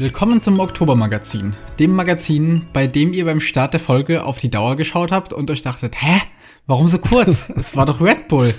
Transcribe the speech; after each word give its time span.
Willkommen 0.00 0.40
zum 0.40 0.60
Oktobermagazin, 0.60 1.52
dem 1.78 1.94
Magazin, 1.94 2.64
bei 2.72 2.86
dem 2.86 3.12
ihr 3.12 3.26
beim 3.26 3.38
Start 3.38 3.74
der 3.74 3.80
Folge 3.80 4.24
auf 4.24 4.38
die 4.38 4.50
Dauer 4.50 4.76
geschaut 4.76 5.12
habt 5.12 5.34
und 5.34 5.50
euch 5.50 5.60
dachtet, 5.60 6.00
hä? 6.00 6.22
Warum 6.66 6.88
so 6.88 6.96
kurz? 6.96 7.50
es 7.54 7.76
war 7.76 7.84
doch 7.84 8.00
Red 8.00 8.26
Bull. 8.26 8.54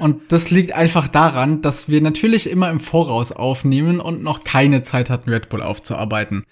Und 0.00 0.32
das 0.32 0.50
liegt 0.50 0.72
einfach 0.72 1.06
daran, 1.06 1.62
dass 1.62 1.88
wir 1.88 2.00
natürlich 2.00 2.50
immer 2.50 2.68
im 2.68 2.80
Voraus 2.80 3.30
aufnehmen 3.30 4.00
und 4.00 4.24
noch 4.24 4.42
keine 4.42 4.82
Zeit 4.82 5.08
hatten, 5.08 5.30
Red 5.30 5.50
Bull 5.50 5.62
aufzuarbeiten. 5.62 6.46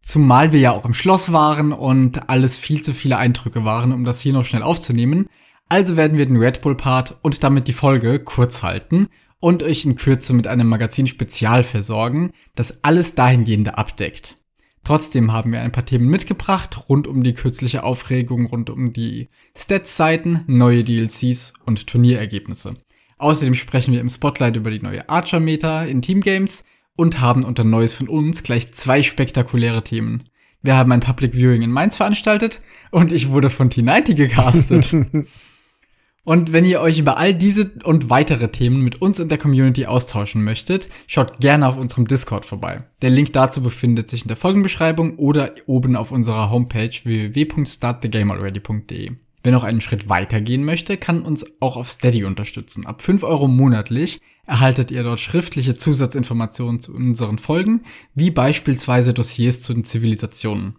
Zumal 0.00 0.52
wir 0.52 0.60
ja 0.60 0.70
auch 0.70 0.84
im 0.84 0.94
Schloss 0.94 1.32
waren 1.32 1.72
und 1.72 2.30
alles 2.30 2.60
viel 2.60 2.80
zu 2.82 2.94
viele 2.94 3.18
Eindrücke 3.18 3.64
waren, 3.64 3.92
um 3.92 4.04
das 4.04 4.20
hier 4.20 4.32
noch 4.32 4.44
schnell 4.44 4.62
aufzunehmen. 4.62 5.26
Also 5.68 5.96
werden 5.96 6.18
wir 6.18 6.26
den 6.26 6.36
Red 6.36 6.62
Bull 6.62 6.76
Part 6.76 7.18
und 7.22 7.42
damit 7.42 7.66
die 7.66 7.72
Folge 7.72 8.20
kurz 8.20 8.62
halten 8.62 9.08
und 9.42 9.64
euch 9.64 9.84
in 9.84 9.96
Kürze 9.96 10.34
mit 10.34 10.46
einem 10.46 10.68
Magazin 10.68 11.08
Spezial 11.08 11.64
versorgen, 11.64 12.30
das 12.54 12.84
alles 12.84 13.16
dahingehende 13.16 13.76
abdeckt. 13.76 14.36
Trotzdem 14.84 15.32
haben 15.32 15.50
wir 15.50 15.60
ein 15.60 15.72
paar 15.72 15.84
Themen 15.84 16.06
mitgebracht 16.06 16.88
rund 16.88 17.08
um 17.08 17.24
die 17.24 17.34
kürzliche 17.34 17.82
Aufregung, 17.82 18.46
rund 18.46 18.70
um 18.70 18.92
die 18.92 19.30
Stats-Seiten, 19.56 20.44
neue 20.46 20.82
DLCs 20.82 21.54
und 21.66 21.88
Turnierergebnisse. 21.88 22.76
Außerdem 23.18 23.56
sprechen 23.56 23.92
wir 23.92 24.00
im 24.00 24.10
Spotlight 24.10 24.54
über 24.54 24.70
die 24.70 24.80
neue 24.80 25.08
Archer-Meta 25.08 25.82
in 25.84 26.02
Teamgames 26.02 26.62
und 26.94 27.20
haben 27.20 27.42
unter 27.42 27.64
Neues 27.64 27.94
von 27.94 28.08
uns 28.08 28.44
gleich 28.44 28.72
zwei 28.72 29.02
spektakuläre 29.02 29.82
Themen. 29.82 30.22
Wir 30.62 30.76
haben 30.76 30.92
ein 30.92 31.00
Public 31.00 31.34
Viewing 31.34 31.62
in 31.62 31.72
Mainz 31.72 31.96
veranstaltet 31.96 32.60
und 32.92 33.12
ich 33.12 33.30
wurde 33.30 33.50
von 33.50 33.70
T90 33.70 34.14
gecastet. 34.14 34.94
Und 36.24 36.52
wenn 36.52 36.64
ihr 36.64 36.80
euch 36.80 37.00
über 37.00 37.18
all 37.18 37.34
diese 37.34 37.72
und 37.82 38.08
weitere 38.08 38.48
Themen 38.48 38.82
mit 38.82 39.02
uns 39.02 39.18
in 39.18 39.28
der 39.28 39.38
Community 39.38 39.86
austauschen 39.86 40.44
möchtet, 40.44 40.88
schaut 41.08 41.40
gerne 41.40 41.66
auf 41.66 41.76
unserem 41.76 42.06
Discord 42.06 42.46
vorbei. 42.46 42.84
Der 43.02 43.10
Link 43.10 43.32
dazu 43.32 43.60
befindet 43.60 44.08
sich 44.08 44.22
in 44.22 44.28
der 44.28 44.36
Folgenbeschreibung 44.36 45.18
oder 45.18 45.50
oben 45.66 45.96
auf 45.96 46.12
unserer 46.12 46.48
Homepage 46.50 46.92
www.startthegamealready.de. 47.02 49.10
Wer 49.42 49.52
noch 49.52 49.64
einen 49.64 49.80
Schritt 49.80 50.08
weiter 50.08 50.40
gehen 50.40 50.64
möchte, 50.64 50.96
kann 50.96 51.22
uns 51.22 51.60
auch 51.60 51.76
auf 51.76 51.88
Steady 51.88 52.24
unterstützen. 52.24 52.86
Ab 52.86 53.02
5 53.02 53.24
Euro 53.24 53.48
monatlich 53.48 54.20
erhaltet 54.46 54.92
ihr 54.92 55.02
dort 55.02 55.18
schriftliche 55.18 55.74
Zusatzinformationen 55.74 56.80
zu 56.80 56.94
unseren 56.94 57.38
Folgen, 57.38 57.82
wie 58.14 58.30
beispielsweise 58.30 59.12
Dossiers 59.12 59.62
zu 59.62 59.74
den 59.74 59.84
Zivilisationen. 59.84 60.76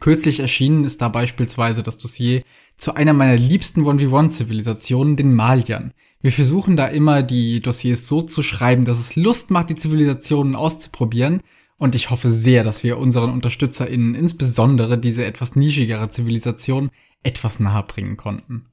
Kürzlich 0.00 0.40
erschienen 0.40 0.84
ist 0.84 1.02
da 1.02 1.10
beispielsweise 1.10 1.82
das 1.82 1.98
Dossier 1.98 2.42
zu 2.82 2.96
einer 2.96 3.12
meiner 3.12 3.36
liebsten 3.36 3.86
1v1-Zivilisationen, 3.86 5.14
den 5.14 5.34
Maliern. 5.34 5.92
Wir 6.20 6.32
versuchen 6.32 6.76
da 6.76 6.86
immer 6.86 7.22
die 7.22 7.60
Dossiers 7.60 8.08
so 8.08 8.22
zu 8.22 8.42
schreiben, 8.42 8.84
dass 8.84 8.98
es 8.98 9.14
Lust 9.14 9.52
macht, 9.52 9.70
die 9.70 9.76
Zivilisationen 9.76 10.56
auszuprobieren. 10.56 11.42
Und 11.76 11.94
ich 11.94 12.10
hoffe 12.10 12.28
sehr, 12.28 12.64
dass 12.64 12.82
wir 12.82 12.98
unseren 12.98 13.30
UnterstützerInnen 13.30 14.16
insbesondere 14.16 14.98
diese 14.98 15.24
etwas 15.24 15.54
nischigere 15.54 16.10
Zivilisation 16.10 16.90
etwas 17.22 17.60
nahe 17.60 17.84
bringen 17.84 18.16
konnten. 18.16 18.64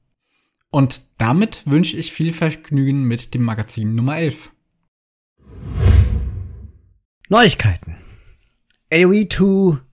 Und 0.70 1.02
damit 1.18 1.62
wünsche 1.66 1.96
ich 1.96 2.12
viel 2.12 2.32
Vergnügen 2.32 3.04
mit 3.04 3.32
dem 3.32 3.44
Magazin 3.44 3.94
Nummer 3.94 4.18
11. 4.18 4.50
Neuigkeiten. 7.28 7.94
AOE 8.92 9.28
2 9.28 9.89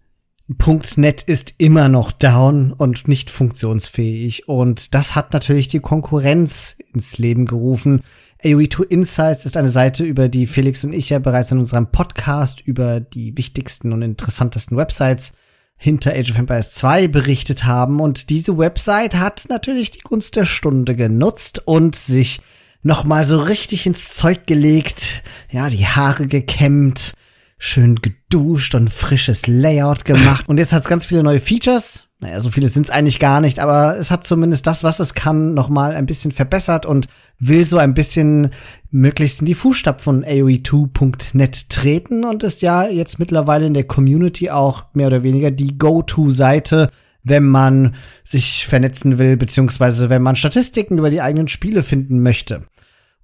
.NET 0.48 1.24
ist 1.24 1.56
immer 1.58 1.90
noch 1.90 2.12
down 2.14 2.72
und 2.72 3.08
nicht 3.08 3.30
funktionsfähig 3.30 4.48
und 4.48 4.96
das 4.96 5.14
hat 5.14 5.34
natürlich 5.34 5.68
die 5.68 5.82
Konkurrenz 5.82 6.78
ins 6.94 7.18
Leben 7.18 7.46
gerufen. 7.46 8.02
AOE2 8.44 8.84
Insights 8.84 9.46
ist 9.46 9.58
eine 9.58 9.70
Seite, 9.70 10.06
über 10.06 10.30
die 10.30 10.48
Felix 10.48 10.84
und 10.86 10.94
ich 10.94 11.10
ja 11.10 11.20
bereits 11.20 11.52
in 11.52 11.60
unserem 11.60 11.92
Podcast 11.92 12.62
über 12.62 13.00
die 13.02 13.36
wichtigsten 13.36 13.92
und 13.92 14.02
interessantesten 14.02 14.78
Websites 14.78 15.34
hinter 15.76 16.14
Age 16.14 16.32
of 16.32 16.38
Empires 16.38 16.72
2 16.72 17.08
berichtet 17.08 17.66
haben 17.66 18.00
und 18.00 18.30
diese 18.30 18.58
Website 18.58 19.16
hat 19.16 19.46
natürlich 19.50 19.92
die 19.92 20.00
Gunst 20.02 20.36
der 20.36 20.46
Stunde 20.46 20.96
genutzt 20.96 21.64
und 21.66 21.96
sich 21.96 22.40
nochmal 22.84 23.26
so 23.26 23.40
richtig 23.40 23.86
ins 23.86 24.14
Zeug 24.14 24.48
gelegt, 24.48 25.24
ja, 25.52 25.70
die 25.70 25.86
Haare 25.86 26.26
gekämmt, 26.26 27.14
schön 27.58 27.96
geduscht 27.96 28.76
und 28.76 28.92
frisches 28.92 29.48
Layout 29.48 30.06
gemacht. 30.06 30.48
Und 30.48 30.58
jetzt 30.58 30.74
hat 30.74 30.84
es 30.84 30.90
ganz 30.90 31.06
viele 31.06 31.24
neue 31.24 31.40
Features. 31.40 32.08
Naja, 32.20 32.42
so 32.42 32.50
viele 32.50 32.68
sind 32.68 32.86
es 32.88 32.90
eigentlich 32.90 33.20
gar 33.20 33.42
nicht, 33.42 33.60
aber 33.60 33.98
es 33.98 34.10
hat 34.10 34.26
zumindest 34.26 34.66
das, 34.66 34.84
was 34.84 35.00
es 35.00 35.14
kann, 35.14 35.54
noch 35.54 35.70
mal 35.70 35.94
ein 35.94 36.08
bisschen 36.08 36.32
verbessert 36.32 36.86
und 36.86 37.08
will 37.38 37.64
so 37.64 37.78
ein 37.78 37.94
bisschen 37.94 38.50
möglichst 38.90 39.40
in 39.40 39.46
die 39.46 39.54
Fußstapfen 39.54 40.24
von 40.24 40.26
AOE2.net 40.26 41.70
treten 41.70 42.26
und 42.26 42.44
ist 42.44 42.64
ja 42.64 42.88
jetzt 42.88 43.20
mittlerweile 43.20 43.68
in 43.68 43.76
der 43.76 43.84
Community 43.84 44.50
auch 44.50 44.86
mehr 44.94 45.08
oder 45.08 45.22
weniger 45.22 45.52
die 45.52 45.78
Go-To-Seite, 45.78 46.90
wenn 47.24 47.46
man 47.46 47.94
sich 48.24 48.66
vernetzen 48.66 49.20
will, 49.20 49.38
beziehungsweise 49.38 50.10
wenn 50.10 50.24
man 50.24 50.36
Statistiken 50.36 50.98
über 50.98 51.12
die 51.12 51.22
eigenen 51.22 51.48
Spiele 51.48 51.84
finden 51.84 52.24
möchte. 52.24 52.64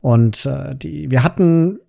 Und 0.02 0.46
äh, 0.46 0.76
die, 0.76 1.10
wir 1.10 1.24
hatten 1.24 1.80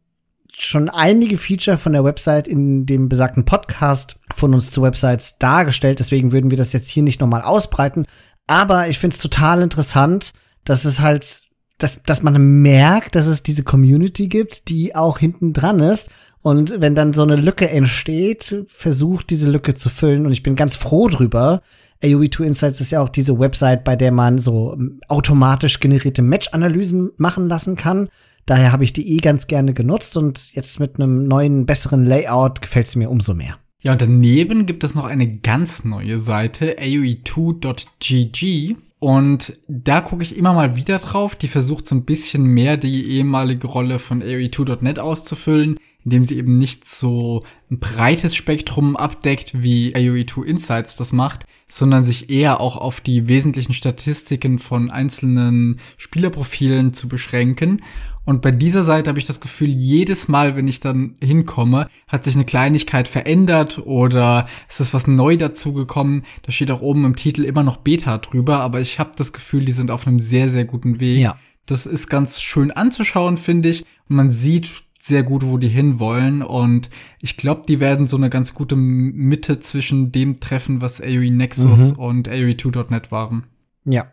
schon 0.56 0.88
einige 0.88 1.38
Feature 1.38 1.78
von 1.78 1.92
der 1.92 2.04
Website 2.04 2.48
in 2.48 2.86
dem 2.86 3.08
besagten 3.08 3.44
Podcast 3.44 4.18
von 4.34 4.54
uns 4.54 4.70
zu 4.70 4.82
Websites 4.82 5.38
dargestellt. 5.38 5.98
Deswegen 5.98 6.32
würden 6.32 6.50
wir 6.50 6.58
das 6.58 6.72
jetzt 6.72 6.88
hier 6.88 7.02
nicht 7.02 7.20
nochmal 7.20 7.42
ausbreiten. 7.42 8.06
Aber 8.46 8.88
ich 8.88 8.98
finde 8.98 9.14
es 9.14 9.22
total 9.22 9.62
interessant, 9.62 10.32
dass 10.64 10.84
es 10.84 11.00
halt, 11.00 11.42
dass, 11.78 12.02
dass 12.02 12.22
man 12.22 12.62
merkt, 12.62 13.14
dass 13.14 13.26
es 13.26 13.42
diese 13.42 13.64
Community 13.64 14.28
gibt, 14.28 14.68
die 14.68 14.94
auch 14.94 15.18
hinten 15.18 15.52
dran 15.52 15.80
ist. 15.80 16.10
Und 16.42 16.80
wenn 16.80 16.94
dann 16.94 17.14
so 17.14 17.22
eine 17.22 17.36
Lücke 17.36 17.70
entsteht, 17.70 18.66
versucht 18.68 19.30
diese 19.30 19.50
Lücke 19.50 19.74
zu 19.74 19.88
füllen. 19.88 20.26
Und 20.26 20.32
ich 20.32 20.42
bin 20.42 20.56
ganz 20.56 20.76
froh 20.76 21.08
drüber. 21.08 21.62
AOE2 22.02 22.44
Insights 22.44 22.80
ist 22.82 22.92
ja 22.92 23.00
auch 23.00 23.08
diese 23.08 23.38
Website, 23.38 23.82
bei 23.82 23.96
der 23.96 24.12
man 24.12 24.38
so 24.38 24.74
ähm, 24.74 25.00
automatisch 25.08 25.80
generierte 25.80 26.20
Match-Analysen 26.20 27.12
machen 27.16 27.48
lassen 27.48 27.76
kann. 27.76 28.08
Daher 28.46 28.72
habe 28.72 28.84
ich 28.84 28.92
die 28.92 29.16
eh 29.16 29.18
ganz 29.18 29.46
gerne 29.46 29.72
genutzt 29.74 30.16
und 30.16 30.52
jetzt 30.54 30.80
mit 30.80 30.98
einem 31.00 31.26
neuen, 31.26 31.66
besseren 31.66 32.04
Layout 32.04 32.60
gefällt 32.60 32.88
sie 32.88 32.98
mir 32.98 33.10
umso 33.10 33.34
mehr. 33.34 33.58
Ja, 33.82 33.92
und 33.92 34.02
daneben 34.02 34.66
gibt 34.66 34.82
es 34.82 34.94
noch 34.94 35.04
eine 35.04 35.28
ganz 35.38 35.84
neue 35.84 36.18
Seite, 36.18 36.76
aoe2.gg. 36.78 38.76
Und 38.98 39.58
da 39.68 40.00
gucke 40.00 40.22
ich 40.22 40.38
immer 40.38 40.54
mal 40.54 40.76
wieder 40.76 40.98
drauf. 40.98 41.36
Die 41.36 41.48
versucht 41.48 41.86
so 41.86 41.94
ein 41.94 42.06
bisschen 42.06 42.44
mehr 42.44 42.78
die 42.78 43.06
ehemalige 43.10 43.66
Rolle 43.66 43.98
von 43.98 44.22
aoe2.net 44.22 44.98
auszufüllen, 44.98 45.76
indem 46.04 46.24
sie 46.24 46.36
eben 46.36 46.58
nicht 46.58 46.84
so 46.84 47.44
ein 47.70 47.78
breites 47.78 48.34
Spektrum 48.34 48.96
abdeckt, 48.96 49.62
wie 49.62 49.94
AOE2 49.94 50.44
Insights 50.44 50.96
das 50.96 51.12
macht, 51.12 51.46
sondern 51.68 52.04
sich 52.04 52.30
eher 52.30 52.60
auch 52.60 52.76
auf 52.76 53.00
die 53.00 53.26
wesentlichen 53.26 53.72
Statistiken 53.72 54.58
von 54.58 54.90
einzelnen 54.90 55.80
Spielerprofilen 55.96 56.92
zu 56.92 57.08
beschränken. 57.08 57.82
Und 58.26 58.42
bei 58.42 58.52
dieser 58.52 58.82
Seite 58.82 59.10
habe 59.10 59.18
ich 59.18 59.26
das 59.26 59.40
Gefühl, 59.40 59.68
jedes 59.68 60.28
Mal, 60.28 60.56
wenn 60.56 60.68
ich 60.68 60.80
dann 60.80 61.16
hinkomme, 61.22 61.88
hat 62.08 62.24
sich 62.24 62.34
eine 62.34 62.46
Kleinigkeit 62.46 63.06
verändert 63.06 63.78
oder 63.84 64.46
es 64.68 64.80
ist 64.80 64.94
was 64.94 65.06
neu 65.06 65.36
dazugekommen. 65.36 66.22
Da 66.42 66.52
steht 66.52 66.70
auch 66.70 66.80
oben 66.80 67.04
im 67.04 67.16
Titel 67.16 67.44
immer 67.44 67.62
noch 67.62 67.78
Beta 67.78 68.18
drüber, 68.18 68.60
aber 68.60 68.80
ich 68.80 68.98
habe 68.98 69.12
das 69.16 69.32
Gefühl, 69.32 69.64
die 69.64 69.72
sind 69.72 69.90
auf 69.90 70.06
einem 70.06 70.20
sehr, 70.20 70.48
sehr 70.48 70.64
guten 70.64 71.00
Weg. 71.00 71.18
Ja. 71.18 71.36
Das 71.66 71.86
ist 71.86 72.08
ganz 72.08 72.40
schön 72.40 72.70
anzuschauen, 72.70 73.36
finde 73.36 73.70
ich. 73.70 73.84
Und 74.08 74.16
man 74.16 74.30
sieht 74.30 74.68
sehr 75.04 75.22
gut, 75.22 75.44
wo 75.44 75.58
die 75.58 75.68
hinwollen. 75.68 76.42
Und 76.42 76.90
ich 77.20 77.36
glaube, 77.36 77.62
die 77.68 77.80
werden 77.80 78.08
so 78.08 78.16
eine 78.16 78.30
ganz 78.30 78.54
gute 78.54 78.76
Mitte 78.76 79.58
zwischen 79.58 80.12
dem 80.12 80.40
treffen, 80.40 80.80
was 80.80 81.00
AOE 81.00 81.30
Nexus 81.30 81.92
mhm. 81.92 81.98
und 81.98 82.28
AOE2.net 82.28 83.12
waren. 83.12 83.44
Ja, 83.84 84.06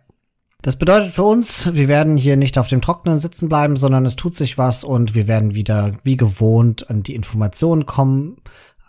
das 0.61 0.75
bedeutet 0.75 1.11
für 1.11 1.23
uns, 1.23 1.73
wir 1.73 1.87
werden 1.87 2.17
hier 2.17 2.37
nicht 2.37 2.57
auf 2.59 2.67
dem 2.67 2.81
Trockenen 2.81 3.19
sitzen 3.19 3.49
bleiben, 3.49 3.77
sondern 3.77 4.05
es 4.05 4.15
tut 4.15 4.35
sich 4.35 4.59
was 4.59 4.83
und 4.83 5.15
wir 5.15 5.27
werden 5.27 5.55
wieder 5.55 5.93
wie 6.03 6.17
gewohnt 6.17 6.89
an 6.89 7.01
die 7.01 7.15
Informationen 7.15 7.87
kommen. 7.87 8.37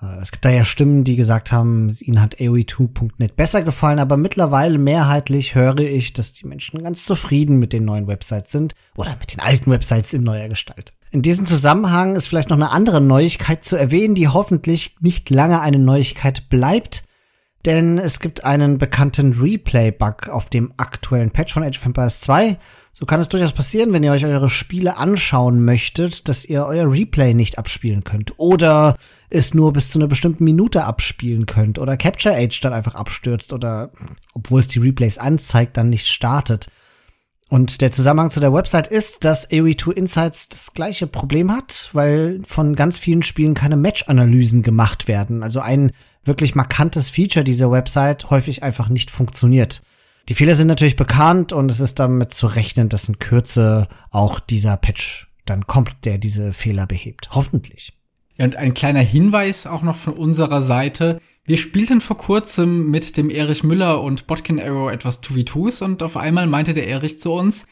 Äh, 0.03 0.21
es 0.21 0.33
gibt 0.33 0.45
da 0.45 0.51
ja 0.51 0.67
Stimmen, 0.67 1.05
die 1.05 1.17
gesagt 1.17 1.51
haben, 1.51 1.97
ihnen 2.01 2.21
hat 2.21 2.37
AOE2.net 2.37 3.37
besser 3.37 3.63
gefallen, 3.63 4.01
aber 4.01 4.19
mittlerweile 4.19 4.77
mehrheitlich 4.77 5.55
höre 5.55 5.79
ich, 5.79 6.13
dass 6.13 6.35
die 6.35 6.47
Menschen 6.47 6.83
ganz 6.83 7.07
zufrieden 7.07 7.59
mit 7.59 7.73
den 7.73 7.87
neuen 7.87 8.07
Websites 8.07 8.53
sind 8.53 8.75
oder 8.95 9.17
mit 9.19 9.33
den 9.33 9.41
alten 9.41 9.71
Websites 9.71 10.13
in 10.13 10.25
neuer 10.25 10.49
Gestalt. 10.49 10.93
In 11.13 11.21
diesem 11.21 11.45
Zusammenhang 11.45 12.17
ist 12.17 12.27
vielleicht 12.27 12.49
noch 12.49 12.57
eine 12.57 12.71
andere 12.71 13.01
Neuigkeit 13.03 13.65
zu 13.65 13.77
erwähnen, 13.77 14.15
die 14.15 14.29
hoffentlich 14.29 14.97
nicht 15.01 15.29
lange 15.29 15.61
eine 15.61 15.79
Neuigkeit 15.79 16.49
bleibt 16.49 17.05
denn 17.65 17.99
es 17.99 18.19
gibt 18.19 18.45
einen 18.45 18.79
bekannten 18.79 19.35
Replay-Bug 19.35 20.29
auf 20.29 20.51
dem 20.51 20.73
aktuellen 20.79 21.31
Patch 21.31 21.53
von 21.53 21.63
Age 21.63 21.79
of 21.79 21.87
Empires 21.87 22.21
2. 22.21 22.59
So 22.93 23.07
kann 23.07 23.21
es 23.21 23.29
durchaus 23.29 23.53
passieren, 23.53 23.93
wenn 23.93 24.03
ihr 24.03 24.13
euch 24.13 24.25
eure 24.25 24.49
Spiele 24.49 24.97
anschauen 24.97 25.65
möchtet, 25.65 26.29
dass 26.29 26.45
ihr 26.45 26.67
euer 26.67 26.91
Replay 26.91 27.35
nicht 27.35 27.59
abspielen 27.59 28.05
könnt 28.05 28.39
oder 28.39 28.97
es 29.31 29.55
nur 29.55 29.73
bis 29.73 29.91
zu 29.91 29.99
einer 29.99 30.09
bestimmten 30.09 30.45
Minute 30.45 30.85
abspielen 30.85 31.47
könnt 31.47 31.79
oder 31.79 31.97
Capture 31.97 32.35
Age 32.35 32.61
dann 32.61 32.73
einfach 32.73 32.97
abstürzt 32.97 33.53
oder 33.53 33.93
obwohl 34.35 34.61
es 34.61 34.69
die 34.69 34.81
Replays 34.81 35.19
anzeigt, 35.19 35.77
dann 35.77 35.89
nicht 35.89 36.07
startet. 36.07 36.69
Und 37.53 37.83
der 37.83 37.93
Zusammenhang 37.93 38.31
zu 38.31 38.41
der 38.41 38.55
Website 38.55 38.87
ist, 38.87 39.25
dass 39.25 39.51
AOE2 39.51 39.93
Insights 39.93 40.49
das 40.49 40.73
gleiche 40.73 41.07
Problem 41.07 41.53
hat, 41.53 41.91
weil 41.93 42.41
von 42.47 42.75
ganz 42.75 42.99
vielen 42.99 43.23
Spielen 43.23 43.53
keine 43.53 43.77
Match-Analysen 43.77 44.63
gemacht 44.63 45.07
werden. 45.07 45.43
Also 45.43 45.61
ein 45.61 45.93
wirklich 46.25 46.55
markantes 46.55 47.11
Feature 47.11 47.45
dieser 47.45 47.71
Website 47.71 48.31
häufig 48.31 48.63
einfach 48.63 48.89
nicht 48.89 49.11
funktioniert. 49.11 49.83
Die 50.31 50.35
Fehler 50.35 50.55
sind 50.55 50.67
natürlich 50.67 50.97
bekannt 50.97 51.53
und 51.53 51.71
es 51.71 51.81
ist 51.81 51.99
damit 51.99 52.33
zu 52.33 52.47
rechnen, 52.47 52.89
dass 52.89 53.07
in 53.07 53.19
Kürze 53.19 53.87
auch 54.11 54.41
dieser 54.41 54.79
Patch 54.79 55.29
dann 55.45 55.67
kommt, 55.67 56.07
der 56.07 56.17
diese 56.17 56.55
Fehler 56.55 56.87
behebt. 56.87 57.33
Hoffentlich. 57.33 57.93
Ja, 58.39 58.47
und 58.47 58.57
ein 58.57 58.73
kleiner 58.73 59.01
Hinweis 59.01 59.67
auch 59.67 59.83
noch 59.83 59.97
von 59.97 60.15
unserer 60.15 60.63
Seite. 60.63 61.21
Wir 61.45 61.57
spielten 61.57 62.01
vor 62.01 62.17
kurzem 62.17 62.89
mit 62.91 63.17
dem 63.17 63.29
Erich 63.29 63.65
Müller 63.65 64.01
und 64.01 64.29
Botkin 64.29 64.63
Arrow 64.63 64.93
etwas 64.93 65.25
2v2s 65.25 65.83
und 65.83 66.05
auf 66.05 66.17
einmal 66.17 66.47
meinte 66.47 66.73
der 66.73 66.87
Erich 66.87 67.19
zu 67.19 67.33
uns, 67.33 67.67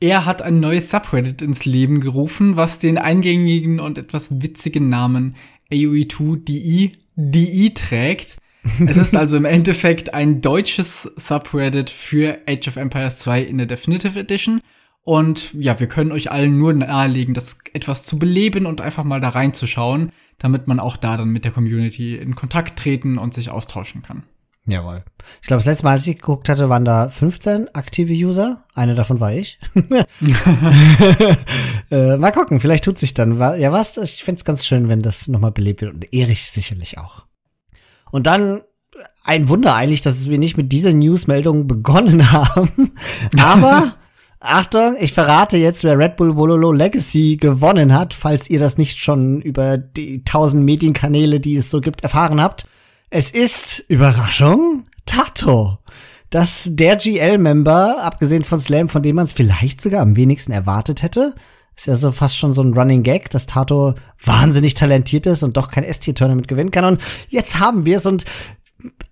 er 0.00 0.26
hat 0.26 0.42
ein 0.42 0.58
neues 0.58 0.90
Subreddit 0.90 1.40
ins 1.40 1.64
Leben 1.64 2.00
gerufen, 2.00 2.56
was 2.56 2.80
den 2.80 2.98
eingängigen 2.98 3.78
und 3.78 3.96
etwas 3.96 4.42
witzigen 4.42 4.88
Namen 4.88 5.36
AOE2DI 5.70 6.94
DI 7.14 7.74
trägt. 7.74 8.38
Es 8.86 8.96
ist 8.96 9.14
also 9.14 9.36
im 9.36 9.44
Endeffekt 9.44 10.14
ein 10.14 10.40
deutsches 10.40 11.02
Subreddit 11.02 11.90
für 11.90 12.40
Age 12.48 12.66
of 12.66 12.76
Empires 12.76 13.18
2 13.18 13.42
in 13.42 13.58
der 13.58 13.68
Definitive 13.68 14.18
Edition. 14.18 14.60
Und 15.04 15.54
ja, 15.54 15.78
wir 15.78 15.86
können 15.86 16.10
euch 16.10 16.32
allen 16.32 16.58
nur 16.58 16.72
nahelegen, 16.72 17.34
das 17.34 17.58
etwas 17.72 18.04
zu 18.04 18.18
beleben 18.18 18.66
und 18.66 18.80
einfach 18.80 19.04
mal 19.04 19.20
da 19.20 19.28
reinzuschauen 19.28 20.10
damit 20.42 20.66
man 20.66 20.80
auch 20.80 20.96
da 20.96 21.16
dann 21.16 21.28
mit 21.28 21.44
der 21.44 21.52
Community 21.52 22.16
in 22.16 22.34
Kontakt 22.34 22.78
treten 22.78 23.16
und 23.16 23.32
sich 23.32 23.48
austauschen 23.50 24.02
kann. 24.02 24.24
Jawohl. 24.64 25.02
Ich 25.40 25.48
glaube, 25.48 25.58
das 25.58 25.66
letzte 25.66 25.84
Mal, 25.84 25.92
als 25.92 26.06
ich 26.06 26.16
geguckt 26.16 26.48
hatte, 26.48 26.68
waren 26.68 26.84
da 26.84 27.08
15 27.08 27.74
aktive 27.74 28.12
User. 28.12 28.64
Eine 28.74 28.94
davon 28.94 29.18
war 29.18 29.32
ich. 29.32 29.58
äh, 31.90 32.16
mal 32.16 32.30
gucken, 32.30 32.60
vielleicht 32.60 32.84
tut 32.84 32.98
sich 32.98 33.14
dann. 33.14 33.38
Ja, 33.38 33.72
was? 33.72 33.96
Ich 33.96 34.22
fände 34.22 34.38
es 34.38 34.44
ganz 34.44 34.64
schön, 34.64 34.88
wenn 34.88 35.00
das 35.00 35.26
nochmal 35.26 35.50
belebt 35.50 35.80
wird. 35.82 35.94
Und 35.94 36.12
Erich 36.12 36.50
sicherlich 36.50 36.98
auch. 36.98 37.24
Und 38.12 38.26
dann 38.26 38.60
ein 39.24 39.48
Wunder 39.48 39.74
eigentlich, 39.74 40.00
dass 40.00 40.28
wir 40.28 40.38
nicht 40.38 40.56
mit 40.56 40.70
dieser 40.70 40.92
Newsmeldung 40.92 41.66
begonnen 41.66 42.30
haben. 42.32 42.92
Aber 43.40 43.94
Achtung, 44.44 44.96
ich 44.98 45.12
verrate 45.12 45.56
jetzt, 45.56 45.84
wer 45.84 45.96
Red 45.96 46.16
Bull 46.16 46.34
Wololo 46.34 46.72
Legacy 46.72 47.36
gewonnen 47.36 47.94
hat, 47.94 48.12
falls 48.12 48.50
ihr 48.50 48.58
das 48.58 48.76
nicht 48.76 48.98
schon 48.98 49.40
über 49.40 49.78
die 49.78 50.24
tausend 50.24 50.64
Medienkanäle, 50.64 51.38
die 51.38 51.54
es 51.54 51.70
so 51.70 51.80
gibt, 51.80 52.02
erfahren 52.02 52.40
habt. 52.40 52.66
Es 53.08 53.30
ist, 53.30 53.84
Überraschung, 53.88 54.86
Tato. 55.06 55.78
Das 56.30 56.68
der 56.72 56.96
GL-Member, 56.96 58.02
abgesehen 58.02 58.42
von 58.42 58.58
Slam, 58.58 58.88
von 58.88 59.02
dem 59.02 59.14
man 59.14 59.26
es 59.26 59.32
vielleicht 59.32 59.80
sogar 59.80 60.00
am 60.00 60.16
wenigsten 60.16 60.50
erwartet 60.50 61.02
hätte. 61.02 61.34
Ist 61.76 61.86
ja 61.86 61.94
so 61.94 62.10
fast 62.10 62.36
schon 62.36 62.52
so 62.52 62.62
ein 62.62 62.74
Running 62.74 63.04
Gag, 63.04 63.30
dass 63.30 63.46
Tato 63.46 63.94
wahnsinnig 64.24 64.74
talentiert 64.74 65.26
ist 65.26 65.44
und 65.44 65.56
doch 65.56 65.70
kein 65.70 65.84
S-Tier-Tournament 65.84 66.48
gewinnen 66.48 66.72
kann. 66.72 66.84
Und 66.84 67.00
jetzt 67.28 67.60
haben 67.60 67.84
wir 67.84 67.98
es 67.98 68.06
und 68.06 68.24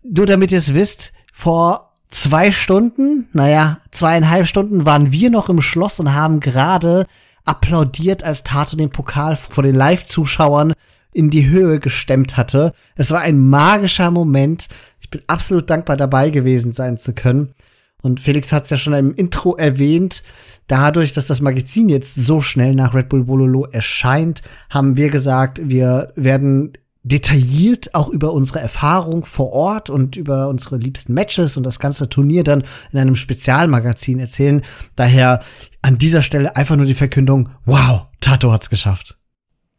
nur 0.02 0.26
damit 0.26 0.50
ihr 0.50 0.58
es 0.58 0.74
wisst, 0.74 1.12
vor 1.32 1.89
zwei 2.10 2.52
Stunden, 2.52 3.28
naja, 3.32 3.78
zweieinhalb 3.90 4.46
Stunden 4.46 4.84
waren 4.84 5.12
wir 5.12 5.30
noch 5.30 5.48
im 5.48 5.60
Schloss 5.62 6.00
und 6.00 6.14
haben 6.14 6.40
gerade 6.40 7.06
applaudiert, 7.44 8.22
als 8.22 8.44
Tato 8.44 8.76
den 8.76 8.90
Pokal 8.90 9.36
vor 9.36 9.62
den 9.62 9.74
Live-Zuschauern 9.74 10.74
in 11.12 11.30
die 11.30 11.48
Höhe 11.48 11.80
gestemmt 11.80 12.36
hatte. 12.36 12.72
Es 12.96 13.10
war 13.10 13.20
ein 13.20 13.38
magischer 13.38 14.10
Moment. 14.10 14.68
Ich 15.00 15.10
bin 15.10 15.22
absolut 15.26 15.70
dankbar 15.70 15.96
dabei 15.96 16.30
gewesen 16.30 16.72
sein 16.72 16.98
zu 16.98 17.14
können. 17.14 17.54
Und 18.02 18.20
Felix 18.20 18.52
hat 18.52 18.64
es 18.64 18.70
ja 18.70 18.78
schon 18.78 18.94
im 18.94 19.14
Intro 19.14 19.56
erwähnt. 19.56 20.22
Dadurch, 20.68 21.12
dass 21.12 21.26
das 21.26 21.40
Magazin 21.40 21.88
jetzt 21.88 22.14
so 22.14 22.40
schnell 22.40 22.74
nach 22.74 22.94
Red 22.94 23.08
Bull 23.08 23.24
Bololo 23.24 23.66
erscheint, 23.66 24.42
haben 24.70 24.96
wir 24.96 25.10
gesagt, 25.10 25.60
wir 25.64 26.12
werden 26.14 26.72
detailliert 27.02 27.94
auch 27.94 28.08
über 28.08 28.32
unsere 28.32 28.60
Erfahrung 28.60 29.24
vor 29.24 29.52
Ort 29.52 29.88
und 29.88 30.16
über 30.16 30.48
unsere 30.48 30.76
liebsten 30.76 31.14
Matches 31.14 31.56
und 31.56 31.62
das 31.62 31.78
ganze 31.78 32.08
Turnier 32.08 32.44
dann 32.44 32.64
in 32.92 32.98
einem 32.98 33.16
Spezialmagazin 33.16 34.18
erzählen. 34.18 34.62
Daher 34.96 35.42
an 35.82 35.96
dieser 35.96 36.22
Stelle 36.22 36.56
einfach 36.56 36.76
nur 36.76 36.86
die 36.86 36.94
Verkündung, 36.94 37.50
wow, 37.64 38.06
Tato 38.20 38.52
hat's 38.52 38.68
geschafft. 38.68 39.18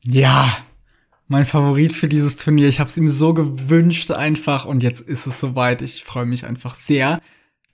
Ja, 0.03 0.49
mein 1.27 1.45
Favorit 1.45 1.93
für 1.93 2.07
dieses 2.07 2.37
Turnier. 2.37 2.67
Ich 2.67 2.79
habe 2.79 2.89
es 2.89 2.97
ihm 2.97 3.07
so 3.07 3.33
gewünscht 3.33 4.11
einfach 4.11 4.65
und 4.65 4.81
jetzt 4.81 5.01
ist 5.01 5.27
es 5.27 5.39
soweit. 5.39 5.81
Ich 5.81 6.03
freue 6.03 6.25
mich 6.25 6.45
einfach 6.45 6.73
sehr. 6.73 7.21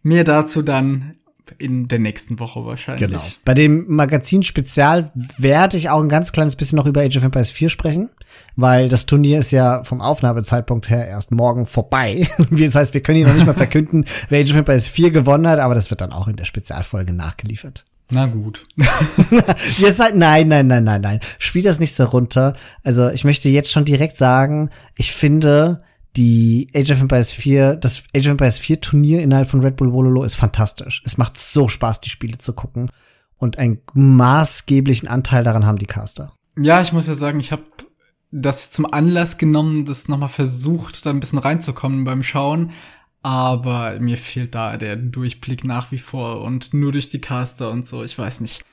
Mehr 0.04 0.26
dazu 0.26 0.62
dann 0.62 1.16
in 1.58 1.88
der 1.88 2.00
nächsten 2.00 2.40
Woche 2.40 2.66
wahrscheinlich. 2.66 3.10
Genau. 3.10 3.22
Bei 3.46 3.54
dem 3.54 3.86
Magazin 3.88 4.44
Spezial 4.44 5.12
werde 5.38 5.78
ich 5.78 5.90
auch 5.90 6.02
ein 6.02 6.10
ganz 6.10 6.32
kleines 6.32 6.56
bisschen 6.56 6.78
noch 6.78 6.86
über 6.86 7.02
Age 7.02 7.18
of 7.18 7.24
Empires 7.24 7.50
4 7.50 7.70
sprechen, 7.70 8.10
weil 8.56 8.90
das 8.90 9.06
Turnier 9.06 9.40
ist 9.40 9.52
ja 9.52 9.84
vom 9.84 10.02
Aufnahmezeitpunkt 10.02 10.90
her 10.90 11.08
erst 11.08 11.32
morgen 11.32 11.66
vorbei. 11.66 12.28
das 12.50 12.76
heißt, 12.76 12.94
wir 12.94 13.02
können 13.02 13.18
hier 13.18 13.28
noch 13.28 13.36
nicht 13.36 13.46
mal 13.46 13.54
verkünden, 13.56 14.06
wer 14.30 14.42
Age 14.42 14.52
of 14.52 14.58
Empires 14.58 14.88
4 14.88 15.12
gewonnen 15.12 15.48
hat, 15.48 15.60
aber 15.60 15.76
das 15.76 15.90
wird 15.90 16.02
dann 16.02 16.12
auch 16.12 16.28
in 16.28 16.36
der 16.36 16.46
Spezialfolge 16.46 17.14
nachgeliefert. 17.14 17.86
Na 18.10 18.26
gut. 18.26 18.66
Ihr 19.80 19.92
seid, 19.92 20.16
nein, 20.16 20.48
nein, 20.48 20.68
nein, 20.68 20.86
nein, 20.86 21.02
nein. 21.02 21.20
Spiel 21.40 21.64
das 21.64 21.80
nicht 21.80 21.94
so 21.94 22.06
runter. 22.06 22.56
Also 22.84 23.10
ich 23.10 23.26
möchte 23.26 23.50
jetzt 23.50 23.72
schon 23.72 23.84
direkt 23.84 24.18
sagen, 24.18 24.70
ich 24.96 25.12
finde, 25.12 25.84
die 26.18 26.70
Age 26.76 26.92
of 26.92 27.02
Empires 27.02 27.32
4, 27.32 27.76
das 27.76 28.04
Age 28.16 28.26
of 28.26 28.32
Empires 28.32 28.58
4 28.58 28.82
Turnier 28.82 29.22
innerhalb 29.22 29.50
von 29.50 29.62
Red 29.62 29.78
Bull 29.78 29.94
Wololo 29.94 30.24
ist 30.24 30.36
fantastisch. 30.36 31.04
Es 31.06 31.18
macht 31.18 31.38
so 31.38 31.68
Spaß, 31.68 32.02
die 32.02 32.10
Spiele 32.10 32.38
zu 32.38 32.54
gucken. 32.54 32.92
Und 33.38 33.60
einen 33.60 33.82
maßgeblichen 33.94 35.08
Anteil 35.08 35.44
daran 35.44 35.66
haben 35.66 35.78
die 35.78 35.86
Caster. 35.86 36.34
Ja, 36.58 36.82
ich 36.82 36.92
muss 36.92 37.08
ja 37.08 37.14
sagen, 37.14 37.40
ich 37.40 37.52
habe 37.52 37.64
das 38.32 38.72
zum 38.72 38.92
Anlass 38.92 39.38
genommen, 39.38 39.86
das 39.86 40.08
nochmal 40.08 40.30
versucht, 40.30 41.06
da 41.06 41.12
ein 41.12 41.20
bisschen 41.20 41.40
reinzukommen 41.40 42.04
beim 42.04 42.24
Schauen. 42.24 42.72
Aber 43.22 44.00
mir 44.00 44.18
fehlt 44.18 44.56
da 44.56 44.78
der 44.78 44.96
Durchblick 44.96 45.64
nach 45.64 45.92
wie 45.92 46.00
vor 46.00 46.42
und 46.42 46.74
nur 46.74 46.92
durch 46.92 47.10
die 47.10 47.22
Caster 47.22 47.70
und 47.70 47.86
so, 47.86 48.04
ich 48.04 48.18
weiß 48.18 48.42
nicht. 48.42 48.64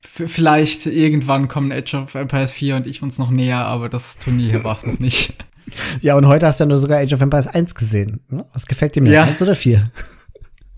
V 0.00 0.26
vielleicht 0.26 0.86
irgendwann 0.86 1.48
kommen 1.48 1.72
Age 1.72 1.94
of 1.94 2.14
Empires 2.14 2.52
4 2.52 2.76
und 2.76 2.86
ich 2.86 3.02
uns 3.02 3.18
noch 3.18 3.30
näher, 3.30 3.66
aber 3.66 3.88
das 3.88 4.16
Turnier 4.16 4.50
hier 4.50 4.64
war 4.64 4.76
es 4.76 4.86
noch 4.86 4.98
nicht. 4.98 5.34
Ja, 6.00 6.16
und 6.16 6.26
heute 6.26 6.46
hast 6.46 6.60
du 6.60 6.64
ja 6.64 6.68
nur 6.68 6.78
sogar 6.78 7.00
Age 7.00 7.12
of 7.12 7.20
Empires 7.20 7.48
1 7.48 7.74
gesehen. 7.74 8.20
Ne? 8.28 8.46
Was 8.52 8.66
gefällt 8.66 8.94
dir 8.94 9.02
mehr? 9.02 9.12
Ja. 9.12 9.24
Eins 9.24 9.42
oder 9.42 9.54
vier? 9.54 9.90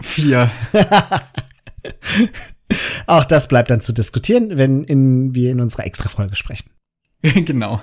Vier. 0.00 0.50
Auch 3.06 3.24
das 3.24 3.48
bleibt 3.48 3.70
dann 3.70 3.80
zu 3.80 3.92
diskutieren, 3.92 4.56
wenn 4.56 4.84
in, 4.84 5.34
wir 5.34 5.50
in 5.50 5.60
unserer 5.60 5.84
Extra-Folge 5.84 6.36
sprechen. 6.36 6.70
genau. 7.22 7.82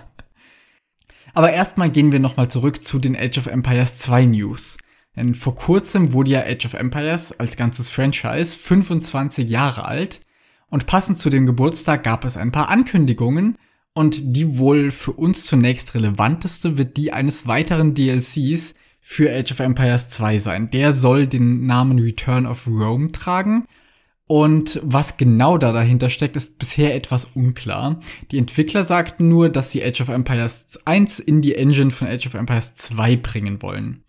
Aber 1.33 1.51
erstmal 1.51 1.89
gehen 1.89 2.11
wir 2.11 2.19
nochmal 2.19 2.49
zurück 2.49 2.83
zu 2.83 2.99
den 2.99 3.15
Age 3.15 3.37
of 3.39 3.47
Empires 3.47 3.97
2 3.99 4.25
News. 4.25 4.77
Denn 5.15 5.33
vor 5.33 5.55
kurzem 5.55 6.13
wurde 6.13 6.31
ja 6.31 6.41
Age 6.41 6.65
of 6.65 6.73
Empires 6.73 7.39
als 7.39 7.57
ganzes 7.57 7.89
Franchise 7.89 8.55
25 8.55 9.49
Jahre 9.49 9.85
alt 9.85 10.21
und 10.69 10.87
passend 10.87 11.17
zu 11.17 11.29
dem 11.29 11.45
Geburtstag 11.45 12.03
gab 12.03 12.25
es 12.25 12.37
ein 12.37 12.51
paar 12.51 12.69
Ankündigungen, 12.69 13.57
und 13.95 14.35
die 14.35 14.59
wohl 14.59 14.91
für 14.91 15.13
uns 15.13 15.45
zunächst 15.45 15.95
relevanteste 15.95 16.77
wird 16.77 16.97
die 16.97 17.13
eines 17.13 17.47
weiteren 17.47 17.95
DLCs 17.95 18.75
für 19.01 19.31
Age 19.33 19.53
of 19.53 19.59
Empires 19.61 20.09
2 20.09 20.37
sein. 20.37 20.69
Der 20.69 20.91
soll 20.91 21.27
den 21.27 21.65
Namen 21.65 21.99
Return 21.99 22.45
of 22.45 22.67
Rome 22.67 23.07
tragen. 23.07 23.65
Und 24.27 24.81
was 24.83 25.17
genau 25.17 25.57
da 25.57 25.71
dahinter 25.71 26.09
steckt, 26.09 26.35
ist 26.35 26.59
bisher 26.59 26.95
etwas 26.95 27.25
unklar. 27.35 27.99
Die 28.31 28.37
Entwickler 28.37 28.83
sagten 28.83 29.29
nur, 29.29 29.49
dass 29.49 29.71
sie 29.71 29.83
Age 29.83 30.01
of 30.01 30.09
Empires 30.09 30.79
1 30.85 31.19
in 31.19 31.41
die 31.41 31.55
Engine 31.55 31.91
von 31.91 32.07
Age 32.07 32.27
of 32.27 32.33
Empires 32.33 32.75
2 32.75 33.15
bringen 33.17 33.61
wollen. 33.61 34.03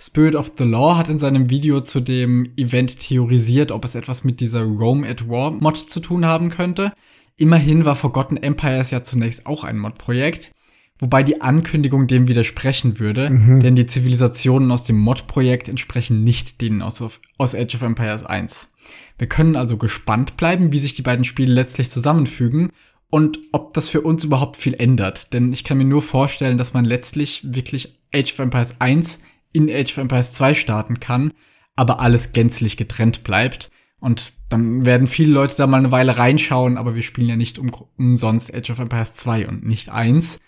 Spirit 0.00 0.34
of 0.34 0.52
the 0.56 0.64
Law 0.64 0.96
hat 0.96 1.08
in 1.08 1.18
seinem 1.18 1.50
Video 1.50 1.80
zu 1.80 2.00
dem 2.00 2.52
Event 2.56 2.98
theorisiert, 2.98 3.70
ob 3.70 3.84
es 3.84 3.94
etwas 3.94 4.24
mit 4.24 4.40
dieser 4.40 4.62
Rome 4.62 5.06
at 5.08 5.28
War 5.28 5.50
Mod 5.50 5.76
zu 5.76 6.00
tun 6.00 6.24
haben 6.24 6.50
könnte. 6.50 6.92
Immerhin 7.38 7.84
war 7.84 7.94
Forgotten 7.94 8.36
Empires 8.36 8.90
ja 8.90 9.02
zunächst 9.02 9.46
auch 9.46 9.62
ein 9.62 9.78
Mod-Projekt, 9.78 10.52
wobei 10.98 11.22
die 11.22 11.40
Ankündigung 11.40 12.08
dem 12.08 12.26
widersprechen 12.26 12.98
würde, 12.98 13.30
mhm. 13.30 13.60
denn 13.60 13.76
die 13.76 13.86
Zivilisationen 13.86 14.72
aus 14.72 14.84
dem 14.84 14.98
Mod-Projekt 14.98 15.68
entsprechen 15.68 16.24
nicht 16.24 16.60
denen 16.60 16.82
aus, 16.82 17.02
aus 17.38 17.54
Age 17.54 17.76
of 17.76 17.82
Empires 17.82 18.26
1. 18.26 18.74
Wir 19.18 19.28
können 19.28 19.54
also 19.54 19.76
gespannt 19.76 20.36
bleiben, 20.36 20.72
wie 20.72 20.78
sich 20.78 20.94
die 20.94 21.02
beiden 21.02 21.24
Spiele 21.24 21.54
letztlich 21.54 21.90
zusammenfügen 21.90 22.72
und 23.08 23.38
ob 23.52 23.72
das 23.72 23.88
für 23.88 24.00
uns 24.00 24.24
überhaupt 24.24 24.56
viel 24.56 24.74
ändert. 24.74 25.32
Denn 25.32 25.52
ich 25.52 25.62
kann 25.62 25.78
mir 25.78 25.84
nur 25.84 26.02
vorstellen, 26.02 26.58
dass 26.58 26.74
man 26.74 26.84
letztlich 26.84 27.54
wirklich 27.54 28.00
Age 28.12 28.32
of 28.32 28.40
Empires 28.40 28.80
1 28.80 29.20
in 29.52 29.70
Age 29.70 29.92
of 29.92 29.98
Empires 29.98 30.34
2 30.34 30.54
starten 30.54 30.98
kann, 30.98 31.32
aber 31.76 32.00
alles 32.00 32.32
gänzlich 32.32 32.76
getrennt 32.76 33.22
bleibt. 33.22 33.70
Und 34.00 34.32
dann 34.48 34.86
werden 34.86 35.06
viele 35.06 35.32
Leute 35.32 35.56
da 35.56 35.66
mal 35.66 35.78
eine 35.78 35.90
Weile 35.90 36.18
reinschauen, 36.18 36.78
aber 36.78 36.94
wir 36.94 37.02
spielen 37.02 37.28
ja 37.28 37.36
nicht 37.36 37.58
um, 37.58 37.70
umsonst 37.96 38.54
Age 38.54 38.70
of 38.70 38.78
Empires 38.78 39.14
2 39.14 39.48
und 39.48 39.66
nicht 39.66 39.88
1. 39.88 40.38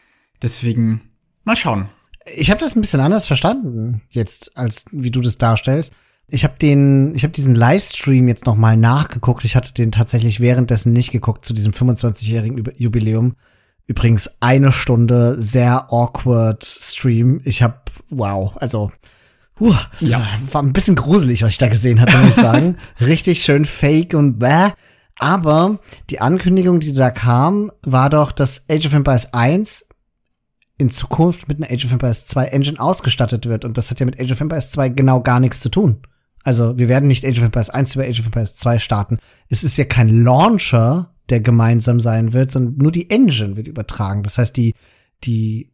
Deswegen 0.41 1.03
mal 1.45 1.57
schauen. 1.57 1.89
Ich 2.37 2.51
habe 2.51 2.61
das 2.61 2.77
ein 2.77 2.81
bisschen 2.81 3.01
anders 3.01 3.27
verstanden 3.27 4.03
jetzt, 4.11 4.57
als 4.57 4.87
wie 4.93 5.11
du 5.11 5.21
das 5.21 5.39
darstellst. 5.39 5.93
Ich 6.29 6.45
habe 6.45 6.55
den, 6.61 7.15
ich 7.17 7.25
habe 7.25 7.33
diesen 7.33 7.57
Livestream 7.57 8.29
jetzt 8.29 8.47
noch 8.47 8.55
mal 8.55 8.77
nachgeguckt. 8.77 9.45
Ich 9.45 9.57
hatte 9.57 9.75
den 9.75 9.91
tatsächlich 9.91 10.39
währenddessen 10.39 10.93
nicht 10.93 11.11
geguckt 11.11 11.45
zu 11.45 11.53
diesem 11.53 11.73
25-jährigen 11.73 12.63
Jubiläum. 12.77 13.35
Übrigens 13.87 14.31
eine 14.39 14.71
Stunde 14.71 15.41
sehr 15.41 15.93
awkward 15.93 16.65
Stream. 16.65 17.41
Ich 17.45 17.65
habe 17.65 17.81
wow, 18.11 18.57
also 18.59 18.93
uh, 19.61 19.75
ja. 20.01 20.27
war 20.53 20.63
ein 20.63 20.73
bisschen 20.73 20.97
gruselig, 20.97 21.43
was 21.43 21.51
ich 21.51 21.59
da 21.59 21.69
gesehen 21.69 22.01
habe, 22.01 22.17
muss 22.19 22.31
ich 22.31 22.35
sagen. 22.43 22.77
Richtig 23.01 23.45
schön 23.45 23.65
fake 23.65 24.15
und 24.15 24.39
bäh. 24.39 24.71
Aber 25.19 25.81
die 26.09 26.21
Ankündigung, 26.21 26.81
die 26.81 26.95
da 26.95 27.11
kam, 27.11 27.71
war 27.83 28.09
doch, 28.09 28.33
dass 28.33 28.65
Age 28.71 28.87
of 28.87 28.95
Empires 28.95 29.35
1 29.35 29.87
in 30.79 30.91
Zukunft 30.91 31.47
mit 31.47 31.59
einer 31.59 31.71
Age 31.71 31.85
of 31.85 31.93
Empires 31.93 32.27
2 32.27 32.47
Engine 32.47 32.81
ausgestattet 32.81 33.47
wird. 33.47 33.67
Und 33.67 33.77
das 33.77 33.91
hat 33.91 34.01
ja 34.01 34.07
mit 34.07 34.19
Age 34.19 34.33
of 34.33 34.41
Empires 34.41 34.71
2 34.71 34.89
genau 34.89 35.21
gar 35.21 35.39
nichts 35.39 35.61
zu 35.61 35.69
tun. 35.69 36.03
Also 36.43 36.79
wir 36.79 36.89
werden 36.89 37.07
nicht 37.07 37.25
Age 37.25 37.39
of 37.39 37.45
Empires 37.45 37.69
1 37.69 37.95
über 37.95 38.05
Age 38.05 38.21
of 38.21 38.27
Empires 38.27 38.55
2 38.57 38.79
starten. 38.79 39.19
Es 39.51 39.63
ist 39.63 39.77
ja 39.77 39.85
kein 39.85 40.25
Launcher, 40.25 41.15
der 41.29 41.41
gemeinsam 41.41 42.01
sein 42.01 42.33
wird, 42.33 42.51
sondern 42.51 42.77
nur 42.79 42.93
die 42.93 43.11
Engine 43.11 43.57
wird 43.57 43.69
übertragen. 43.69 44.23
Das 44.23 44.39
heißt, 44.39 44.57
die, 44.57 44.75
die, 45.23 45.71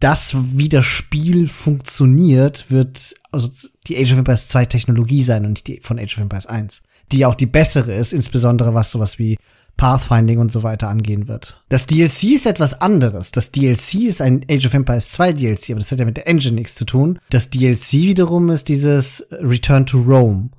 das, 0.00 0.36
wie 0.56 0.68
das 0.68 0.84
Spiel 0.84 1.48
funktioniert, 1.48 2.70
wird 2.70 3.14
also 3.32 3.48
die 3.86 3.96
Age 3.96 4.12
of 4.12 4.18
Empires 4.18 4.48
2 4.48 4.66
Technologie 4.66 5.22
sein 5.22 5.44
und 5.44 5.52
nicht 5.52 5.66
die 5.66 5.80
von 5.80 5.98
Age 5.98 6.16
of 6.16 6.22
Empires 6.22 6.46
1. 6.46 6.82
Die 7.12 7.24
auch 7.24 7.34
die 7.34 7.46
bessere 7.46 7.94
ist, 7.94 8.12
insbesondere 8.12 8.74
was 8.74 8.90
sowas 8.90 9.18
wie 9.18 9.38
Pathfinding 9.76 10.38
und 10.38 10.52
so 10.52 10.62
weiter 10.62 10.88
angehen 10.88 11.28
wird. 11.28 11.62
Das 11.68 11.86
DLC 11.86 12.34
ist 12.34 12.46
etwas 12.46 12.80
anderes. 12.80 13.32
Das 13.32 13.52
DLC 13.52 14.06
ist 14.08 14.20
ein 14.20 14.44
Age 14.50 14.66
of 14.66 14.74
Empires 14.74 15.12
2 15.12 15.32
DLC, 15.32 15.70
aber 15.70 15.78
das 15.78 15.92
hat 15.92 16.00
ja 16.00 16.04
mit 16.04 16.16
der 16.16 16.26
Engine 16.26 16.56
nichts 16.56 16.74
zu 16.74 16.84
tun. 16.84 17.18
Das 17.30 17.50
DLC 17.50 17.92
wiederum 17.92 18.50
ist 18.50 18.68
dieses 18.68 19.26
Return 19.30 19.86
to 19.86 19.98
Rome. 20.00 20.50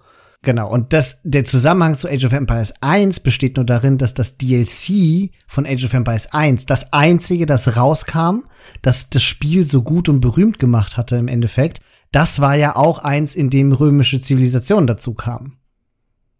Genau, 0.42 0.72
und 0.72 0.94
das, 0.94 1.20
der 1.24 1.44
Zusammenhang 1.44 1.96
zu 1.96 2.08
Age 2.08 2.24
of 2.24 2.32
Empires 2.32 2.74
1 2.80 3.20
besteht 3.20 3.58
nur 3.58 3.66
darin, 3.66 3.98
dass 3.98 4.14
das 4.14 4.38
DLC 4.38 5.32
von 5.48 5.66
Age 5.66 5.84
of 5.84 5.94
Empires 5.94 6.32
1 6.32 6.66
das 6.66 6.94
einzige, 6.94 7.46
das 7.46 7.76
rauskam, 7.76 8.46
das 8.82 9.10
das 9.10 9.24
Spiel 9.24 9.64
so 9.64 9.82
gut 9.82 10.10
und 10.10 10.22
berühmt 10.22 10.60
gemacht 10.60 10.98
hatte 10.98 11.16
im 11.16 11.28
Endeffekt, 11.28 11.82
das 12.12 12.40
war 12.40 12.56
ja 12.56 12.76
auch 12.76 13.00
eins, 13.00 13.36
in 13.36 13.50
dem 13.50 13.72
römische 13.72 14.20
Zivilisation 14.22 14.88
dazu 14.88 15.14
kam. 15.14 15.58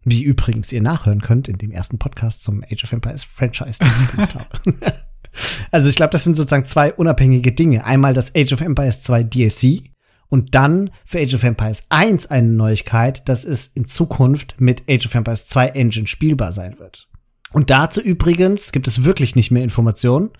Wie 0.02 0.22
übrigens 0.22 0.72
ihr 0.72 0.82
nachhören 0.82 1.20
könnt 1.20 1.48
in 1.48 1.58
dem 1.58 1.70
ersten 1.70 1.98
Podcast 1.98 2.42
zum 2.42 2.64
Age 2.64 2.84
of 2.84 2.92
Empires 2.92 3.22
Franchise, 3.22 3.78
das 3.80 4.02
ich 4.02 4.10
gemacht 4.10 4.34
habe. 4.34 4.74
also 5.70 5.88
ich 5.88 5.96
glaube, 5.96 6.12
das 6.12 6.24
sind 6.24 6.36
sozusagen 6.36 6.64
zwei 6.64 6.92
unabhängige 6.92 7.52
Dinge. 7.52 7.84
Einmal 7.84 8.14
das 8.14 8.34
Age 8.34 8.52
of 8.54 8.62
Empires 8.62 9.02
2 9.02 9.24
DLC 9.24 9.90
und 10.28 10.54
dann 10.54 10.90
für 11.04 11.20
Age 11.20 11.34
of 11.34 11.42
Empires 11.42 11.84
1 11.90 12.28
eine 12.28 12.48
Neuigkeit, 12.48 13.28
dass 13.28 13.44
es 13.44 13.66
in 13.66 13.84
Zukunft 13.84 14.60
mit 14.60 14.84
Age 14.88 15.06
of 15.06 15.14
Empires 15.14 15.46
2 15.48 15.68
Engine 15.68 16.06
spielbar 16.06 16.52
sein 16.52 16.78
wird. 16.78 17.08
Und 17.52 17.70
dazu 17.70 18.00
übrigens 18.00 18.72
gibt 18.72 18.86
es 18.86 19.04
wirklich 19.04 19.36
nicht 19.36 19.50
mehr 19.50 19.64
Informationen, 19.64 20.30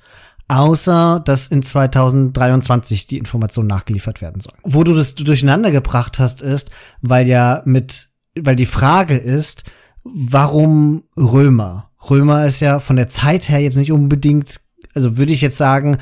außer 0.51 1.23
dass 1.25 1.47
in 1.47 1.63
2023 1.63 3.07
die 3.07 3.19
Information 3.19 3.69
nachgeliefert 3.69 4.21
werden 4.21 4.41
soll. 4.41 4.55
Wo 4.65 4.83
du 4.83 4.95
das 4.95 5.15
durcheinander 5.15 5.71
gebracht 5.71 6.19
hast, 6.19 6.43
ist, 6.43 6.71
weil 7.01 7.29
ja 7.29 7.63
mit 7.65 8.09
weil 8.37 8.57
die 8.57 8.67
Frage 8.67 9.17
ist, 9.17 9.65
warum 10.03 11.05
Römer? 11.17 11.91
Römer 12.09 12.47
ist 12.47 12.61
ja 12.61 12.81
von 12.81 12.97
der 12.97 13.09
Zeit 13.09 13.49
her 13.49 13.61
jetzt 13.61 13.77
nicht 13.77 13.93
unbedingt, 13.93 14.61
also 14.95 15.17
würde 15.17 15.33
ich 15.33 15.41
jetzt 15.41 15.59
sagen, 15.59 15.99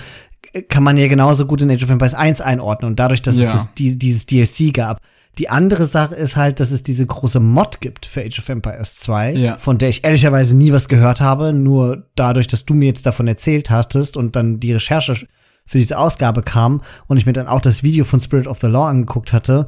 kann 0.69 0.83
man 0.83 0.97
ja 0.97 1.09
genauso 1.09 1.47
gut 1.47 1.61
in 1.61 1.71
Age 1.71 1.85
of 1.85 1.91
Empires 1.91 2.15
1 2.15 2.41
einordnen 2.41 2.93
und 2.93 2.99
dadurch, 2.99 3.23
dass 3.23 3.37
ja. 3.37 3.47
es 3.47 3.53
das, 3.53 3.75
die, 3.75 3.99
dieses 3.99 4.27
DLC 4.27 4.73
gab. 4.73 5.01
Die 5.39 5.49
andere 5.49 5.87
Sache 5.87 6.17
ist 6.17 6.37
halt, 6.37 6.59
dass 6.59 6.73
es 6.73 6.83
diese 6.83 7.07
große 7.07 7.39
Mod 7.39 7.81
gibt 7.81 8.07
für 8.07 8.23
Age 8.23 8.41
of 8.41 8.49
Empires 8.49 8.97
2, 8.97 9.33
ja. 9.35 9.59
von 9.59 9.79
der 9.79 9.89
ich 9.89 10.05
ehrlicherweise 10.05 10.57
nie 10.57 10.73
was 10.73 10.89
gehört 10.89 11.21
habe, 11.21 11.53
nur 11.53 12.09
dadurch, 12.17 12.49
dass 12.49 12.65
du 12.65 12.75
mir 12.75 12.87
jetzt 12.87 13.07
davon 13.07 13.29
erzählt 13.29 13.71
hattest 13.71 14.17
und 14.17 14.35
dann 14.35 14.59
die 14.59 14.73
Recherche 14.73 15.27
für 15.65 15.79
diese 15.79 15.99
Ausgabe 15.99 16.43
kam 16.43 16.83
und 17.07 17.19
ich 17.19 17.27
mir 17.27 17.35
dann 17.35 17.47
auch 17.47 17.61
das 17.61 17.85
Video 17.85 18.05
von 18.05 18.21
Spirit 18.21 18.49
of 18.49 18.59
the 18.61 18.67
Law 18.67 18.89
angeguckt 18.89 19.33
hatte, 19.33 19.67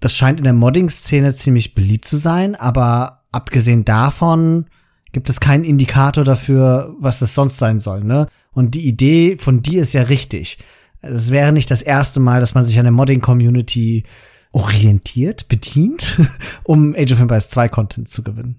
das 0.00 0.14
scheint 0.14 0.40
in 0.40 0.44
der 0.44 0.52
Modding-Szene 0.52 1.34
ziemlich 1.34 1.74
beliebt 1.74 2.04
zu 2.04 2.16
sein, 2.16 2.54
aber 2.54 3.22
abgesehen 3.32 3.84
davon 3.84 4.66
gibt 5.12 5.30
es 5.30 5.40
keinen 5.40 5.64
Indikator 5.64 6.24
dafür, 6.24 6.94
was 6.98 7.22
es 7.22 7.34
sonst 7.34 7.58
sein 7.58 7.80
soll, 7.80 8.04
ne? 8.04 8.28
Und 8.52 8.74
die 8.74 8.86
Idee 8.86 9.36
von 9.38 9.62
dir 9.62 9.82
ist 9.82 9.92
ja 9.92 10.02
richtig. 10.02 10.58
Es 11.00 11.30
wäre 11.30 11.52
nicht 11.52 11.70
das 11.70 11.82
erste 11.82 12.20
Mal, 12.20 12.40
dass 12.40 12.54
man 12.54 12.64
sich 12.64 12.78
an 12.78 12.84
der 12.84 12.92
Modding-Community 12.92 14.04
orientiert, 14.52 15.48
bedient, 15.48 16.20
um 16.64 16.94
Age 16.96 17.12
of 17.12 17.20
Empires 17.20 17.50
2 17.50 17.68
Content 17.68 18.08
zu 18.08 18.22
gewinnen. 18.22 18.56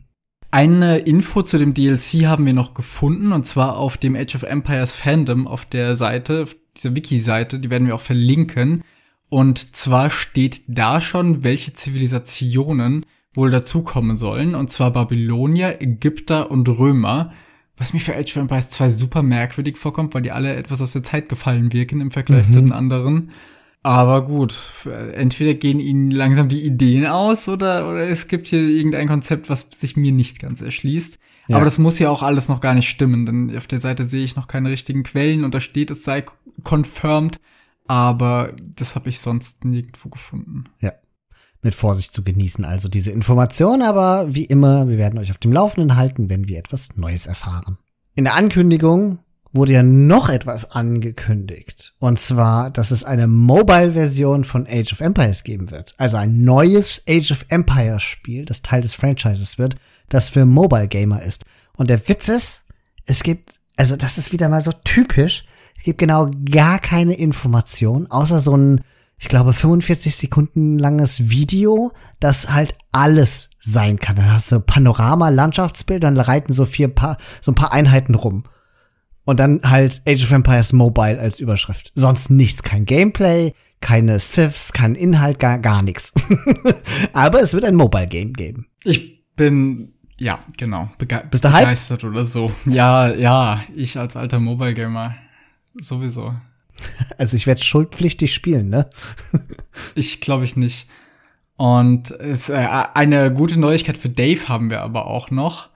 Eine 0.51 0.97
Info 0.97 1.43
zu 1.43 1.57
dem 1.57 1.73
DLC 1.73 2.25
haben 2.25 2.45
wir 2.45 2.53
noch 2.53 2.73
gefunden, 2.73 3.31
und 3.31 3.45
zwar 3.45 3.77
auf 3.77 3.97
dem 3.97 4.15
Age 4.15 4.35
of 4.35 4.43
Empires 4.43 4.93
Fandom 4.93 5.47
auf 5.47 5.65
der 5.65 5.95
Seite, 5.95 6.43
auf 6.43 6.55
dieser 6.75 6.95
Wiki-Seite, 6.95 7.59
die 7.59 7.69
werden 7.69 7.87
wir 7.87 7.95
auch 7.95 8.01
verlinken. 8.01 8.83
Und 9.29 9.75
zwar 9.75 10.09
steht 10.09 10.63
da 10.67 10.99
schon, 10.99 11.43
welche 11.45 11.73
Zivilisationen 11.73 13.05
wohl 13.33 13.49
dazukommen 13.49 14.17
sollen. 14.17 14.55
Und 14.55 14.71
zwar 14.71 14.91
Babylonier, 14.91 15.81
Ägypter 15.81 16.51
und 16.51 16.67
Römer. 16.67 17.31
Was 17.77 17.93
mir 17.93 17.99
für 17.99 18.15
Age 18.15 18.35
of 18.35 18.41
Empires 18.41 18.69
2 18.71 18.89
super 18.89 19.23
merkwürdig 19.23 19.77
vorkommt, 19.77 20.13
weil 20.13 20.21
die 20.21 20.31
alle 20.31 20.55
etwas 20.55 20.81
aus 20.81 20.91
der 20.91 21.03
Zeit 21.03 21.29
gefallen 21.29 21.71
wirken 21.71 22.01
im 22.01 22.11
Vergleich 22.11 22.47
mhm. 22.47 22.51
zu 22.51 22.59
den 22.61 22.71
anderen. 22.73 23.31
Aber 23.83 24.25
gut, 24.25 24.57
entweder 25.13 25.55
gehen 25.55 25.79
ihnen 25.79 26.11
langsam 26.11 26.49
die 26.49 26.63
Ideen 26.63 27.07
aus 27.07 27.49
oder, 27.49 27.89
oder 27.89 28.01
es 28.01 28.27
gibt 28.27 28.47
hier 28.47 28.59
irgendein 28.59 29.07
Konzept, 29.07 29.49
was 29.49 29.67
sich 29.75 29.97
mir 29.97 30.11
nicht 30.11 30.39
ganz 30.39 30.61
erschließt. 30.61 31.17
Ja. 31.47 31.55
Aber 31.55 31.65
das 31.65 31.79
muss 31.79 31.97
ja 31.97 32.09
auch 32.09 32.21
alles 32.21 32.47
noch 32.47 32.61
gar 32.61 32.75
nicht 32.75 32.89
stimmen, 32.89 33.25
denn 33.25 33.57
auf 33.57 33.65
der 33.65 33.79
Seite 33.79 34.03
sehe 34.03 34.23
ich 34.23 34.35
noch 34.35 34.47
keine 34.47 34.69
richtigen 34.69 35.01
Quellen 35.01 35.43
und 35.43 35.55
da 35.55 35.59
steht, 35.59 35.89
es 35.89 36.03
sei 36.03 36.23
confirmed 36.63 37.39
aber 37.91 38.53
das 38.77 38.95
habe 38.95 39.09
ich 39.09 39.19
sonst 39.19 39.65
nirgendwo 39.65 40.07
gefunden. 40.07 40.63
Ja. 40.79 40.93
Mit 41.61 41.75
Vorsicht 41.75 42.13
zu 42.13 42.23
genießen, 42.23 42.63
also 42.63 42.87
diese 42.87 43.11
Information, 43.11 43.81
aber 43.81 44.33
wie 44.33 44.45
immer, 44.45 44.87
wir 44.87 44.97
werden 44.97 45.19
euch 45.19 45.29
auf 45.29 45.37
dem 45.39 45.51
Laufenden 45.51 45.97
halten, 45.97 46.29
wenn 46.29 46.47
wir 46.47 46.57
etwas 46.57 46.95
Neues 46.95 47.25
erfahren. 47.25 47.77
In 48.15 48.23
der 48.23 48.35
Ankündigung 48.35 49.19
wurde 49.53 49.73
ja 49.73 49.83
noch 49.83 50.29
etwas 50.29 50.71
angekündigt. 50.71 51.93
Und 51.99 52.19
zwar, 52.19 52.69
dass 52.69 52.91
es 52.91 53.03
eine 53.03 53.27
Mobile-Version 53.27 54.45
von 54.45 54.65
Age 54.67 54.93
of 54.93 55.01
Empires 55.01 55.43
geben 55.43 55.71
wird. 55.71 55.93
Also 55.97 56.17
ein 56.17 56.43
neues 56.43 57.03
Age 57.07 57.31
of 57.31 57.45
Empires 57.49 58.03
Spiel, 58.03 58.45
das 58.45 58.61
Teil 58.61 58.81
des 58.81 58.93
Franchises 58.93 59.57
wird, 59.57 59.75
das 60.09 60.29
für 60.29 60.45
Mobile 60.45 60.87
Gamer 60.87 61.21
ist. 61.23 61.43
Und 61.75 61.89
der 61.89 62.07
Witz 62.07 62.29
ist, 62.29 62.63
es 63.05 63.23
gibt, 63.23 63.59
also 63.75 63.95
das 63.95 64.17
ist 64.17 64.31
wieder 64.31 64.47
mal 64.47 64.61
so 64.61 64.71
typisch, 64.71 65.45
es 65.77 65.83
gibt 65.83 65.99
genau 65.99 66.29
gar 66.49 66.79
keine 66.79 67.15
Information, 67.15 68.07
außer 68.09 68.39
so 68.39 68.55
ein, 68.55 68.81
ich 69.17 69.27
glaube, 69.27 69.53
45 69.53 70.15
Sekunden 70.15 70.79
langes 70.79 71.29
Video, 71.29 71.91
das 72.19 72.51
halt 72.51 72.75
alles 72.91 73.49
sein 73.59 73.99
kann. 73.99 74.15
Da 74.15 74.23
hast 74.33 74.51
du 74.51 74.59
Panorama, 74.59 75.29
Landschaftsbild, 75.29 76.03
dann 76.03 76.17
reiten 76.17 76.53
so 76.53 76.65
vier 76.65 76.87
paar, 76.87 77.17
so 77.41 77.51
ein 77.51 77.55
paar 77.55 77.73
Einheiten 77.73 78.15
rum. 78.15 78.43
Und 79.23 79.39
dann 79.39 79.61
halt 79.63 80.01
Age 80.07 80.23
of 80.23 80.31
Empires 80.31 80.73
Mobile 80.73 81.19
als 81.19 81.39
Überschrift. 81.39 81.91
Sonst 81.95 82.29
nichts, 82.29 82.63
kein 82.63 82.85
Gameplay, 82.85 83.53
keine 83.79 84.19
Siths, 84.19 84.73
kein 84.73 84.95
Inhalt, 84.95 85.39
gar, 85.39 85.59
gar 85.59 85.81
nichts. 85.81 86.13
Aber 87.13 87.41
es 87.41 87.53
wird 87.53 87.65
ein 87.65 87.75
Mobile 87.75 88.07
Game 88.07 88.33
geben. 88.33 88.67
Ich 88.83 89.23
bin, 89.35 89.93
ja, 90.17 90.39
genau, 90.57 90.89
bege 90.97 91.23
Bist 91.29 91.43
du 91.43 91.51
begeistert 91.51 92.03
hype? 92.03 92.11
oder 92.11 92.25
so. 92.25 92.51
Ja, 92.65 93.13
ja, 93.13 93.63
ich 93.75 93.97
als 93.97 94.15
alter 94.15 94.39
Mobile 94.39 94.73
Gamer 94.73 95.15
Sowieso. 95.75 96.35
Also 97.17 97.37
ich 97.37 97.47
werde 97.47 97.63
schuldpflichtig 97.63 98.33
spielen, 98.33 98.69
ne? 98.69 98.89
ich 99.95 100.21
glaube 100.21 100.43
ich 100.43 100.55
nicht. 100.55 100.89
Und 101.55 102.11
es, 102.11 102.49
äh, 102.49 102.67
eine 102.93 103.31
gute 103.31 103.59
Neuigkeit 103.59 103.97
für 103.97 104.09
Dave 104.09 104.47
haben 104.47 104.69
wir 104.69 104.81
aber 104.81 105.05
auch 105.05 105.29
noch. 105.31 105.69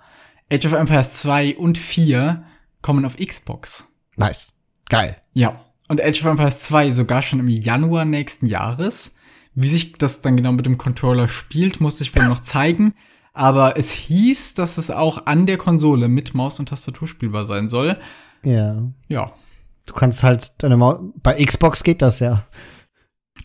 Age 0.52 0.66
of 0.66 0.74
Empires 0.74 1.14
2 1.14 1.58
und 1.58 1.78
4 1.78 2.44
kommen 2.86 3.04
auf 3.04 3.18
Xbox. 3.18 3.88
Nice. 4.16 4.54
Geil. 4.90 5.18
Ja. 5.34 5.54
Und 5.88 6.00
Age 6.00 6.22
of 6.22 6.28
Empires 6.28 6.60
2 6.60 6.92
sogar 6.92 7.24
schon 7.24 7.40
im 7.40 7.50
Januar 7.50 8.06
nächsten 8.06 8.46
Jahres. 8.46 9.16
Wie 9.56 9.68
sich 9.68 9.94
das 9.94 10.22
dann 10.22 10.38
genau 10.38 10.52
mit 10.52 10.68
dem 10.68 10.78
Controller 10.78 11.28
spielt, 11.28 11.82
muss 11.82 12.00
ich 12.00 12.16
wohl 12.16 12.28
noch 12.28 12.42
zeigen. 12.42 12.94
Aber 13.34 13.76
es 13.76 13.90
hieß, 13.90 14.54
dass 14.54 14.78
es 14.78 14.92
auch 14.92 15.26
an 15.26 15.48
der 15.48 15.58
Konsole 15.58 16.10
mit 16.10 16.36
Maus 16.36 16.60
und 16.60 16.70
Tastatur 16.70 17.08
spielbar 17.08 17.44
sein 17.44 17.70
soll. 17.70 17.98
Ja. 18.44 18.84
Ja. 19.08 19.34
Du 19.88 19.94
kannst 19.94 20.22
halt 20.22 20.62
deine 20.62 20.78
Maus, 20.78 21.00
bei 21.24 21.44
Xbox 21.44 21.84
geht 21.84 22.04
das 22.04 22.20
ja. 22.20 22.46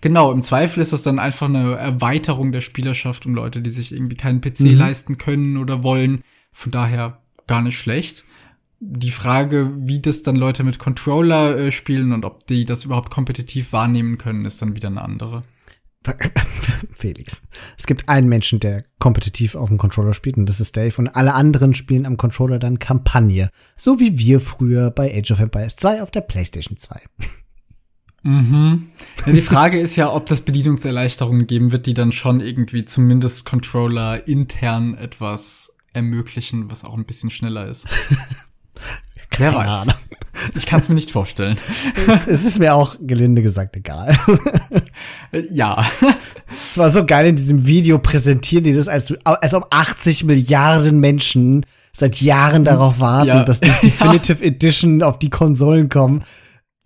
Genau, 0.03 0.33
im 0.33 0.43
Zweifel 0.43 0.83
ist 0.83 0.93
das 0.93 1.03
dann 1.03 1.19
einfach 1.19 1.49
eine 1.49 1.77
Erweiterung 1.77 2.53
der 2.53 2.61
Spielerschaft 2.61 3.25
um 3.25 3.35
Leute, 3.35 3.63
die 3.63 3.71
sich 3.71 3.93
irgendwie 3.93 4.17
keinen 4.17 4.43
PC 4.43 4.61
mhm. 4.61 4.77
leisten 4.77 5.17
können 5.17 5.57
oder 5.57 5.83
wollen. 5.83 6.25
Von 6.53 6.73
daher 6.73 7.23
gar 7.47 7.63
nicht 7.63 7.79
schlecht. 7.79 8.25
Die 8.83 9.11
Frage, 9.11 9.73
wie 9.77 10.01
das 10.01 10.23
dann 10.23 10.37
Leute 10.37 10.65
mit 10.65 10.79
Controller 10.79 11.57
äh, 11.57 11.73
spielen 11.73 12.13
und 12.13 12.25
ob 12.25 12.47
die 12.47 12.65
das 12.65 12.85
überhaupt 12.85 13.11
kompetitiv 13.11 13.73
wahrnehmen 13.73 14.17
können, 14.17 14.47
ist 14.47 14.63
dann 14.63 14.75
wieder 14.75 14.89
eine 14.89 15.03
andere. 15.03 15.43
Felix, 16.97 17.43
es 17.77 17.87
gibt 17.87 18.09
einen 18.09 18.29
Menschen, 18.29 18.59
der 18.59 18.85
kompetitiv 18.99 19.55
auf 19.55 19.69
dem 19.69 19.77
Controller 19.77 20.15
spielt 20.15 20.39
und 20.39 20.47
das 20.47 20.61
ist 20.61 20.77
Dave 20.79 20.95
und 20.97 21.09
alle 21.09 21.35
anderen 21.35 21.75
spielen 21.75 22.07
am 22.07 22.17
Controller 22.17 22.59
dann 22.59 22.79
Kampagne. 22.79 23.51
So 23.77 24.01
wie 24.01 24.19
wir 24.19 24.41
früher 24.41 24.91
bei 24.91 25.15
Age 25.15 25.33
of 25.33 25.41
Empires 25.41 25.77
2 25.77 26.03
auf 26.03 26.11
der 26.11 26.23
PlayStation 26.23 26.79
2. 26.79 27.03
Mhm. 28.23 28.89
Ja, 29.27 29.33
die 29.33 29.43
Frage 29.43 29.79
ist 29.79 29.97
ja, 29.97 30.13
ob 30.13 30.27
das 30.27 30.41
Bedienungserleichterungen 30.41 31.47
geben 31.47 31.73
wird, 31.73 31.87
die 31.87 31.95
dann 31.95 32.13
schon 32.13 32.41
irgendwie 32.41 32.85
zumindest 32.85 33.45
Controller 33.45 34.27
intern 34.27 34.95
etwas 34.95 35.77
ermöglichen, 35.93 36.71
was 36.71 36.85
auch 36.85 36.97
ein 36.97 37.05
bisschen 37.05 37.31
schneller 37.31 37.67
ist. 37.67 37.87
Wer 39.37 39.55
weiß. 39.55 39.89
Ahnung. 39.89 39.95
Ich 40.55 40.67
kann 40.67 40.81
es 40.81 40.89
mir 40.89 40.95
nicht 40.95 41.11
vorstellen. 41.11 41.59
Es, 42.07 42.27
es, 42.27 42.45
ist 42.45 42.59
mir 42.59 42.75
auch 42.75 42.97
gelinde 43.00 43.43
gesagt 43.43 43.77
egal. 43.77 44.17
ja. 45.50 45.85
Es 46.50 46.79
war 46.79 46.91
so 46.91 47.05
geil 47.05 47.27
in 47.27 47.37
diesem 47.37 47.67
Video 47.67 47.99
präsentieren 47.99 48.65
die 48.65 48.75
das, 48.75 48.89
als, 48.89 49.12
als 49.25 49.55
ob 49.55 49.67
80 49.71 50.25
Milliarden 50.25 51.00
Menschen 51.00 51.67
seit 51.93 52.21
Jahren 52.21 52.65
darauf 52.65 53.00
warten, 53.00 53.29
ja. 53.29 53.45
dass 53.45 53.61
die 53.61 53.71
Definitive 53.83 54.43
ja. 54.43 54.50
Edition 54.50 55.03
auf 55.03 55.19
die 55.19 55.31
Konsolen 55.31 55.89
kommen. 55.89 56.25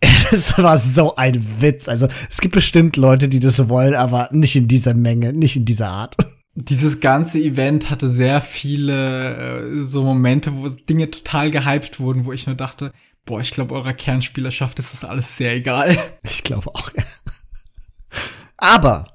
Es 0.33 0.59
war 0.59 0.77
so 0.79 1.15
ein 1.15 1.47
Witz. 1.61 1.89
Also 1.89 2.09
es 2.29 2.41
gibt 2.41 2.55
bestimmt 2.55 2.97
Leute, 2.97 3.29
die 3.29 3.41
das 3.41 3.69
wollen, 3.69 3.95
aber 3.95 4.29
nicht 4.33 4.55
in 4.57 4.69
dieser 4.69 4.93
Menge, 4.93 5.33
nicht 5.33 5.57
in 5.57 5.65
dieser 5.65 5.89
Art 5.89 6.17
dieses 6.55 7.01
ganze 7.01 7.41
Event 7.41 7.91
hatte 7.91 8.09
sehr 8.09 8.41
viele 8.41 9.63
äh, 9.63 9.83
so 9.83 10.05
Momente, 10.05 10.55
wo 10.55 10.69
Dinge 10.69 11.11
total 11.11 11.51
gehypt 11.51 11.99
wurden, 11.99 12.25
wo 12.25 12.33
ich 12.33 12.47
nur 12.47 12.55
dachte, 12.55 12.93
boah, 13.25 13.41
ich 13.41 13.51
glaube, 13.51 13.75
eurer 13.75 13.93
Kernspielerschaft 13.93 14.79
ist 14.79 14.93
das 14.93 15.05
alles 15.05 15.37
sehr 15.37 15.55
egal. 15.55 15.99
Ich 16.23 16.45
glaube 16.45 16.75
auch. 16.75 16.91
Ja. 16.97 17.03
Aber, 18.57 19.07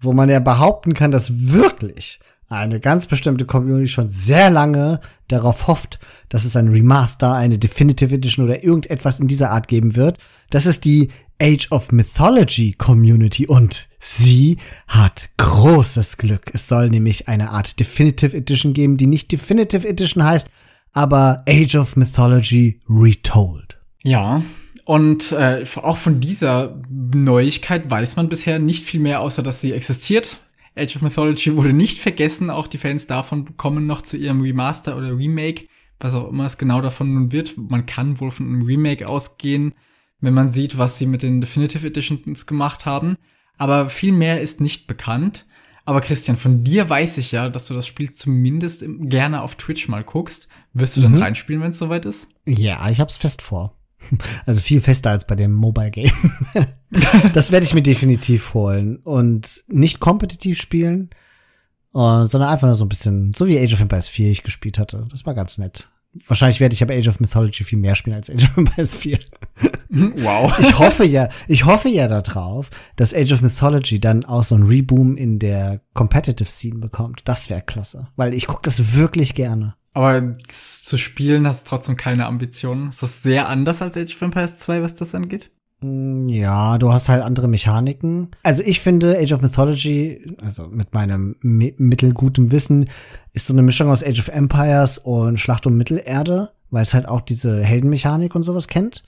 wo 0.00 0.12
man 0.12 0.28
ja 0.28 0.40
behaupten 0.40 0.94
kann, 0.94 1.10
dass 1.10 1.50
wirklich 1.52 2.20
eine 2.48 2.80
ganz 2.80 3.06
bestimmte 3.06 3.46
Community 3.46 3.88
schon 3.88 4.08
sehr 4.08 4.50
lange 4.50 5.00
darauf 5.28 5.66
hofft, 5.68 5.98
dass 6.28 6.44
es 6.44 6.54
ein 6.54 6.68
Remaster, 6.68 7.32
eine 7.32 7.58
Definitive 7.58 8.14
Edition 8.14 8.44
oder 8.44 8.62
irgendetwas 8.62 9.20
in 9.20 9.28
dieser 9.28 9.50
Art 9.50 9.68
geben 9.68 9.96
wird, 9.96 10.18
das 10.50 10.66
ist 10.66 10.84
die 10.84 11.10
Age 11.40 11.70
of 11.70 11.92
Mythology 11.92 12.72
Community 12.72 13.46
und 13.46 13.88
sie 14.00 14.58
hat 14.86 15.28
großes 15.36 16.16
Glück. 16.16 16.50
Es 16.52 16.68
soll 16.68 16.90
nämlich 16.90 17.28
eine 17.28 17.50
Art 17.50 17.78
Definitive 17.80 18.36
Edition 18.36 18.72
geben, 18.72 18.96
die 18.96 19.06
nicht 19.06 19.30
Definitive 19.32 19.86
Edition 19.86 20.24
heißt, 20.24 20.48
aber 20.92 21.44
Age 21.48 21.76
of 21.76 21.96
Mythology 21.96 22.80
Retold. 22.88 23.78
Ja, 24.02 24.42
und 24.84 25.32
äh, 25.32 25.64
auch 25.76 25.96
von 25.96 26.20
dieser 26.20 26.80
Neuigkeit 26.90 27.88
weiß 27.88 28.16
man 28.16 28.28
bisher 28.28 28.58
nicht 28.58 28.84
viel 28.84 29.00
mehr, 29.00 29.20
außer 29.20 29.42
dass 29.42 29.60
sie 29.60 29.72
existiert. 29.72 30.38
Age 30.76 30.96
of 30.96 31.02
Mythology 31.02 31.56
wurde 31.56 31.72
nicht 31.72 31.98
vergessen, 31.98 32.50
auch 32.50 32.66
die 32.66 32.78
Fans 32.78 33.06
davon 33.06 33.56
kommen 33.56 33.86
noch 33.86 34.02
zu 34.02 34.16
ihrem 34.16 34.40
Remaster 34.40 34.96
oder 34.96 35.16
Remake, 35.16 35.66
was 36.00 36.14
auch 36.14 36.28
immer 36.28 36.46
es 36.46 36.58
genau 36.58 36.80
davon 36.80 37.14
nun 37.14 37.32
wird. 37.32 37.56
Man 37.56 37.86
kann 37.86 38.20
wohl 38.20 38.30
von 38.30 38.46
einem 38.46 38.62
Remake 38.62 39.08
ausgehen 39.08 39.74
wenn 40.22 40.32
man 40.32 40.50
sieht, 40.50 40.78
was 40.78 40.98
sie 40.98 41.06
mit 41.06 41.22
den 41.22 41.42
Definitive 41.42 41.86
Editions 41.86 42.46
gemacht 42.46 42.86
haben. 42.86 43.16
Aber 43.58 43.90
viel 43.90 44.12
mehr 44.12 44.40
ist 44.40 44.60
nicht 44.60 44.86
bekannt. 44.86 45.44
Aber 45.84 46.00
Christian, 46.00 46.36
von 46.36 46.62
dir 46.62 46.88
weiß 46.88 47.18
ich 47.18 47.32
ja, 47.32 47.48
dass 47.48 47.66
du 47.66 47.74
das 47.74 47.86
Spiel 47.86 48.10
zumindest 48.10 48.84
gerne 49.00 49.42
auf 49.42 49.56
Twitch 49.56 49.88
mal 49.88 50.04
guckst. 50.04 50.48
Wirst 50.72 50.96
du 50.96 51.00
mhm. 51.00 51.04
dann 51.04 51.22
reinspielen, 51.22 51.60
wenn 51.60 51.70
es 51.70 51.78
soweit 51.78 52.04
ist? 52.04 52.28
Ja, 52.46 52.88
ich 52.88 53.00
hab's 53.00 53.18
fest 53.18 53.42
vor. 53.42 53.76
Also 54.46 54.60
viel 54.60 54.80
fester 54.80 55.10
als 55.10 55.26
bei 55.26 55.36
dem 55.36 55.52
Mobile 55.52 55.92
Game. 55.92 56.12
das 57.34 57.52
werde 57.52 57.64
ich 57.64 57.74
mir 57.74 57.82
definitiv 57.82 58.52
holen 58.52 58.96
und 58.96 59.62
nicht 59.68 60.00
kompetitiv 60.00 60.60
spielen, 60.60 61.10
uh, 61.94 62.26
sondern 62.26 62.50
einfach 62.50 62.66
nur 62.66 62.74
so 62.74 62.84
ein 62.84 62.88
bisschen, 62.88 63.32
so 63.32 63.46
wie 63.46 63.60
Age 63.60 63.74
of 63.74 63.80
Empires 63.80 64.08
4 64.08 64.30
ich 64.30 64.42
gespielt 64.42 64.78
hatte. 64.78 65.06
Das 65.10 65.24
war 65.24 65.34
ganz 65.34 65.56
nett. 65.58 65.88
Wahrscheinlich 66.26 66.60
werde 66.60 66.74
ich 66.74 66.82
aber 66.82 66.94
Age 66.94 67.08
of 67.08 67.20
Mythology 67.20 67.64
viel 67.64 67.78
mehr 67.78 67.94
spielen 67.94 68.16
als 68.16 68.28
Age 68.28 68.44
of 68.44 68.56
Empires 68.56 68.96
4. 68.96 69.18
Wow. 69.88 70.58
Ich 70.60 70.78
hoffe 70.78 71.04
ja, 71.04 71.28
ich 71.48 71.64
hoffe 71.64 71.88
ja 71.88 72.06
darauf, 72.08 72.70
dass 72.96 73.14
Age 73.14 73.32
of 73.32 73.42
Mythology 73.42 74.00
dann 74.00 74.24
auch 74.24 74.42
so 74.42 74.54
ein 74.54 74.64
Reboom 74.64 75.16
in 75.16 75.38
der 75.38 75.80
Competitive 75.94 76.48
Scene 76.48 76.78
bekommt. 76.78 77.22
Das 77.24 77.50
wäre 77.50 77.62
klasse, 77.62 78.08
weil 78.16 78.34
ich 78.34 78.46
gucke 78.46 78.62
das 78.62 78.94
wirklich 78.94 79.34
gerne. 79.34 79.74
Aber 79.94 80.32
zu 80.48 80.96
spielen 80.96 81.46
hast 81.46 81.66
du 81.66 81.70
trotzdem 81.70 81.96
keine 81.96 82.26
Ambitionen. 82.26 82.88
Ist 82.88 83.02
das 83.02 83.22
sehr 83.22 83.48
anders 83.48 83.82
als 83.82 83.96
Age 83.96 84.14
of 84.14 84.22
Empires 84.22 84.58
2, 84.58 84.82
was 84.82 84.94
das 84.94 85.14
angeht? 85.14 85.50
Mm, 85.82 86.28
ja, 86.28 86.78
du 86.78 86.92
hast 86.92 87.08
halt 87.08 87.22
andere 87.22 87.48
Mechaniken. 87.48 88.30
Also 88.42 88.62
ich 88.62 88.80
finde 88.80 89.18
Age 89.18 89.32
of 89.32 89.42
Mythology, 89.42 90.36
also 90.40 90.68
mit 90.68 90.94
meinem 90.94 91.36
mittelgutem 91.42 92.50
Wissen, 92.52 92.88
ist 93.32 93.46
so 93.46 93.52
eine 93.52 93.62
Mischung 93.62 93.90
aus 93.90 94.04
Age 94.04 94.20
of 94.20 94.28
Empires 94.28 94.98
und 94.98 95.38
Schlacht 95.40 95.66
um 95.66 95.76
Mittelerde, 95.76 96.50
weil 96.70 96.82
es 96.82 96.94
halt 96.94 97.08
auch 97.08 97.20
diese 97.20 97.62
Heldenmechanik 97.62 98.34
und 98.34 98.44
sowas 98.44 98.68
kennt. 98.68 99.04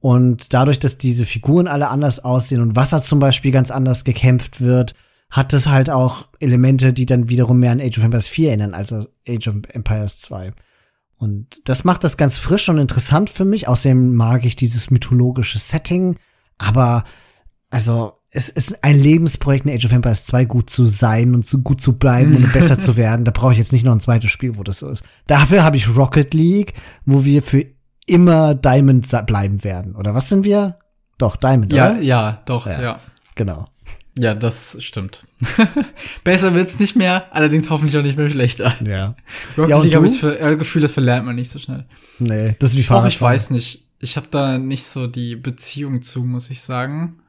Und 0.00 0.52
dadurch, 0.52 0.78
dass 0.78 0.98
diese 0.98 1.24
Figuren 1.24 1.66
alle 1.66 1.88
anders 1.88 2.24
aussehen 2.24 2.60
und 2.60 2.76
Wasser 2.76 3.02
zum 3.02 3.18
Beispiel 3.18 3.50
ganz 3.50 3.70
anders 3.70 4.04
gekämpft 4.04 4.60
wird, 4.60 4.94
hat 5.30 5.52
es 5.52 5.66
halt 5.66 5.90
auch 5.90 6.26
Elemente, 6.38 6.92
die 6.92 7.06
dann 7.06 7.28
wiederum 7.28 7.58
mehr 7.58 7.72
an 7.72 7.80
Age 7.80 7.98
of 7.98 8.04
Empires 8.04 8.28
4 8.28 8.48
erinnern, 8.48 8.74
als 8.74 8.92
Age 8.92 9.48
of 9.48 9.56
Empires 9.68 10.20
2. 10.20 10.52
Und 11.18 11.68
das 11.68 11.84
macht 11.84 12.04
das 12.04 12.16
ganz 12.16 12.36
frisch 12.36 12.68
und 12.68 12.78
interessant 12.78 13.30
für 13.30 13.44
mich. 13.44 13.68
Außerdem 13.68 14.14
mag 14.14 14.44
ich 14.44 14.56
dieses 14.56 14.90
mythologische 14.90 15.58
Setting. 15.58 16.16
Aber, 16.58 17.04
also, 17.70 18.14
es 18.30 18.50
ist 18.50 18.84
ein 18.84 18.98
Lebensprojekt 18.98 19.64
in 19.64 19.74
Age 19.74 19.86
of 19.86 19.92
Empires 19.92 20.26
2 20.26 20.44
gut 20.44 20.68
zu 20.68 20.86
sein 20.86 21.34
und 21.34 21.46
zu 21.46 21.62
gut 21.62 21.80
zu 21.80 21.98
bleiben 21.98 22.36
und 22.36 22.52
besser 22.52 22.78
zu 22.78 22.96
werden. 22.96 23.24
Da 23.24 23.30
brauche 23.30 23.52
ich 23.52 23.58
jetzt 23.58 23.72
nicht 23.72 23.84
noch 23.84 23.92
ein 23.92 24.00
zweites 24.00 24.30
Spiel, 24.30 24.56
wo 24.56 24.62
das 24.62 24.78
so 24.78 24.90
ist. 24.90 25.04
Dafür 25.26 25.64
habe 25.64 25.78
ich 25.78 25.96
Rocket 25.96 26.34
League, 26.34 26.74
wo 27.06 27.24
wir 27.24 27.42
für 27.42 27.64
immer 28.06 28.54
Diamond 28.54 29.08
bleiben 29.26 29.64
werden. 29.64 29.96
Oder 29.96 30.14
was 30.14 30.28
sind 30.28 30.44
wir? 30.44 30.78
Doch, 31.18 31.36
Diamond, 31.36 31.72
ja, 31.72 31.92
oder? 31.92 32.02
Ja, 32.02 32.42
doch, 32.44 32.66
ja. 32.66 32.82
ja. 32.82 33.00
Genau. 33.34 33.66
Ja, 34.18 34.34
das 34.34 34.82
stimmt. 34.82 35.26
Besser 36.24 36.54
wird's 36.54 36.78
nicht 36.78 36.96
mehr, 36.96 37.34
allerdings 37.34 37.68
hoffentlich 37.68 37.96
auch 37.98 38.02
nicht 38.02 38.16
mehr 38.16 38.30
schlechter. 38.30 38.74
Ja. 38.86 39.14
Rocket 39.58 39.70
ja, 39.70 39.82
League 39.82 39.94
habe 39.94 40.06
ich 40.06 40.20
das 40.20 40.40
äh, 40.40 40.56
Gefühl, 40.56 40.82
das 40.82 40.92
verlernt 40.92 41.26
man 41.26 41.36
nicht 41.36 41.50
so 41.50 41.58
schnell. 41.58 41.84
Nee, 42.18 42.56
das 42.58 42.70
ist 42.70 42.76
wie 42.76 42.82
Fahrradfahren. 42.82 43.10
Doch, 43.10 43.14
ich 43.14 43.20
weiß 43.20 43.50
nicht. 43.50 43.84
Ich 43.98 44.16
habe 44.16 44.28
da 44.30 44.58
nicht 44.58 44.84
so 44.84 45.06
die 45.06 45.36
Beziehung 45.36 46.02
zu, 46.02 46.22
muss 46.22 46.50
ich 46.50 46.62
sagen. 46.62 47.20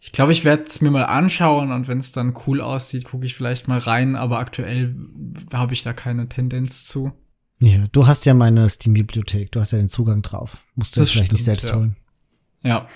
Ich 0.00 0.12
glaube, 0.12 0.32
ich 0.32 0.44
werde 0.44 0.64
es 0.64 0.80
mir 0.80 0.90
mal 0.90 1.04
anschauen 1.04 1.72
und 1.72 1.86
wenn 1.86 1.98
es 1.98 2.12
dann 2.12 2.34
cool 2.46 2.60
aussieht, 2.60 3.04
gucke 3.04 3.26
ich 3.26 3.34
vielleicht 3.34 3.68
mal 3.68 3.78
rein, 3.78 4.16
aber 4.16 4.38
aktuell 4.38 4.96
habe 5.52 5.74
ich 5.74 5.82
da 5.82 5.92
keine 5.92 6.28
Tendenz 6.28 6.86
zu. 6.86 7.12
Ja, 7.58 7.84
du 7.92 8.06
hast 8.06 8.24
ja 8.24 8.32
meine 8.32 8.68
Steam-Bibliothek, 8.68 9.52
du 9.52 9.60
hast 9.60 9.72
ja 9.72 9.78
den 9.78 9.90
Zugang 9.90 10.22
drauf. 10.22 10.64
Musst 10.74 10.96
du 10.96 11.00
das, 11.00 11.08
das 11.08 11.12
vielleicht 11.12 11.26
stimmt, 11.26 11.32
nicht 11.32 11.44
selbst 11.44 11.68
ja. 11.68 11.76
holen. 11.76 11.96
Ja, 12.62 12.86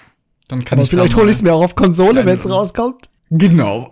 dann 0.49 0.65
kann 0.65 0.79
Aber 0.79 0.85
ich 0.85 0.91
vielleicht 0.91 1.17
hole 1.17 1.31
ich 1.31 1.37
es 1.37 1.43
mir 1.43 1.55
auch 1.55 1.65
auf 1.65 1.75
Konsole, 1.75 2.25
wenn 2.27 2.39
es 2.39 2.49
rauskommt. 2.49 3.09
Genau. 3.31 3.91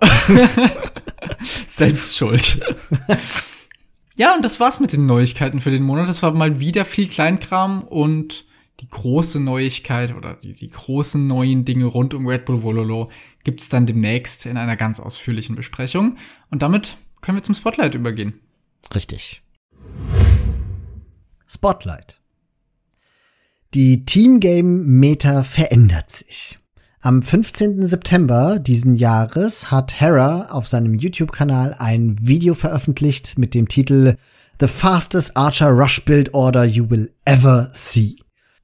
Selbst 1.66 2.16
schuld. 2.16 2.60
ja, 4.16 4.34
und 4.34 4.44
das 4.44 4.60
war's 4.60 4.78
mit 4.78 4.92
den 4.92 5.06
Neuigkeiten 5.06 5.60
für 5.60 5.70
den 5.70 5.82
Monat. 5.82 6.08
Das 6.08 6.22
war 6.22 6.32
mal 6.32 6.60
wieder 6.60 6.84
viel 6.84 7.08
Kleinkram 7.08 7.82
und 7.82 8.44
die 8.80 8.88
große 8.88 9.40
Neuigkeit 9.40 10.14
oder 10.14 10.34
die, 10.34 10.54
die 10.54 10.70
großen 10.70 11.26
neuen 11.26 11.64
Dinge 11.64 11.86
rund 11.86 12.14
um 12.14 12.26
Red 12.26 12.44
Bull 12.44 12.62
Vololo 12.62 13.10
gibt's 13.44 13.68
dann 13.68 13.86
demnächst 13.86 14.44
in 14.46 14.56
einer 14.56 14.76
ganz 14.76 15.00
ausführlichen 15.00 15.54
Besprechung. 15.54 16.16
Und 16.50 16.62
damit 16.62 16.96
können 17.20 17.38
wir 17.38 17.42
zum 17.42 17.54
Spotlight 17.54 17.94
übergehen. 17.94 18.40
Richtig. 18.94 19.42
Spotlight. 21.46 22.21
Die 23.74 24.04
Teamgame-Meta 24.04 25.44
verändert 25.44 26.10
sich. 26.10 26.58
Am 27.00 27.22
15. 27.22 27.86
September 27.86 28.58
diesen 28.58 28.96
Jahres 28.96 29.70
hat 29.70 29.98
Hera 29.98 30.48
auf 30.50 30.68
seinem 30.68 30.98
YouTube-Kanal 30.98 31.76
ein 31.78 32.18
Video 32.20 32.52
veröffentlicht 32.52 33.38
mit 33.38 33.54
dem 33.54 33.68
Titel 33.68 34.16
The 34.60 34.66
Fastest 34.66 35.38
Archer 35.38 35.70
Rush 35.70 36.04
Build 36.04 36.34
Order 36.34 36.64
You 36.64 36.90
Will 36.90 37.14
Ever 37.24 37.70
See. 37.72 38.16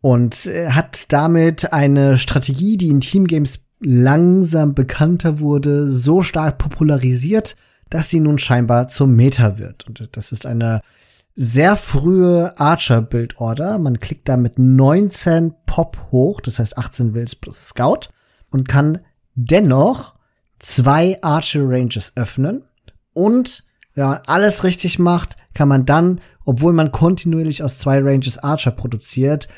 Und 0.02 0.44
äh, 0.44 0.72
hat 0.72 1.10
damit 1.10 1.72
eine 1.72 2.18
Strategie, 2.18 2.76
die 2.76 2.88
in 2.88 3.00
Teamgames 3.00 3.64
langsam 3.80 4.74
bekannter 4.74 5.40
wurde, 5.40 5.88
so 5.88 6.20
stark 6.20 6.58
popularisiert, 6.58 7.56
dass 7.88 8.10
sie 8.10 8.20
nun 8.20 8.38
scheinbar 8.38 8.88
zum 8.88 9.16
Meta 9.16 9.56
wird. 9.56 9.86
Und 9.86 10.06
das 10.12 10.32
ist 10.32 10.44
eine 10.44 10.82
sehr 11.34 11.76
frühe 11.76 12.58
Archer-Build-Order. 12.58 13.78
Man 13.78 14.00
klickt 14.00 14.28
da 14.28 14.36
mit 14.36 14.58
19 14.58 15.54
Pop 15.66 15.98
hoch, 16.10 16.40
das 16.40 16.58
heißt 16.58 16.76
18 16.76 17.14
Wills 17.14 17.36
plus 17.36 17.68
Scout, 17.68 18.08
und 18.50 18.68
kann 18.68 19.00
dennoch 19.34 20.14
zwei 20.58 21.22
Archer-Ranges 21.22 22.12
öffnen. 22.16 22.64
Und 23.12 23.64
wenn 23.94 24.06
man 24.06 24.20
alles 24.26 24.64
richtig 24.64 24.98
macht, 24.98 25.36
kann 25.54 25.68
man 25.68 25.86
dann, 25.86 26.20
obwohl 26.44 26.72
man 26.72 26.92
kontinuierlich 26.92 27.62
aus 27.62 27.78
zwei 27.78 28.00
Ranges 28.00 28.38
Archer 28.38 28.70
produziert, 28.70 29.48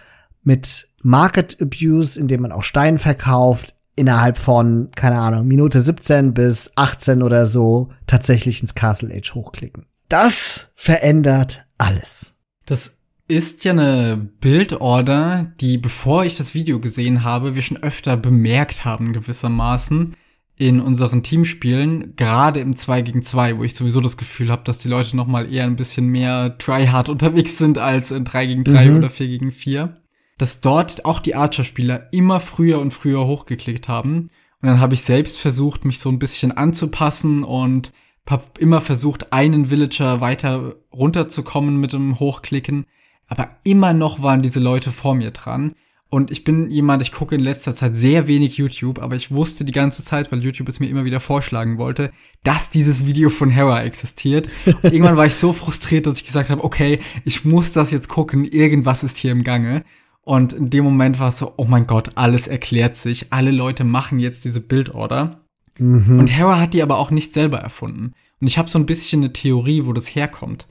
mit 0.43 0.89
Market 1.03 1.61
Abuse, 1.61 2.19
indem 2.19 2.43
man 2.43 2.53
auch 2.53 2.63
Stein 2.63 2.99
verkauft, 2.99 3.75
innerhalb 3.97 4.39
von, 4.39 4.91
keine 4.95 5.19
Ahnung, 5.19 5.47
Minute 5.47 5.81
17 5.81 6.33
bis 6.33 6.71
18 6.77 7.23
oder 7.23 7.45
so 7.47 7.91
tatsächlich 8.07 8.63
ins 8.63 8.75
Castle 8.75 9.15
Age 9.15 9.35
hochklicken. 9.35 9.87
Das 10.09 10.70
verändert 10.81 11.67
alles. 11.77 12.39
Das 12.65 13.03
ist 13.29 13.67
ja 13.67 13.73
eine 13.73 14.17
Bildorder, 14.17 15.53
die, 15.61 15.77
bevor 15.77 16.25
ich 16.25 16.39
das 16.39 16.55
Video 16.55 16.81
gesehen 16.81 17.23
habe, 17.23 17.55
wir 17.55 17.61
schon 17.61 17.83
öfter 17.83 18.17
bemerkt 18.17 18.87
haben 18.87 19.13
gewissermaßen 19.13 20.17
in 20.57 20.81
unseren 20.81 21.23
Teamspielen, 21.23 22.17
gerade 22.17 22.61
im 22.61 22.77
2 22.77 23.03
gegen 23.03 23.23
2, 23.23 23.59
wo 23.59 23.65
ich 23.65 23.75
sowieso 23.75 24.01
das 24.01 24.17
Gefühl 24.17 24.51
habe, 24.51 24.65
dass 24.65 24.79
die 24.79 24.89
Leute 24.89 25.19
noch 25.19 25.27
mal 25.27 25.53
eher 25.53 25.65
ein 25.65 25.77
bisschen 25.77 26.07
mehr 26.07 26.57
tryhard 26.57 27.11
unterwegs 27.11 27.59
sind 27.59 27.77
als 27.77 28.11
in 28.11 28.25
3 28.25 28.47
gegen 28.47 28.65
3 28.65 28.87
mhm. 28.87 28.97
oder 28.97 29.11
4 29.11 29.29
gegen 29.29 29.53
4, 29.53 30.01
dass 30.39 30.63
dort 30.63 31.05
auch 31.05 31.21
die 31.21 31.35
Archer-Spieler 31.35 32.09
immer 32.11 32.41
früher 32.41 32.79
und 32.79 32.95
früher 32.95 33.27
hochgeklickt 33.27 33.87
haben. 33.87 34.31
Und 34.63 34.69
dann 34.69 34.81
habe 34.81 34.95
ich 34.95 35.03
selbst 35.03 35.39
versucht, 35.41 35.85
mich 35.85 35.99
so 35.99 36.09
ein 36.09 36.19
bisschen 36.19 36.53
anzupassen 36.53 37.45
und 37.45 37.93
habe 38.31 38.45
immer 38.59 38.81
versucht, 38.81 39.33
einen 39.33 39.71
Villager 39.71 40.21
weiter 40.21 40.77
runterzukommen 40.93 41.79
mit 41.79 41.93
dem 41.93 42.19
Hochklicken 42.21 42.87
aber 43.31 43.49
immer 43.63 43.95
noch 43.95 44.23
waren 44.23 44.43
diese 44.43 44.61
Leute 44.61 44.91
vor 44.91 45.15
mir 45.15 45.31
dran. 45.31 45.77
Und 46.11 46.33
ich 46.33 46.43
bin 46.43 46.69
jemand, 46.69 47.01
ich 47.03 47.13
gucke 47.13 47.37
in 47.37 47.41
letzter 47.41 47.73
Zeit 47.73 47.97
sehr 47.97 48.27
wenig 48.27 48.57
YouTube, 48.57 48.99
aber 48.99 49.15
ich 49.15 49.31
wusste 49.31 49.65
die 49.65 49.71
ganze 49.71 50.03
Zeit, 50.03 50.33
weil 50.33 50.43
YouTube 50.43 50.69
es 50.69 50.81
mir 50.81 50.89
immer 50.89 51.05
wieder 51.05 51.21
vorschlagen 51.21 51.79
wollte, 51.79 52.11
dass 52.43 52.71
dieses 52.71 53.07
Video 53.07 53.31
von 53.31 53.49
Hera 53.49 53.85
existiert. 53.85 54.51
Und 54.67 54.85
irgendwann 54.93 55.17
war 55.17 55.27
ich 55.27 55.37
so 55.37 55.53
frustriert, 55.53 56.07
dass 56.07 56.19
ich 56.19 56.27
gesagt 56.27 56.51
habe, 56.51 56.65
okay, 56.65 56.99
ich 57.25 57.45
muss 57.45 57.73
das 57.73 57.93
jetzt 57.93 58.09
gucken, 58.09 58.45
irgendwas 58.45 59.05
ist 59.05 59.17
hier 59.19 59.31
im 59.31 59.45
Gange. 59.45 59.85
Und 60.23 60.53
in 60.53 60.69
dem 60.69 60.83
Moment 60.83 61.21
war 61.21 61.29
es 61.29 61.39
so, 61.39 61.55
oh 61.57 61.67
mein 61.67 61.87
Gott, 61.87 62.11
alles 62.17 62.49
erklärt 62.49 62.97
sich, 62.97 63.33
alle 63.33 63.53
Leute 63.53 63.85
machen 63.85 64.19
jetzt 64.19 64.45
diese 64.45 64.61
Bildorder. 64.61 65.45
Mhm. 65.79 66.19
Und 66.19 66.27
Hera 66.27 66.59
hat 66.59 66.75
die 66.75 66.83
aber 66.83 66.99
auch 66.99 67.11
nicht 67.11 67.33
selber 67.33 67.59
erfunden. 67.59 68.13
Und 68.41 68.47
ich 68.47 68.59
habe 68.59 68.71
so 68.71 68.79
ein 68.79 68.87
bisschen 68.87 69.23
eine 69.23 69.33
Theorie, 69.33 69.85
wo 69.85 69.93
das 69.93 70.15
herkommt. 70.15 70.67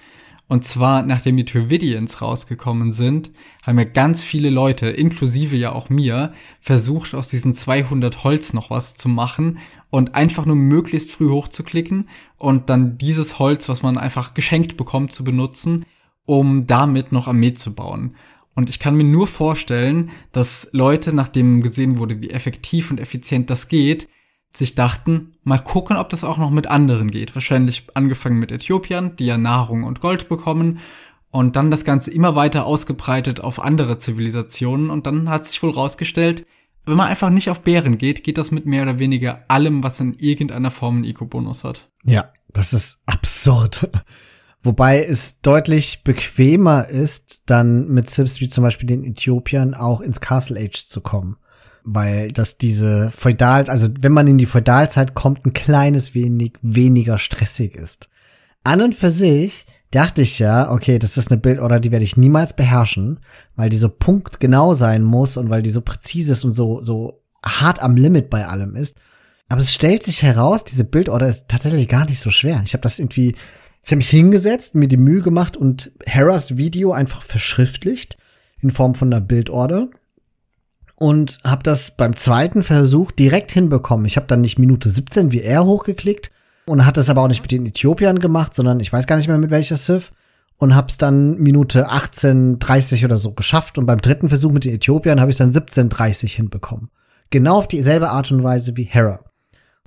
Und 0.48 0.66
zwar, 0.66 1.04
nachdem 1.04 1.38
die 1.38 1.46
Trvidians 1.46 2.24
rausgekommen 2.24 2.92
sind, 2.92 3.30
haben 3.62 3.78
ja 3.78 3.86
ganz 3.86 4.24
viele 4.24 4.50
Leute, 4.50 4.90
inklusive 4.90 5.56
ja 5.56 5.72
auch 5.74 5.90
mir, 5.90 6.34
versucht, 6.60 7.14
aus 7.14 7.30
diesen 7.30 7.54
200 7.54 8.24
Holz 8.24 8.54
noch 8.54 8.72
was 8.72 8.96
zu 8.96 9.10
machen 9.10 9.60
und 9.92 10.16
einfach 10.16 10.48
nur 10.48 10.56
möglichst 10.56 11.12
früh 11.12 11.30
hochzuklicken 11.30 12.10
und 12.38 12.72
dann 12.72 12.98
dieses 12.98 13.38
Holz, 13.38 13.70
was 13.70 13.84
man 13.84 14.00
einfach 14.00 14.34
geschenkt 14.34 14.76
bekommt, 14.76 15.14
zu 15.14 15.24
benutzen, 15.24 15.86
um 16.26 16.66
damit 16.66 17.12
noch 17.12 17.28
Armee 17.28 17.54
zu 17.54 17.76
bauen. 17.76 18.16
Und 18.56 18.72
ich 18.72 18.80
kann 18.80 18.96
mir 18.96 19.04
nur 19.04 19.28
vorstellen, 19.28 20.10
dass 20.32 20.70
Leute, 20.74 21.14
nachdem 21.14 21.62
gesehen 21.62 22.00
wurde, 22.00 22.22
wie 22.22 22.32
effektiv 22.32 22.90
und 22.90 23.00
effizient 23.00 23.52
das 23.52 23.68
geht, 23.68 24.10
sich 24.52 24.76
dachten, 24.76 25.34
mal 25.44 25.60
gucken, 25.60 25.98
ob 25.98 26.10
das 26.10 26.24
auch 26.24 26.38
noch 26.38 26.50
mit 26.50 26.68
anderen 26.68 27.12
geht. 27.12 27.36
Wahrscheinlich 27.36 27.88
angefangen 27.94 28.40
mit 28.40 28.52
Äthiopiern, 28.52 29.16
die 29.16 29.26
ja 29.26 29.38
Nahrung 29.38 29.84
und 29.84 30.02
Gold 30.02 30.28
bekommen 30.28 30.80
und 31.32 31.56
dann 31.56 31.72
das 31.72 31.86
Ganze 31.86 32.12
immer 32.12 32.36
weiter 32.36 32.66
ausgebreitet 32.66 33.42
auf 33.42 33.62
andere 33.62 34.00
Zivilisationen 34.00 34.90
und 34.90 35.06
dann 35.06 35.30
hat 35.30 35.46
sich 35.46 35.62
wohl 35.62 35.72
rausgestellt, 35.72 36.46
wenn 36.86 36.98
man 36.98 37.08
einfach 37.08 37.30
nicht 37.30 37.52
auf 37.52 37.62
Bären 37.62 38.00
geht, 38.00 38.24
geht 38.24 38.40
das 38.40 38.50
mit 38.50 38.66
mehr 38.66 38.82
oder 38.82 38.98
weniger 38.98 39.46
allem, 39.48 39.84
was 39.84 40.00
in 40.00 40.16
irgendeiner 40.16 40.72
Form 40.72 40.96
einen 40.96 41.04
Eco-Bonus 41.04 41.64
hat. 41.64 41.88
Ja, 42.04 42.32
das 42.52 42.74
ist 42.74 43.04
absurd. 43.06 43.90
Wobei 44.64 45.06
es 45.06 45.42
deutlich 45.42 46.04
bequemer 46.04 46.88
ist, 46.90 47.44
dann 47.46 47.88
mit 47.90 48.10
Sims 48.10 48.42
wie 48.42 48.50
zum 48.50 48.64
Beispiel 48.64 48.88
den 48.88 49.06
Äthiopiern 49.06 49.74
auch 49.76 50.02
ins 50.02 50.20
Castle 50.20 50.60
Age 50.60 50.88
zu 50.88 51.02
kommen 51.02 51.38
weil 51.84 52.32
das 52.32 52.58
diese 52.58 53.12
Feudal, 53.12 53.70
also 53.70 53.88
wenn 54.00 54.12
man 54.12 54.28
in 54.28 54.38
die 54.38 54.46
Feudalzeit 54.46 55.14
kommt, 55.14 55.46
ein 55.46 55.54
kleines 55.54 56.14
wenig 56.14 56.54
weniger 56.62 57.18
stressig 57.18 57.76
ist. 57.76 58.10
An 58.64 58.82
und 58.82 58.96
für 58.96 59.12
sich 59.12 59.66
dachte 59.92 60.22
ich 60.22 60.40
ja, 60.40 60.72
okay, 60.72 61.00
das 61.00 61.18
ist 61.18 61.32
eine 61.32 61.40
Bildorder, 61.40 61.80
die 61.80 61.92
werde 61.92 62.06
ich 62.06 62.18
niemals 62.18 62.56
beherrschen, 62.56 63.20
weil 63.56 63.70
die 63.70 63.78
so 63.78 63.90
punktgenau 63.90 64.74
sein 64.74 65.04
muss 65.04 65.38
und 65.38 65.50
weil 65.50 65.62
die 65.62 65.70
so 65.70 65.82
präzise 65.82 66.34
ist 66.34 66.44
und 66.44 66.54
so, 66.54 66.82
so 66.82 67.24
hart 67.44 67.82
am 67.82 67.96
Limit 67.96 68.30
bei 68.30 68.46
allem 68.46 68.76
ist. 68.76 68.98
Aber 69.48 69.62
es 69.62 69.74
stellt 69.74 70.04
sich 70.04 70.22
heraus, 70.22 70.64
diese 70.64 70.84
Bildorder 70.84 71.28
ist 71.28 71.48
tatsächlich 71.48 71.88
gar 71.88 72.06
nicht 72.06 72.20
so 72.20 72.30
schwer. 72.30 72.62
Ich 72.66 72.74
habe 72.74 72.84
das 72.84 73.00
irgendwie, 73.00 73.36
ich 73.84 73.88
habe 73.88 73.98
mich 73.98 74.10
hingesetzt, 74.10 74.76
mir 74.76 74.88
die 74.88 74.98
Mühe 74.98 75.22
gemacht 75.22 75.58
und 75.58 75.92
Heras 76.06 76.58
Video 76.58 76.92
einfach 76.92 77.24
verschriftlicht 77.24 78.18
in 78.60 78.70
Form 78.70 78.94
von 78.94 79.12
einer 79.12 79.22
Bildorder 79.22 79.90
und 81.00 81.40
habe 81.46 81.64
das 81.64 81.92
beim 81.92 82.16
zweiten 82.16 82.62
Versuch 82.62 83.12
direkt 83.12 83.52
hinbekommen. 83.52 84.06
Ich 84.06 84.18
habe 84.18 84.28
dann 84.28 84.42
nicht 84.42 84.60
Minute 84.60 84.90
17 84.90 85.32
wie 85.32 85.42
er 85.42 85.66
hochgeklickt 85.66 86.30
und 86.66 86.86
hat 86.86 86.98
das 86.98 87.10
aber 87.10 87.22
auch 87.22 87.28
nicht 87.30 87.42
mit 87.42 87.52
den 87.52 87.66
Äthiopiern 87.66 88.20
gemacht, 88.20 88.54
sondern 88.54 88.80
ich 88.82 88.92
weiß 88.92 89.08
gar 89.08 89.16
nicht 89.16 89.30
mehr 89.30 89.38
mit 89.38 89.50
welcher 89.50 89.78
Civ 89.78 90.12
und 90.58 90.76
hab's 90.76 90.98
dann 90.98 91.38
Minute 91.38 91.88
18, 91.88 92.60
30 92.60 93.06
oder 93.06 93.18
so 93.18 93.32
geschafft 93.32 93.78
und 93.78 93.86
beim 93.86 94.02
dritten 94.02 94.28
Versuch 94.28 94.52
mit 94.52 94.66
den 94.66 94.76
Äthiopiern 94.76 95.22
habe 95.22 95.32
ich 95.32 95.38
dann 95.38 95.54
17, 95.54 95.88
30 95.88 96.36
hinbekommen. 96.36 96.90
Genau 97.30 97.58
auf 97.58 97.68
dieselbe 97.68 98.10
Art 98.10 98.32
und 98.32 98.44
Weise 98.44 98.76
wie 98.76 98.84
Hera. 98.84 99.22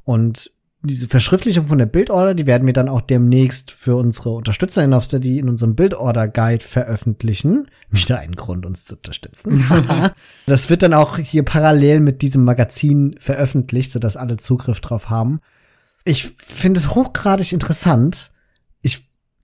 Und 0.05 0.51
diese 0.83 1.07
Verschriftlichung 1.07 1.69
von 1.69 1.79
der 1.79 1.87
Bildorder, 1.87 2.35
die 2.35 2.47
werden 2.47 2.67
wir 2.67 2.73
dann 2.73 2.89
auch 2.89 3.01
demnächst 3.01 3.71
für 3.71 3.97
unsere 3.97 4.31
UnterstützerInnen 4.31 4.95
auf 4.95 5.05
Steady 5.05 5.39
in 5.39 5.49
unserem 5.49 5.77
Bildorder 5.77 6.27
Guide 6.27 6.65
veröffentlichen. 6.65 7.69
Wieder 7.91 8.19
ein 8.19 8.33
Grund, 8.33 8.67
uns 8.67 8.87
zu 8.87 8.97
unterstützen. 8.97 9.65
das 10.47 10.71
wird 10.71 10.83
dann 10.83 10.95
auch 10.95 11.19
hier 11.19 11.45
parallel 11.45 12.01
mit 12.01 12.23
diesem 12.23 12.45
Magazin 12.45 13.15
veröffentlicht, 13.21 13.93
sodass 13.93 14.17
alle 14.17 14.39
Zugriff 14.39 14.81
drauf 14.81 15.09
haben. 15.09 15.41
Ich 16.05 16.35
finde 16.39 16.81
es 16.81 16.95
hochgradig 16.95 17.53
interessant, 17.53 18.32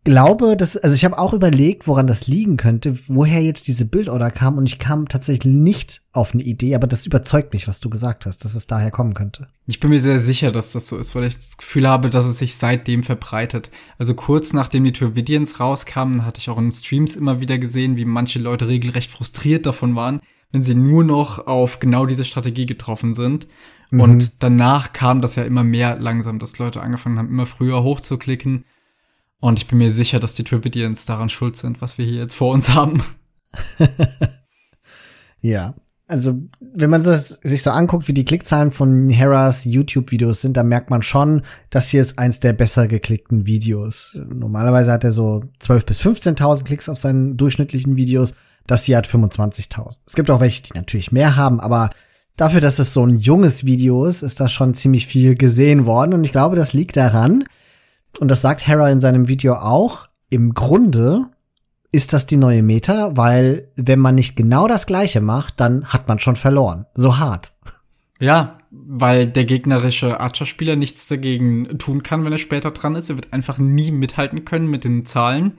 glaube, 0.09 0.57
dass, 0.57 0.75
also 0.79 0.95
ich 0.95 1.05
habe 1.05 1.19
auch 1.19 1.35
überlegt, 1.35 1.87
woran 1.87 2.07
das 2.07 2.27
liegen 2.27 2.57
könnte, 2.57 2.99
woher 3.09 3.43
jetzt 3.43 3.69
diese 3.69 3.85
Bildorder 3.85 4.31
kam 4.31 4.57
und 4.57 4.65
ich 4.65 4.79
kam 4.79 5.07
tatsächlich 5.07 5.53
nicht 5.53 6.01
auf 6.13 6.33
eine 6.33 6.45
Idee, 6.45 6.75
aber 6.75 6.87
das 6.87 7.05
überzeugt 7.05 7.53
mich, 7.53 7.69
was 7.69 7.81
du 7.81 7.91
gesagt 7.91 8.25
hast, 8.25 8.43
dass 8.43 8.55
es 8.55 8.67
daher 8.67 8.91
kommen 8.91 9.13
könnte. 9.13 9.49
Ich 9.67 9.81
bin 9.81 9.91
mir 9.91 10.01
sehr 10.01 10.19
sicher, 10.19 10.51
dass 10.51 10.73
das 10.73 10.89
so 10.89 10.97
ist, 10.97 11.15
weil 11.15 11.25
ich 11.25 11.37
das 11.37 11.59
Gefühl 11.59 11.87
habe, 11.87 12.09
dass 12.09 12.25
es 12.25 12.39
sich 12.39 12.55
seitdem 12.55 13.03
verbreitet. 13.03 13.71
Also 13.99 14.15
kurz 14.15 14.55
nachdem 14.55 14.85
die 14.85 14.93
Turvidians 14.93 15.61
rauskamen, 15.61 16.25
hatte 16.25 16.41
ich 16.41 16.49
auch 16.49 16.59
in 16.59 16.73
Streams 16.73 17.15
immer 17.15 17.43
wieder 17.43 17.59
gesehen, 17.59 17.99
wie 17.99 18.07
manche 18.07 18.39
Leute 18.39 18.67
regelrecht 18.67 19.11
frustriert 19.11 19.67
davon 19.67 19.95
waren, 19.95 20.21
wenn 20.53 20.63
sie 20.63 20.75
nur 20.75 21.05
noch 21.05 21.47
auf 21.47 21.81
genau 21.81 22.07
diese 22.07 22.25
Strategie 22.25 22.65
getroffen 22.65 23.13
sind. 23.13 23.47
Mhm. 23.91 24.01
Und 24.01 24.43
danach 24.43 24.95
kam 24.95 25.21
das 25.21 25.37
ja 25.37 25.43
immer 25.43 25.65
mehr 25.65 25.99
langsam, 26.01 26.39
dass 26.39 26.59
Leute 26.59 26.81
angefangen 26.81 27.19
haben, 27.19 27.29
immer 27.29 27.45
früher 27.45 27.83
hochzuklicken 27.83 28.65
und 29.41 29.59
ich 29.59 29.67
bin 29.67 29.79
mir 29.79 29.91
sicher, 29.91 30.21
dass 30.21 30.35
die 30.35 30.45
Trividians 30.45 31.05
daran 31.05 31.29
schuld 31.29 31.57
sind, 31.57 31.81
was 31.81 31.99
wir 31.99 32.05
hier 32.05 32.21
jetzt 32.21 32.35
vor 32.35 32.53
uns 32.53 32.71
haben. 32.71 33.03
ja. 35.41 35.75
Also, 36.11 36.41
wenn 36.61 36.89
man 36.89 37.03
das, 37.03 37.29
sich 37.29 37.63
so 37.63 37.71
anguckt, 37.71 38.09
wie 38.09 38.15
die 38.15 38.25
Klickzahlen 38.25 38.71
von 38.71 39.11
Heras 39.11 39.67
YouTube-Videos 39.67 40.41
sind, 40.41 40.57
dann 40.57 40.69
merkt 40.69 40.89
man 40.89 41.03
schon, 41.03 41.43
das 41.69 41.91
hier 41.91 42.01
ist 42.01 42.19
eins 42.19 42.41
der 42.41 42.55
besser 42.55 42.89
geklickten 42.89 43.45
Videos. 43.45 44.17
Normalerweise 44.33 44.91
hat 44.91 45.05
er 45.05 45.13
so 45.13 45.43
12.000 45.61 45.87
bis 45.87 46.01
15.000 46.01 46.65
Klicks 46.65 46.89
auf 46.89 46.97
seinen 46.97 47.37
durchschnittlichen 47.37 47.97
Videos. 47.97 48.33
Das 48.67 48.85
hier 48.85 48.97
hat 48.97 49.07
25.000. 49.07 49.99
Es 50.07 50.15
gibt 50.15 50.31
auch 50.31 50.41
welche, 50.41 50.63
die 50.63 50.73
natürlich 50.75 51.13
mehr 51.13 51.37
haben, 51.37 51.61
aber 51.61 51.91
dafür, 52.37 52.63
dass 52.63 52.79
es 52.79 52.95
so 52.95 53.05
ein 53.05 53.19
junges 53.19 53.67
Video 53.67 54.07
ist, 54.07 54.23
ist 54.23 54.41
da 54.41 54.49
schon 54.49 54.73
ziemlich 54.73 55.07
viel 55.07 55.37
gesehen 55.37 55.85
worden. 55.85 56.15
Und 56.15 56.25
ich 56.25 56.33
glaube, 56.33 56.57
das 56.57 56.73
liegt 56.73 56.97
daran, 56.97 57.45
und 58.19 58.29
das 58.29 58.43
sagt 58.43 58.67
Hera 58.67 58.91
in 58.91 59.01
seinem 59.01 59.29
Video 59.29 59.55
auch, 59.55 60.09
im 60.31 60.55
Grunde 60.55 61.27
ist 61.91 62.13
das 62.13 62.27
die 62.27 62.37
neue 62.37 62.63
Meta, 62.63 63.17
weil 63.17 63.69
wenn 63.77 63.99
man 63.99 64.15
nicht 64.15 64.37
genau 64.37 64.69
das 64.69 64.87
gleiche 64.87 65.21
macht, 65.21 65.61
dann 65.61 65.87
hat 65.87 66.09
man 66.09 66.19
schon 66.19 66.37
verloren. 66.37 66.87
So 66.95 67.19
hart. 67.19 67.53
Ja, 68.21 68.59
weil 68.71 69.29
der 69.29 69.45
gegnerische 69.45 70.21
Archer-Spieler 70.21 70.77
nichts 70.77 71.09
dagegen 71.09 71.79
tun 71.79 72.03
kann, 72.03 72.25
wenn 72.25 72.33
er 72.33 72.39
später 72.39 72.73
dran 72.73 72.97
ist. 72.97 73.09
Er 73.09 73.17
wird 73.17 73.33
einfach 73.33 73.59
nie 73.59 73.91
mithalten 73.91 74.45
können 74.45 74.69
mit 74.69 74.85
den 74.85 75.07
Zahlen. 75.07 75.59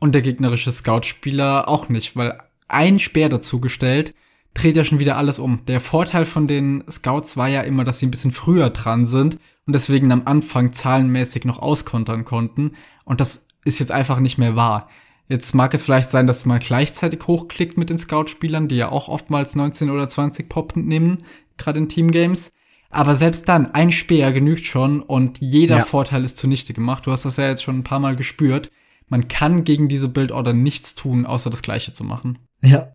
Und 0.00 0.14
der 0.14 0.22
gegnerische 0.22 0.72
Scout-Spieler 0.72 1.68
auch 1.68 1.88
nicht, 1.88 2.16
weil 2.16 2.38
ein 2.68 2.98
Speer 2.98 3.28
dazugestellt 3.28 4.14
dreht 4.54 4.76
ja 4.76 4.84
schon 4.84 4.98
wieder 4.98 5.16
alles 5.16 5.38
um. 5.38 5.64
Der 5.66 5.80
Vorteil 5.80 6.24
von 6.24 6.46
den 6.46 6.84
Scouts 6.90 7.36
war 7.36 7.48
ja 7.48 7.62
immer, 7.62 7.84
dass 7.84 7.98
sie 7.98 8.06
ein 8.06 8.10
bisschen 8.10 8.32
früher 8.32 8.70
dran 8.70 9.06
sind 9.06 9.38
und 9.66 9.74
deswegen 9.74 10.12
am 10.12 10.22
Anfang 10.26 10.72
zahlenmäßig 10.72 11.44
noch 11.44 11.58
auskontern 11.58 12.24
konnten. 12.24 12.72
Und 13.04 13.20
das 13.20 13.48
ist 13.64 13.80
jetzt 13.80 13.92
einfach 13.92 14.18
nicht 14.18 14.38
mehr 14.38 14.56
wahr. 14.56 14.88
Jetzt 15.28 15.54
mag 15.54 15.72
es 15.72 15.84
vielleicht 15.84 16.10
sein, 16.10 16.26
dass 16.26 16.44
man 16.44 16.58
gleichzeitig 16.58 17.26
hochklickt 17.26 17.78
mit 17.78 17.90
den 17.90 17.98
Scout-Spielern, 17.98 18.68
die 18.68 18.76
ja 18.76 18.90
auch 18.90 19.08
oftmals 19.08 19.54
19 19.54 19.90
oder 19.90 20.08
20 20.08 20.48
Pop 20.48 20.76
nehmen, 20.76 21.24
gerade 21.56 21.78
in 21.78 21.88
Teamgames. 21.88 22.50
Aber 22.90 23.14
selbst 23.14 23.48
dann, 23.48 23.70
ein 23.70 23.90
Speer 23.90 24.32
genügt 24.32 24.66
schon 24.66 25.00
und 25.00 25.38
jeder 25.40 25.78
ja. 25.78 25.84
Vorteil 25.84 26.24
ist 26.24 26.36
zunichte 26.36 26.74
gemacht. 26.74 27.06
Du 27.06 27.10
hast 27.10 27.24
das 27.24 27.38
ja 27.38 27.48
jetzt 27.48 27.62
schon 27.62 27.78
ein 27.78 27.84
paar 27.84 28.00
Mal 28.00 28.16
gespürt. 28.16 28.70
Man 29.08 29.28
kann 29.28 29.64
gegen 29.64 29.88
diese 29.88 30.08
Bildorder 30.08 30.52
nichts 30.52 30.94
tun, 30.94 31.24
außer 31.24 31.48
das 31.48 31.62
Gleiche 31.62 31.92
zu 31.92 32.04
machen. 32.04 32.38
Ja, 32.60 32.92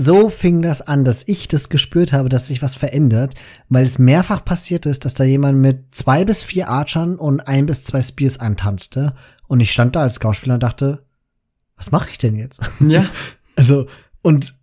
so 0.00 0.30
fing 0.30 0.62
das 0.62 0.80
an, 0.80 1.04
dass 1.04 1.26
ich 1.26 1.48
das 1.48 1.70
gespürt 1.70 2.12
habe, 2.12 2.28
dass 2.28 2.46
sich 2.46 2.62
was 2.62 2.76
verändert, 2.76 3.34
weil 3.68 3.82
es 3.82 3.98
mehrfach 3.98 4.44
passiert 4.44 4.86
ist, 4.86 5.04
dass 5.04 5.14
da 5.14 5.24
jemand 5.24 5.58
mit 5.58 5.92
zwei 5.92 6.24
bis 6.24 6.40
vier 6.40 6.68
Archern 6.68 7.16
und 7.16 7.40
ein 7.40 7.66
bis 7.66 7.82
zwei 7.82 8.00
Spears 8.00 8.38
antanzte. 8.38 9.14
Und 9.48 9.58
ich 9.58 9.72
stand 9.72 9.96
da 9.96 10.02
als 10.02 10.20
Schauspieler 10.22 10.54
und 10.54 10.62
dachte, 10.62 11.04
was 11.76 11.90
mache 11.90 12.10
ich 12.10 12.18
denn 12.18 12.36
jetzt? 12.36 12.60
Ja. 12.80 13.06
Also, 13.56 13.88
und 14.22 14.54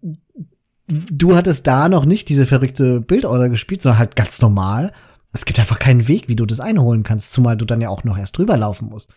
du 0.88 1.36
hattest 1.36 1.68
da 1.68 1.90
noch 1.90 2.06
nicht 2.06 2.30
diese 2.30 2.46
verrückte 2.46 3.02
Bildorder 3.02 3.50
gespielt, 3.50 3.82
sondern 3.82 4.00
halt 4.00 4.16
ganz 4.16 4.42
normal. 4.42 4.94
Es 5.34 5.44
gibt 5.44 5.60
einfach 5.60 5.80
keinen 5.80 6.08
Weg, 6.08 6.30
wie 6.30 6.38
du 6.38 6.46
das 6.46 6.62
einholen 6.62 7.04
kannst, 7.04 7.34
zumal 7.34 7.58
du 7.58 7.66
dann 7.66 7.82
ja 7.82 7.90
auch 7.90 8.06
noch 8.06 8.18
erst 8.18 8.38
drüber 8.38 8.56
laufen 8.56 8.88
musst. 8.88 9.10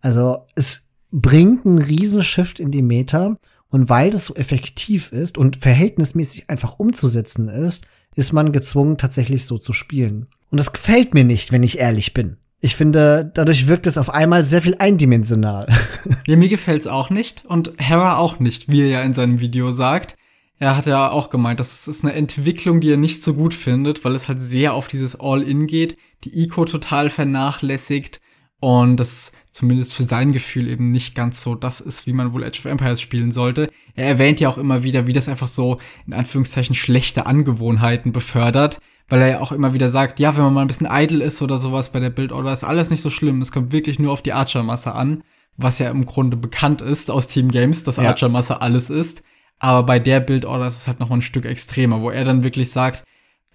Also, 0.00 0.46
es 0.54 0.82
bringt 1.10 1.66
einen 1.66 1.78
Riesenshift 1.78 2.60
in 2.60 2.70
die 2.70 2.82
Meta. 2.82 3.38
Und 3.74 3.88
weil 3.88 4.12
das 4.12 4.26
so 4.26 4.36
effektiv 4.36 5.10
ist 5.10 5.36
und 5.36 5.56
verhältnismäßig 5.56 6.48
einfach 6.48 6.78
umzusetzen 6.78 7.48
ist, 7.48 7.88
ist 8.14 8.32
man 8.32 8.52
gezwungen, 8.52 8.98
tatsächlich 8.98 9.46
so 9.46 9.58
zu 9.58 9.72
spielen. 9.72 10.26
Und 10.50 10.58
das 10.58 10.72
gefällt 10.72 11.12
mir 11.12 11.24
nicht, 11.24 11.50
wenn 11.50 11.64
ich 11.64 11.80
ehrlich 11.80 12.14
bin. 12.14 12.36
Ich 12.60 12.76
finde, 12.76 13.32
dadurch 13.34 13.66
wirkt 13.66 13.88
es 13.88 13.98
auf 13.98 14.10
einmal 14.10 14.44
sehr 14.44 14.62
viel 14.62 14.76
eindimensional. 14.78 15.66
Ja, 16.28 16.36
mir 16.36 16.48
gefällt's 16.48 16.86
auch 16.86 17.10
nicht 17.10 17.46
und 17.46 17.72
Hera 17.78 18.16
auch 18.16 18.38
nicht, 18.38 18.68
wie 18.68 18.82
er 18.82 18.88
ja 18.88 19.02
in 19.02 19.12
seinem 19.12 19.40
Video 19.40 19.72
sagt. 19.72 20.14
Er 20.60 20.76
hat 20.76 20.86
ja 20.86 21.10
auch 21.10 21.28
gemeint, 21.28 21.58
das 21.58 21.88
ist 21.88 22.04
eine 22.04 22.14
Entwicklung, 22.14 22.80
die 22.80 22.92
er 22.92 22.96
nicht 22.96 23.24
so 23.24 23.34
gut 23.34 23.54
findet, 23.54 24.04
weil 24.04 24.14
es 24.14 24.28
halt 24.28 24.40
sehr 24.40 24.74
auf 24.74 24.86
dieses 24.86 25.18
All-In 25.18 25.66
geht, 25.66 25.98
die 26.22 26.44
Eco 26.44 26.64
total 26.64 27.10
vernachlässigt 27.10 28.20
und 28.64 28.96
das 28.96 29.32
zumindest 29.50 29.92
für 29.92 30.04
sein 30.04 30.32
Gefühl 30.32 30.68
eben 30.68 30.86
nicht 30.86 31.14
ganz 31.14 31.42
so 31.42 31.54
das 31.54 31.82
ist, 31.82 32.06
wie 32.06 32.14
man 32.14 32.32
wohl 32.32 32.44
Age 32.44 32.60
of 32.60 32.64
Empires 32.64 32.98
spielen 32.98 33.30
sollte. 33.30 33.68
Er 33.94 34.06
erwähnt 34.06 34.40
ja 34.40 34.48
auch 34.48 34.56
immer 34.56 34.82
wieder, 34.82 35.06
wie 35.06 35.12
das 35.12 35.28
einfach 35.28 35.48
so 35.48 35.76
in 36.06 36.14
Anführungszeichen 36.14 36.74
schlechte 36.74 37.26
Angewohnheiten 37.26 38.12
befördert, 38.12 38.78
weil 39.06 39.20
er 39.20 39.28
ja 39.28 39.40
auch 39.42 39.52
immer 39.52 39.74
wieder 39.74 39.90
sagt, 39.90 40.18
ja, 40.18 40.34
wenn 40.34 40.44
man 40.44 40.54
mal 40.54 40.60
ein 40.62 40.66
bisschen 40.66 40.88
idle 40.90 41.22
ist 41.22 41.42
oder 41.42 41.58
sowas 41.58 41.92
bei 41.92 42.00
der 42.00 42.08
Build-Order, 42.08 42.54
ist 42.54 42.64
alles 42.64 42.88
nicht 42.88 43.02
so 43.02 43.10
schlimm. 43.10 43.42
Es 43.42 43.52
kommt 43.52 43.70
wirklich 43.70 43.98
nur 43.98 44.12
auf 44.12 44.22
die 44.22 44.32
Archer-Masse 44.32 44.94
an, 44.94 45.22
was 45.58 45.78
ja 45.78 45.90
im 45.90 46.06
Grunde 46.06 46.38
bekannt 46.38 46.80
ist 46.80 47.10
aus 47.10 47.28
Team 47.28 47.50
Games, 47.50 47.84
dass 47.84 47.96
ja. 47.96 48.04
Archer-Masse 48.04 48.62
alles 48.62 48.88
ist. 48.88 49.24
Aber 49.58 49.82
bei 49.82 49.98
der 49.98 50.20
Build-Order 50.20 50.68
ist 50.68 50.78
es 50.78 50.88
halt 50.88 51.00
noch 51.00 51.10
mal 51.10 51.16
ein 51.16 51.22
Stück 51.22 51.44
extremer, 51.44 52.00
wo 52.00 52.08
er 52.08 52.24
dann 52.24 52.44
wirklich 52.44 52.70
sagt, 52.70 53.04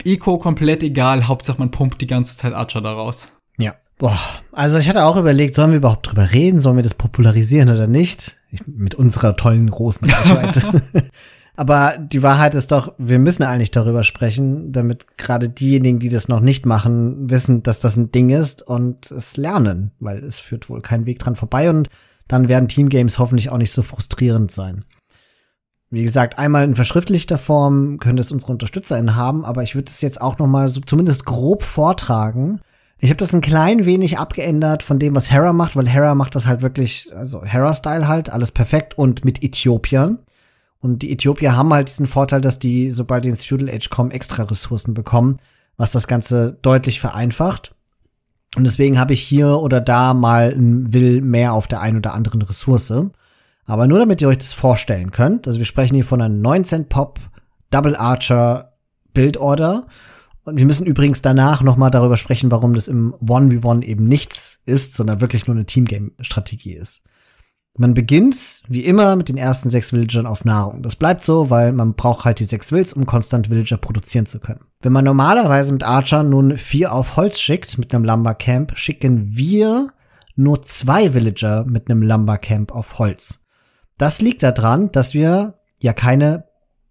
Eco 0.05 0.37
komplett 0.37 0.83
egal, 0.83 1.27
Hauptsache 1.27 1.57
man 1.57 1.71
pumpt 1.71 1.99
die 1.99 2.07
ganze 2.07 2.37
Zeit 2.37 2.53
Archer 2.53 2.81
daraus. 2.81 3.39
Ja, 3.57 3.73
Boah, 3.99 4.17
also 4.53 4.77
ich 4.77 4.87
hatte 4.87 5.03
auch 5.03 5.17
überlegt, 5.17 5.55
sollen 5.55 5.71
wir 5.71 5.77
überhaupt 5.77 6.09
drüber 6.09 6.31
reden, 6.31 6.61
sollen 6.61 6.77
wir 6.77 6.83
das 6.83 6.93
popularisieren 6.93 7.69
oder 7.69 7.85
nicht? 7.85 8.37
Ich, 8.49 8.65
mit 8.65 8.95
unserer 8.95 9.35
tollen 9.35 9.69
großen 9.69 10.09
Reichweite. 10.09 10.81
Aber 11.57 11.97
die 11.97 12.23
Wahrheit 12.23 12.55
ist 12.55 12.71
doch, 12.71 12.93
wir 12.97 13.19
müssen 13.19 13.43
eigentlich 13.43 13.71
darüber 13.71 14.03
sprechen, 14.03 14.71
damit 14.71 15.17
gerade 15.17 15.49
diejenigen, 15.49 15.99
die 15.99 16.07
das 16.07 16.29
noch 16.29 16.39
nicht 16.39 16.65
machen, 16.65 17.29
wissen, 17.29 17.61
dass 17.61 17.81
das 17.81 17.97
ein 17.97 18.13
Ding 18.13 18.29
ist 18.29 18.65
und 18.65 19.11
es 19.11 19.35
lernen, 19.35 19.91
weil 19.99 20.23
es 20.23 20.39
führt 20.39 20.69
wohl 20.69 20.81
kein 20.81 21.05
Weg 21.05 21.19
dran 21.19 21.35
vorbei 21.35 21.69
und 21.69 21.89
dann 22.29 22.47
werden 22.47 22.69
Teamgames 22.69 23.19
hoffentlich 23.19 23.49
auch 23.49 23.57
nicht 23.57 23.73
so 23.73 23.81
frustrierend 23.81 24.49
sein. 24.49 24.85
Wie 25.89 26.03
gesagt, 26.03 26.39
einmal 26.39 26.63
in 26.63 26.75
verschriftlichter 26.75 27.37
Form 27.37 27.97
können 27.99 28.19
es 28.19 28.31
unsere 28.31 28.53
UnterstützerInnen 28.53 29.17
haben, 29.17 29.43
aber 29.43 29.61
ich 29.63 29.75
würde 29.75 29.89
es 29.89 29.99
jetzt 29.99 30.21
auch 30.21 30.39
noch 30.39 30.47
mal 30.47 30.69
so 30.69 30.79
zumindest 30.79 31.25
grob 31.25 31.63
vortragen, 31.63 32.61
ich 32.99 33.09
habe 33.09 33.17
das 33.17 33.33
ein 33.33 33.41
klein 33.41 33.85
wenig 33.85 34.19
abgeändert 34.19 34.83
von 34.83 34.99
dem, 34.99 35.15
was 35.15 35.31
Hera 35.31 35.53
macht, 35.53 35.75
weil 35.75 35.87
Hera 35.87 36.15
macht 36.15 36.35
das 36.35 36.45
halt 36.45 36.61
wirklich, 36.61 37.09
also 37.15 37.43
Hera-Style 37.43 38.07
halt, 38.07 38.29
alles 38.29 38.51
perfekt 38.51 38.97
und 38.97 39.23
mit 39.23 39.41
Äthiopiern. 39.41 40.19
Und 40.79 41.01
die 41.01 41.11
Äthiopier 41.11 41.55
haben 41.55 41.73
halt 41.73 41.89
diesen 41.89 42.07
Vorteil, 42.07 42.41
dass 42.41 42.59
die, 42.59 42.91
sobald 42.91 43.25
die 43.25 43.29
ins 43.29 43.45
Feudal 43.45 43.69
Age 43.69 43.89
kommen, 43.89 44.11
extra 44.11 44.43
Ressourcen 44.43 44.93
bekommen, 44.93 45.39
was 45.77 45.91
das 45.91 46.07
Ganze 46.07 46.57
deutlich 46.61 46.99
vereinfacht. 46.99 47.73
Und 48.55 48.65
deswegen 48.65 48.99
habe 48.99 49.13
ich 49.13 49.21
hier 49.21 49.59
oder 49.59 49.79
da 49.79 50.13
mal 50.13 50.51
ein 50.51 50.91
Will 50.93 51.21
mehr 51.21 51.53
auf 51.53 51.67
der 51.67 51.81
einen 51.81 51.97
oder 51.97 52.13
anderen 52.13 52.41
Ressource. 52.41 52.93
Aber 53.65 53.87
nur 53.87 53.99
damit 53.99 54.21
ihr 54.21 54.27
euch 54.27 54.39
das 54.39 54.53
vorstellen 54.53 55.11
könnt, 55.11 55.47
also 55.47 55.59
wir 55.59 55.65
sprechen 55.65 55.95
hier 55.95 56.05
von 56.05 56.21
einer 56.21 56.33
19 56.33 56.89
Pop 56.89 57.19
Double 57.69 57.95
Archer 57.95 58.73
Build 59.13 59.37
Order 59.37 59.85
und 60.49 60.57
wir 60.57 60.65
müssen 60.65 60.85
übrigens 60.85 61.21
danach 61.21 61.61
noch 61.61 61.77
mal 61.77 61.89
darüber 61.89 62.17
sprechen, 62.17 62.51
warum 62.51 62.73
das 62.73 62.87
im 62.87 63.13
1v1 63.15 63.83
eben 63.83 64.07
nichts 64.07 64.59
ist, 64.65 64.95
sondern 64.95 65.21
wirklich 65.21 65.47
nur 65.47 65.55
eine 65.55 65.65
Teamgame-Strategie 65.65 66.73
ist. 66.73 67.01
Man 67.77 67.93
beginnt, 67.93 68.63
wie 68.67 68.83
immer, 68.83 69.15
mit 69.15 69.29
den 69.29 69.37
ersten 69.37 69.69
sechs 69.69 69.93
Villagern 69.93 70.25
auf 70.25 70.43
Nahrung. 70.43 70.83
Das 70.83 70.97
bleibt 70.97 71.23
so, 71.23 71.49
weil 71.49 71.71
man 71.71 71.93
braucht 71.93 72.25
halt 72.25 72.39
die 72.39 72.45
sechs 72.45 72.71
Wills, 72.71 72.91
um 72.91 73.05
konstant 73.05 73.49
Villager 73.49 73.77
produzieren 73.77 74.25
zu 74.25 74.39
können. 74.39 74.65
Wenn 74.81 74.91
man 74.91 75.05
normalerweise 75.05 75.71
mit 75.71 75.83
Archer 75.83 76.23
nun 76.23 76.57
vier 76.57 76.91
auf 76.91 77.15
Holz 77.15 77.39
schickt, 77.39 77.77
mit 77.77 77.93
einem 77.93 78.03
Lumber 78.03 78.33
Camp, 78.35 78.77
schicken 78.77 79.35
wir 79.37 79.93
nur 80.35 80.61
zwei 80.63 81.13
Villager 81.13 81.63
mit 81.65 81.89
einem 81.89 82.01
Lumber 82.01 82.37
Camp 82.37 82.73
auf 82.73 82.99
Holz. 82.99 83.39
Das 83.97 84.19
liegt 84.19 84.43
daran, 84.43 84.91
dass 84.91 85.13
wir 85.13 85.59
ja 85.79 85.93
keine 85.93 86.48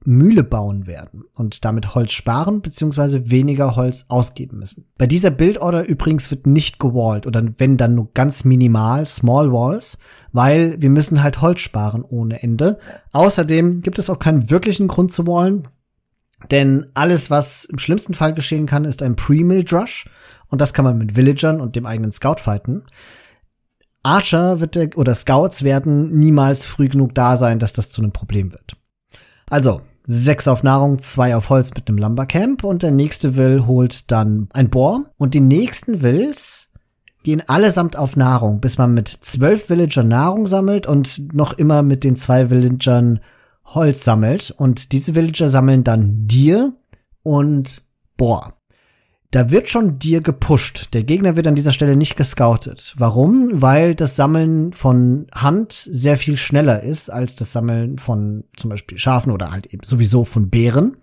Mühle 0.09 0.43
bauen 0.43 0.87
werden 0.87 1.25
und 1.35 1.65
damit 1.65 1.95
Holz 1.95 2.13
sparen 2.13 2.63
bzw. 2.63 3.31
weniger 3.31 3.77
Holz 3.77 4.07
ausgeben 4.09 4.59
müssen. 4.59 4.87
Bei 4.97 5.07
dieser 5.07 5.31
Bildorder 5.31 5.85
übrigens 5.87 6.31
wird 6.31 6.47
nicht 6.47 6.79
gewallt 6.79 7.27
oder 7.27 7.43
wenn 7.59 7.77
dann 7.77 7.95
nur 7.95 8.11
ganz 8.15 8.45
minimal 8.45 9.05
Small 9.05 9.53
Walls, 9.53 9.99
weil 10.33 10.81
wir 10.81 10.89
müssen 10.89 11.23
halt 11.23 11.43
Holz 11.43 11.61
sparen 11.61 12.03
ohne 12.03 12.43
Ende. 12.43 12.79
Außerdem 13.13 13.83
gibt 13.83 13.99
es 13.99 14.09
auch 14.09 14.19
keinen 14.19 14.51
wirklichen 14.51 14.89
Grund 14.89 15.13
zu 15.13 15.27
wallen, 15.27 15.69
denn 16.51 16.87
alles, 16.95 17.31
was 17.31 17.65
im 17.67 17.79
schlimmsten 17.79 18.15
Fall 18.15 18.33
geschehen 18.33 18.67
kann, 18.67 18.87
ist 18.87 19.03
ein 19.03 19.15
Pre-Milled 19.15 19.73
Rush 19.73 20.09
und 20.47 20.61
das 20.61 20.73
kann 20.73 20.85
man 20.85 20.97
mit 20.97 21.17
Villagern 21.17 21.61
und 21.61 21.77
dem 21.77 21.85
eigenen 21.85 22.13
Scout 22.13 22.37
fighten. 22.39 22.85
Archer 24.03 24.61
wird 24.61 24.75
der, 24.75 24.97
oder 24.97 25.15
Scouts 25.15 25.65
werden 25.65 26.19
niemals 26.19 26.65
früh 26.65 26.89
genug 26.89 27.15
da 27.15 27.37
sein, 27.37 27.59
dass 27.59 27.75
das 27.75 27.91
zu 27.91 28.01
einem 28.01 28.13
Problem 28.13 28.53
wird. 28.53 28.77
Also, 29.51 29.83
sechs 30.09 30.49
auf 30.49 30.63
Nahrung, 30.63 30.99
zwei 30.99 31.37
auf 31.37 31.51
Holz 31.51 31.75
mit 31.75 31.89
einem 31.89 31.99
Lumbercamp. 31.99 32.65
Und 32.65 32.83
der 32.83 32.91
nächste 32.91 33.37
Will 33.37 33.67
holt 33.67 34.11
dann 34.11 34.49
ein 34.53 34.71
Bohr. 34.71 35.05
Und 35.19 35.35
die 35.35 35.41
nächsten 35.41 36.03
Wills 36.03 36.71
gehen 37.23 37.43
allesamt 37.47 37.97
auf 37.97 38.17
Nahrung, 38.17 38.61
bis 38.61 38.79
man 38.79 38.95
mit 38.95 39.09
zwölf 39.09 39.69
Villager 39.69 40.03
Nahrung 40.03 40.47
sammelt 40.47 40.87
und 40.87 41.35
noch 41.35 41.53
immer 41.53 41.83
mit 41.83 42.03
den 42.03 42.17
zwei 42.17 42.51
Villagern 42.51 43.21
Holz 43.67 44.03
sammelt. 44.03 44.51
Und 44.57 44.93
diese 44.93 45.15
Villager 45.15 45.49
sammeln 45.49 45.85
dann 45.85 46.27
Dir 46.27 46.73
und 47.23 47.83
Bohr 48.17 48.58
da 49.31 49.51
wird 49.51 49.69
schon 49.69 49.99
dir 49.99 50.21
gepusht. 50.21 50.89
Der 50.95 51.05
Gegner 51.05 51.37
wird 51.37 51.47
an 51.47 51.55
dieser 51.55 51.73
Stelle 51.73 51.97
nicht 51.97 52.17
gescoutet. 52.17 52.95
Warum? 52.97 53.61
Weil 53.61 53.95
das 53.95 54.17
Sammeln 54.17 54.73
von 54.73 55.27
Hand 55.35 55.73
sehr 55.73 56.17
viel 56.17 56.39
schneller 56.39 56.83
ist 56.83 57.11
als 57.11 57.37
das 57.37 57.53
Sammeln 57.53 57.99
von 57.99 58.45
zum 58.57 58.71
Beispiel 58.71 58.97
Schafen 58.97 59.33
oder 59.33 59.51
halt 59.51 59.67
eben 59.67 59.85
sowieso 59.85 60.25
von 60.25 60.49
Bären. 60.49 60.97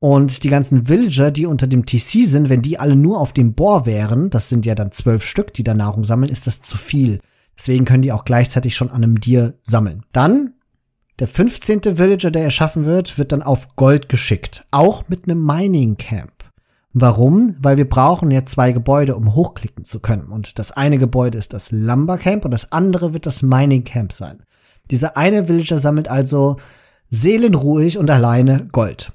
Und 0.00 0.42
die 0.42 0.48
ganzen 0.48 0.88
Villager, 0.88 1.30
die 1.30 1.46
unter 1.46 1.68
dem 1.68 1.86
TC 1.86 2.26
sind, 2.26 2.48
wenn 2.48 2.62
die 2.62 2.80
alle 2.80 2.96
nur 2.96 3.20
auf 3.20 3.32
dem 3.32 3.54
Bohr 3.54 3.86
wären, 3.86 4.30
das 4.30 4.48
sind 4.48 4.66
ja 4.66 4.74
dann 4.74 4.90
zwölf 4.90 5.24
Stück, 5.24 5.54
die 5.54 5.62
da 5.62 5.74
Nahrung 5.74 6.02
sammeln, 6.02 6.32
ist 6.32 6.48
das 6.48 6.60
zu 6.60 6.76
viel. 6.76 7.20
Deswegen 7.56 7.84
können 7.84 8.02
die 8.02 8.10
auch 8.10 8.24
gleichzeitig 8.24 8.74
schon 8.74 8.90
an 8.90 9.04
einem 9.04 9.20
Dir 9.20 9.54
sammeln. 9.62 10.04
Dann 10.12 10.54
der 11.20 11.28
15. 11.28 11.98
Villager, 11.98 12.32
der 12.32 12.42
erschaffen 12.42 12.84
wird, 12.84 13.16
wird 13.16 13.30
dann 13.30 13.42
auf 13.42 13.76
Gold 13.76 14.08
geschickt. 14.08 14.66
Auch 14.72 15.08
mit 15.08 15.28
einem 15.28 15.46
Mining 15.46 15.96
Camp. 15.96 16.31
Warum? 16.94 17.56
Weil 17.58 17.78
wir 17.78 17.88
brauchen 17.88 18.30
ja 18.30 18.44
zwei 18.44 18.72
Gebäude, 18.72 19.16
um 19.16 19.34
hochklicken 19.34 19.84
zu 19.84 20.00
können. 20.00 20.26
Und 20.26 20.58
das 20.58 20.72
eine 20.72 20.98
Gebäude 20.98 21.38
ist 21.38 21.54
das 21.54 21.70
Lumber 21.70 22.18
Camp 22.18 22.44
und 22.44 22.50
das 22.50 22.70
andere 22.70 23.14
wird 23.14 23.24
das 23.24 23.42
Mining 23.42 23.84
Camp 23.84 24.12
sein. 24.12 24.42
Dieser 24.90 25.16
eine 25.16 25.48
Villager 25.48 25.78
sammelt 25.78 26.08
also 26.08 26.56
seelenruhig 27.08 27.98
und 27.98 28.10
alleine 28.10 28.66
Gold. 28.72 29.12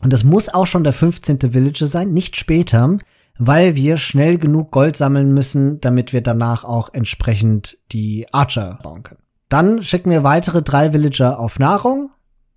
Und 0.00 0.12
das 0.12 0.24
muss 0.24 0.48
auch 0.48 0.66
schon 0.66 0.84
der 0.84 0.92
15. 0.92 1.52
Villager 1.52 1.86
sein, 1.86 2.12
nicht 2.12 2.36
später, 2.36 2.98
weil 3.38 3.74
wir 3.74 3.96
schnell 3.96 4.38
genug 4.38 4.70
Gold 4.70 4.96
sammeln 4.96 5.32
müssen, 5.32 5.80
damit 5.80 6.12
wir 6.12 6.20
danach 6.22 6.64
auch 6.64 6.90
entsprechend 6.92 7.78
die 7.92 8.26
Archer 8.32 8.78
bauen 8.82 9.02
können. 9.02 9.20
Dann 9.48 9.82
schicken 9.82 10.10
wir 10.10 10.24
weitere 10.24 10.62
drei 10.62 10.92
Villager 10.92 11.38
auf 11.38 11.58
Nahrung 11.58 12.10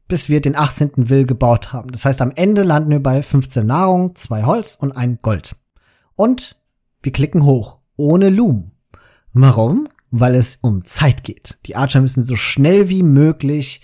bis 0.08 0.30
wir 0.30 0.41
den 0.41 0.56
18. 0.56 1.10
Will 1.10 1.26
gebaut 1.26 1.74
haben. 1.74 1.91
Das 1.91 2.06
heißt, 2.06 2.22
am 2.22 2.32
Ende 2.36 2.63
landen 2.63 2.91
wir 2.91 3.02
bei 3.02 3.22
15 3.22 3.65
Nahrung, 3.65 4.15
zwei 4.15 4.43
Holz 4.43 4.76
und 4.80 4.93
ein 4.93 5.20
Gold. 5.22 5.56
Und 6.15 6.56
wir 7.02 7.12
klicken 7.12 7.43
hoch, 7.43 7.78
ohne 7.96 8.30
Loom. 8.30 8.72
Warum? 9.34 9.88
Weil 10.10 10.36
es 10.36 10.58
um 10.62 10.86
Zeit 10.86 11.24
geht. 11.24 11.58
Die 11.65 11.76
Archer 11.76 12.02
müssen 12.02 12.26
so 12.26 12.36
schnell 12.36 12.89
wie 12.89 13.04
möglich 13.04 13.82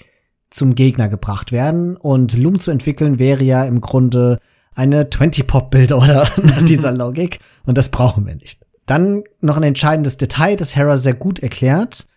zum 0.50 0.76
Gegner 0.76 1.10
gebracht 1.10 1.52
werden 1.52 1.98
und 1.98 2.38
Loom 2.38 2.60
zu 2.60 2.72
entwickeln 2.72 3.20
wäre 3.20 3.44
ja 3.44 3.66
im 3.66 3.82
Grunde 3.82 4.40
eine 4.76 5.04
20-Pop-Bild 5.06 5.92
oder 5.92 6.30
nach 6.44 6.64
dieser 6.64 6.92
Logik 6.96 7.40
und 7.66 7.78
das 7.78 7.90
brauchen 7.90 8.26
wir 8.26 8.36
nicht. 8.36 8.66
Dann 8.86 9.24
noch 9.40 9.58
ein 9.58 9.64
entscheidendes 9.64 10.18
Detail, 10.18 10.56
das 10.56 10.76
Hera 10.76 10.98
sehr 10.98 11.14
gut 11.14 11.40
erklärt 11.40 12.08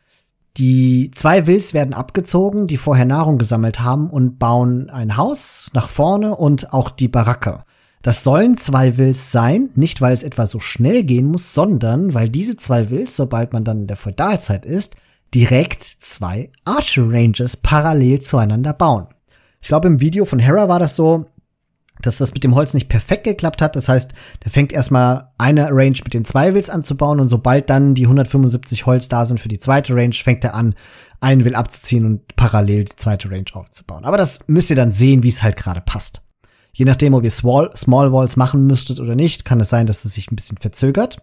Die 0.57 1.11
zwei 1.15 1.47
Wills 1.47 1.75
werden 1.75 1.93
abgezogen, 1.93 2.67
die 2.67 2.79
vorher 2.79 3.05
Nahrung 3.05 3.37
gesammelt 3.37 3.81
haben 3.81 4.09
und 4.09 4.39
bauen 4.39 4.89
ein 4.89 5.19
Haus 5.19 5.71
nach 5.75 5.89
vorne 5.89 6.35
und 6.35 6.73
auch 6.73 6.91
die 6.91 7.09
Baracke. 7.09 7.65
Das 8.01 8.25
sollen 8.25 8.57
zwei 8.57 8.97
Wills 8.97 9.33
sein, 9.33 9.69
nicht 9.75 10.01
weil 10.01 10.15
es 10.15 10.23
etwa 10.23 10.47
so 10.47 10.61
schnell 10.61 11.03
gehen 11.03 11.27
muss, 11.27 11.53
sondern 11.53 12.15
weil 12.15 12.31
diese 12.31 12.57
zwei 12.57 12.89
Wills, 12.89 13.17
sobald 13.17 13.53
man 13.53 13.65
dann 13.65 13.83
in 13.83 13.87
der 13.87 13.97
Feudalzeit 13.97 14.65
ist, 14.65 14.97
direkt 15.35 15.83
zwei 15.83 16.51
Archer 16.65 17.11
Ranges 17.11 17.57
parallel 17.59 18.21
zueinander 18.21 18.73
bauen. 18.73 19.09
Ich 19.61 19.69
glaube, 19.69 19.89
im 19.89 20.01
Video 20.01 20.25
von 20.25 20.39
Hera 20.39 20.69
war 20.69 20.79
das 20.79 20.97
so, 20.97 21.27
dass 22.07 22.19
das 22.19 22.33
mit 22.33 22.45
dem 22.45 22.55
Holz 22.55 22.75
nicht 22.75 22.89
perfekt 22.89 23.25
geklappt 23.25 23.61
hat. 23.61 23.77
Das 23.77 23.89
heißt, 23.89 24.13
der 24.45 24.51
fängt 24.51 24.73
erstmal 24.73 25.33
eine 25.39 25.69
Range 25.71 25.99
mit 26.05 26.15
den 26.15 26.25
zwei 26.25 26.55
Wills 26.55 26.71
anzubauen 26.71 27.21
und 27.21 27.29
sobald 27.29 27.69
dann 27.71 27.95
die 27.95 28.05
175 28.05 28.87
Holz 28.87 29.09
da 29.09 29.25
sind 29.25 29.41
für 29.41 29.49
die 29.49 29.59
zweite 29.59 29.95
Range, 29.95 30.15
fängt 30.15 30.45
er 30.45 30.55
an, 30.55 30.75
einen 31.21 31.45
Will 31.45 31.55
abzuziehen 31.55 32.05
und 32.05 32.37
parallel 32.37 32.85
die 32.85 32.97
zweite 32.97 33.31
Range 33.31 33.45
aufzubauen. 33.53 34.05
Aber 34.05 34.17
das 34.17 34.41
müsst 34.47 34.71
ihr 34.71 34.77
dann 34.77 34.93
sehen, 34.93 35.23
wie 35.23 35.29
es 35.29 35.43
halt 35.43 35.57
gerade 35.57 35.81
passt. 35.81 36.23
Je 36.73 36.85
nachdem, 36.85 37.15
ob 37.15 37.25
ihr 37.25 37.31
Small, 37.31 37.71
Small 37.75 38.13
Walls 38.13 38.37
machen 38.37 38.67
müsstet 38.67 39.01
oder 39.01 39.15
nicht, 39.15 39.45
kann 39.45 39.61
es 39.61 39.71
sein, 39.71 39.87
dass 39.87 40.05
es 40.05 40.13
sich 40.13 40.31
ein 40.31 40.37
bisschen 40.37 40.59
verzögert. 40.59 41.19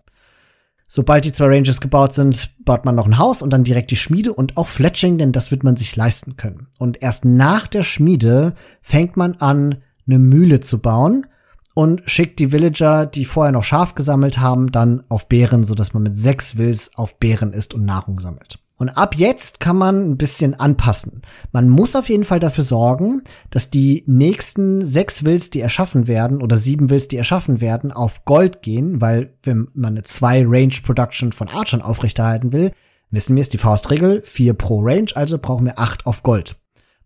Sobald 0.88 1.26
die 1.26 1.34
zwei 1.34 1.46
Ranges 1.46 1.82
gebaut 1.82 2.13
sind, 2.13 2.52
baut 2.65 2.86
man 2.86 2.96
noch 2.96 3.06
ein 3.06 3.17
Haus 3.17 3.41
und 3.41 3.52
dann 3.52 3.63
direkt 3.63 3.89
die 3.91 3.96
Schmiede 3.96 4.34
und 4.34 4.58
auch 4.58 4.67
Fletching, 4.67 5.17
denn 5.17 5.32
das 5.32 5.50
wird 5.50 5.63
man 5.63 5.76
sich 5.76 5.96
leisten 5.96 6.38
können. 6.38 6.67
Und 6.78 7.02
erst 7.02 7.26
nach 7.26 7.67
der 7.67 7.84
Schmiede 7.84 8.54
fängt 8.82 9.17
man 9.17 9.36
an, 9.36 9.82
eine 10.08 10.20
Mühle 10.20 10.60
zu 10.60 10.80
bauen 10.80 11.26
und 11.74 12.02
schickt 12.06 12.39
die 12.39 12.52
Villager, 12.52 13.06
die 13.06 13.26
vorher 13.26 13.52
noch 13.52 13.63
Schaf 13.63 13.96
gesammelt 13.96 14.39
haben, 14.39 14.72
dann 14.72 15.04
auf 15.10 15.28
Bären, 15.28 15.66
sodass 15.66 15.94
man 15.94 16.04
mit 16.04 16.16
sechs 16.16 16.58
Wills 16.58 16.92
auf 16.96 17.20
Bären 17.20 17.54
isst 17.54 17.74
und 17.74 17.86
Nahrung 17.86 18.20
sammelt. 18.20 18.60
Und 18.78 18.89
ab 18.89 19.16
jetzt 19.16 19.60
kann 19.60 19.78
man 19.78 20.12
ein 20.12 20.18
bisschen 20.18 20.56
anpassen. 20.56 21.22
Man 21.52 21.70
muss 21.70 21.96
auf 21.96 22.10
jeden 22.10 22.26
Fall 22.26 22.39
dafür 22.39 22.63
sorgen, 22.63 23.24
dass 23.50 23.70
die 23.70 24.04
nächsten 24.08 24.86
sechs 24.86 25.24
Wills, 25.24 25.52
die 25.52 25.62
erschaffen 25.62 26.08
werden, 26.08 26.42
oder 26.42 26.56
sieben 26.56 26.89
Wills, 26.89 27.08
die 27.08 27.18
erschaffen 27.18 27.62
werden, 27.62 27.92
auf 27.92 28.26
Gold 28.26 28.62
gehen, 28.62 29.00
weil 29.00 29.38
wenn 29.44 29.70
man 29.74 29.94
eine 29.94 30.04
zwei 30.04 30.44
Range 30.46 30.74
Production 30.84 31.32
von 31.32 31.48
Archern 31.48 31.82
aufrechterhalten 31.82 32.52
will, 32.52 32.72
wissen 33.10 33.36
wir, 33.36 33.42
ist 33.42 33.54
die 33.54 33.60
Faustregel, 33.60 34.22
vier 34.26 34.54
pro 34.54 34.82
Range, 34.82 35.12
also 35.13 35.38
brauchen 35.38 35.66
wir 35.66 35.80
acht 35.80 36.06
auf 36.06 36.24
Gold. 36.24 36.56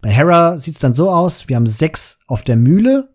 Bei 0.01 0.09
Hera 0.09 0.57
sieht's 0.57 0.79
dann 0.79 0.93
so 0.93 1.09
aus, 1.09 1.47
wir 1.47 1.55
haben 1.55 1.67
sechs 1.67 2.19
auf 2.27 2.43
der 2.43 2.55
Mühle, 2.55 3.09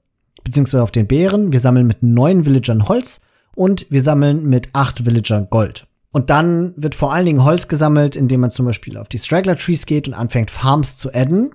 beziehungsweise 0.45 0.83
auf 0.83 0.91
den 0.91 1.07
Bären, 1.07 1.53
wir 1.53 1.61
sammeln 1.61 1.87
mit 1.87 2.03
neun 2.03 2.45
Villagern 2.45 2.89
Holz 2.89 3.21
und 3.55 3.87
wir 3.91 4.03
sammeln 4.03 4.49
mit 4.49 4.71
acht 4.73 5.07
Villagern 5.07 5.49
Gold. 5.51 5.87
Und 6.11 6.29
dann 6.29 6.75
wird 6.77 6.95
vor 6.95 7.13
allen 7.13 7.27
Dingen 7.27 7.45
Holz 7.45 7.69
gesammelt, 7.69 8.17
indem 8.17 8.41
man 8.41 8.51
zum 8.51 8.67
Beispiel 8.67 8.99
auf 8.99 9.09
die 9.09 9.19
Straggler 9.19 9.57
Trees 9.57 9.87
geht 9.87 10.09
und 10.09 10.15
anfängt 10.15 10.51
Farms 10.51 10.99
zu 10.99 11.15
adden. 11.15 11.55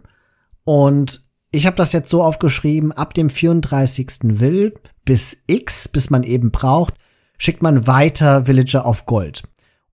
Und 0.64 1.22
ich 1.52 1.66
habe 1.66 1.76
das 1.76 1.92
jetzt 1.92 2.10
so 2.10 2.24
aufgeschrieben, 2.24 2.92
ab 2.92 3.14
dem 3.14 3.30
34. 3.30 4.40
Will 4.40 4.74
bis 5.06 5.44
X, 5.48 5.88
bis 5.88 6.10
man 6.10 6.24
eben 6.24 6.52
braucht, 6.52 6.96
schickt 7.38 7.62
man 7.62 7.86
weiter 7.86 8.48
Villager 8.48 8.86
auf 8.86 9.06
Gold. 9.06 9.44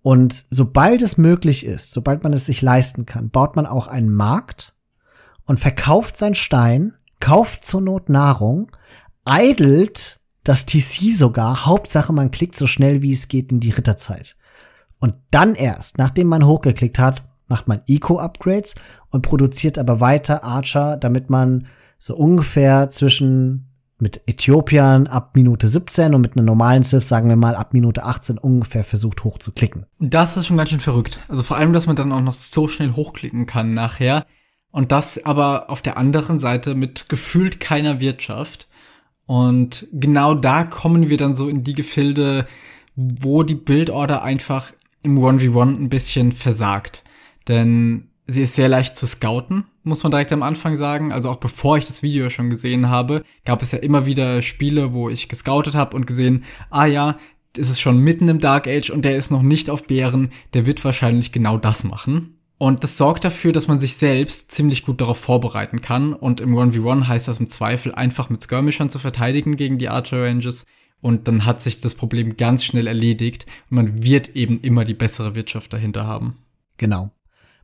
Und 0.03 0.47
sobald 0.51 1.03
es 1.03 1.19
möglich 1.19 1.65
ist, 1.65 1.93
sobald 1.93 2.25
man 2.25 2.33
es 2.33 2.47
sich 2.47 2.63
leisten 2.63 3.07
kann, 3.07 3.31
baut 3.31 3.57
man 3.57 3.67
auch 3.67 3.87
einen 3.87 4.13
Markt 4.13 4.74
und 5.47 5.61
verkauft 5.61 6.17
sein 6.17 6.35
Stein, 6.35 6.95
kauft 7.21 7.65
zur 7.65 7.81
Not 7.81 8.09
Nahrung, 8.09 8.71
eidelt 9.25 10.21
das 10.43 10.67
TC 10.67 11.13
sogar, 11.13 11.67
Hauptsache 11.67 12.13
man 12.13 12.31
klickt 12.31 12.57
so 12.57 12.67
schnell 12.67 13.03
wie 13.03 13.13
es 13.13 13.29
geht 13.29 13.51
in 13.51 13.61
die 13.61 13.71
Ritterzeit. 13.71 14.37
Und 15.01 15.15
dann 15.31 15.55
erst, 15.55 15.99
nachdem 15.99 16.29
man 16.29 16.47
hochgeklickt 16.47 16.99
hat, 16.99 17.25
macht 17.47 17.69
man 17.69 17.83
Eco-Upgrades 17.87 18.75
und 19.11 19.23
produziert 19.23 19.79
aber 19.79 20.01
weiter 20.01 20.45
Archer, 20.45 20.97
damit 20.97 21.31
man 21.31 21.67
so 21.99 22.17
ungefähr 22.17 22.89
zwischen 22.89 23.71
mit 23.99 24.23
Äthiopiern 24.27 25.07
ab 25.07 25.35
Minute 25.35 25.69
17 25.69 26.15
und 26.15 26.21
mit 26.21 26.37
einer 26.37 26.45
normalen 26.45 26.83
Civ, 26.83 27.03
sagen 27.03 27.29
wir 27.29 27.37
mal, 27.37 27.55
ab 27.55 27.73
Minute 27.73 28.03
18 28.03 28.39
ungefähr 28.39 28.85
versucht 28.85 29.25
hochzuklicken. 29.25 29.87
Das 29.99 30.37
ist 30.37 30.47
schon 30.47 30.57
ganz 30.57 30.71
schön 30.71 30.81
verrückt. 30.81 31.21
Also 31.29 31.43
vor 31.43 31.57
allem, 31.57 31.73
dass 31.73 31.87
man 31.87 31.97
dann 31.97 32.13
auch 32.13 32.21
noch 32.21 32.35
so 32.35 32.69
schnell 32.69 32.93
hochklicken 32.93 33.47
kann 33.47 33.73
nachher. 33.73 34.27
Und 34.75 34.91
das 34.91 35.25
aber 35.25 35.71
auf 35.71 35.83
der 35.83 35.97
anderen 35.97 36.41
Seite 36.41 36.75
mit 36.75 37.09
gefühlt 37.09 37.61
keiner 37.61 38.01
Wirtschaft. 38.01 38.67
Und 39.25 39.87
genau 39.93 40.35
da 40.35 40.65
kommen 40.65 41.09
wir 41.09 41.17
dann 41.17 41.37
so 41.37 41.49
in 41.49 41.63
die 41.63 41.75
Gefilde, 41.75 42.49
wo 42.97 43.45
die 43.45 43.55
Bildorder 43.55 44.25
einfach 44.25 44.73
im 45.05 45.17
1v1 45.17 45.77
ein 45.77 45.89
bisschen 45.91 46.33
versagt. 46.33 47.05
Denn 47.47 48.09
sie 48.27 48.43
ist 48.43 48.57
sehr 48.57 48.69
leicht 48.69 48.97
zu 48.97 49.07
scouten, 49.07 49.63
muss 49.85 50.03
man 50.03 50.11
direkt 50.11 50.33
am 50.33 50.43
Anfang 50.43 50.75
sagen. 50.75 51.13
Also 51.13 51.31
auch 51.31 51.37
bevor 51.39 51.79
ich 51.79 51.85
das 51.85 52.03
Video 52.03 52.29
schon 52.29 52.51
gesehen 52.51 52.89
habe, 52.89 53.23
gab 53.45 53.63
es 53.63 53.71
ja 53.71 53.79
immer 53.79 54.07
wieder 54.07 54.43
Spiele, 54.43 54.93
wo 54.93 55.09
ich 55.09 55.29
gescoutet 55.29 55.77
habe 55.77 55.95
und 55.95 56.09
gesehen, 56.09 56.43
ah 56.71 56.87
ja, 56.87 57.17
ist 57.57 57.71
es 57.71 57.81
schon 57.81 57.99
mitten 57.99 58.29
im 58.29 58.41
Dark 58.41 58.67
Age 58.67 58.91
und 58.91 59.05
der 59.05 59.17
ist 59.17 59.31
noch 59.31 59.43
nicht 59.43 59.71
auf 59.71 59.87
Bären, 59.87 60.33
der 60.53 60.67
wird 60.67 60.85
wahrscheinlich 60.85 61.31
genau 61.31 61.59
das 61.59 61.85
machen. 61.85 62.34
Und 62.57 62.85
das 62.85 62.97
sorgt 62.97 63.25
dafür, 63.25 63.53
dass 63.53 63.69
man 63.69 63.81
sich 63.81 63.97
selbst 63.97 64.53
ziemlich 64.53 64.85
gut 64.85 65.01
darauf 65.01 65.19
vorbereiten 65.19 65.81
kann. 65.81 66.13
Und 66.13 66.41
im 66.41 66.55
1v1 66.55 67.09
heißt 67.09 67.29
das 67.29 67.41
im 67.41 67.49
Zweifel 67.49 67.95
einfach 67.95 68.31
mit 68.31 68.43
Skirmishern 68.43 68.91
zu 68.91 68.99
verteidigen 68.99 69.57
gegen 69.57 69.79
die 69.79 69.89
Archer 69.89 70.23
Ranges. 70.23 70.65
Und 71.01 71.29
dann 71.29 71.45
hat 71.45 71.63
sich 71.63 71.81
das 71.81 71.95
Problem 71.95 72.37
ganz 72.37 72.65
schnell 72.65 72.87
erledigt. 72.87 73.47
Und 73.71 73.77
man 73.77 74.03
wird 74.05 74.37
eben 74.37 74.61
immer 74.61 74.85
die 74.85 74.95
bessere 74.95 75.35
Wirtschaft 75.35 75.73
dahinter 75.73 76.07
haben. 76.07 76.39
Genau. 76.79 77.11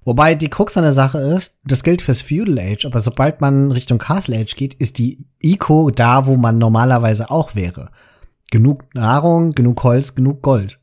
Wobei 0.02 0.34
die 0.34 0.48
Krux 0.48 0.76
an 0.76 0.82
der 0.82 0.92
Sache 0.92 1.18
ist, 1.18 1.58
das 1.64 1.84
gilt 1.84 2.02
fürs 2.02 2.22
Feudal 2.22 2.58
Age, 2.58 2.86
aber 2.86 3.00
sobald 3.00 3.40
man 3.42 3.70
Richtung 3.70 3.98
Castle 3.98 4.38
Age 4.38 4.56
geht, 4.56 4.74
ist 4.74 4.98
die 4.98 5.26
Eco 5.40 5.90
da, 5.90 6.26
wo 6.26 6.36
man 6.36 6.56
normalerweise 6.56 7.30
auch 7.30 7.54
wäre 7.54 7.90
genug 8.50 8.94
Nahrung, 8.94 9.52
genug 9.52 9.82
Holz, 9.84 10.14
genug 10.14 10.42
Gold. 10.42 10.78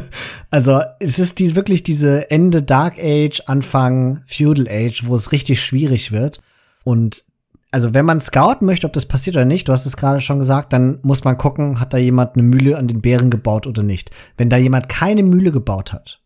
also 0.50 0.80
es 0.98 1.18
ist 1.18 1.38
die, 1.38 1.54
wirklich 1.54 1.82
diese 1.82 2.30
Ende 2.30 2.62
Dark 2.62 2.98
Age, 2.98 3.42
Anfang 3.46 4.22
Feudal 4.26 4.68
Age, 4.68 5.06
wo 5.06 5.14
es 5.14 5.32
richtig 5.32 5.62
schwierig 5.62 6.12
wird. 6.12 6.40
Und 6.84 7.24
also 7.70 7.94
wenn 7.94 8.04
man 8.04 8.20
scouten 8.20 8.66
möchte, 8.66 8.86
ob 8.86 8.92
das 8.92 9.06
passiert 9.06 9.36
oder 9.36 9.44
nicht, 9.44 9.68
du 9.68 9.72
hast 9.72 9.86
es 9.86 9.96
gerade 9.96 10.20
schon 10.20 10.38
gesagt, 10.38 10.72
dann 10.72 10.98
muss 11.02 11.24
man 11.24 11.38
gucken, 11.38 11.80
hat 11.80 11.94
da 11.94 11.98
jemand 11.98 12.34
eine 12.34 12.42
Mühle 12.42 12.76
an 12.76 12.88
den 12.88 13.00
Bären 13.00 13.30
gebaut 13.30 13.66
oder 13.66 13.82
nicht. 13.82 14.10
Wenn 14.36 14.50
da 14.50 14.56
jemand 14.56 14.88
keine 14.88 15.22
Mühle 15.22 15.52
gebaut 15.52 15.92
hat, 15.92 16.20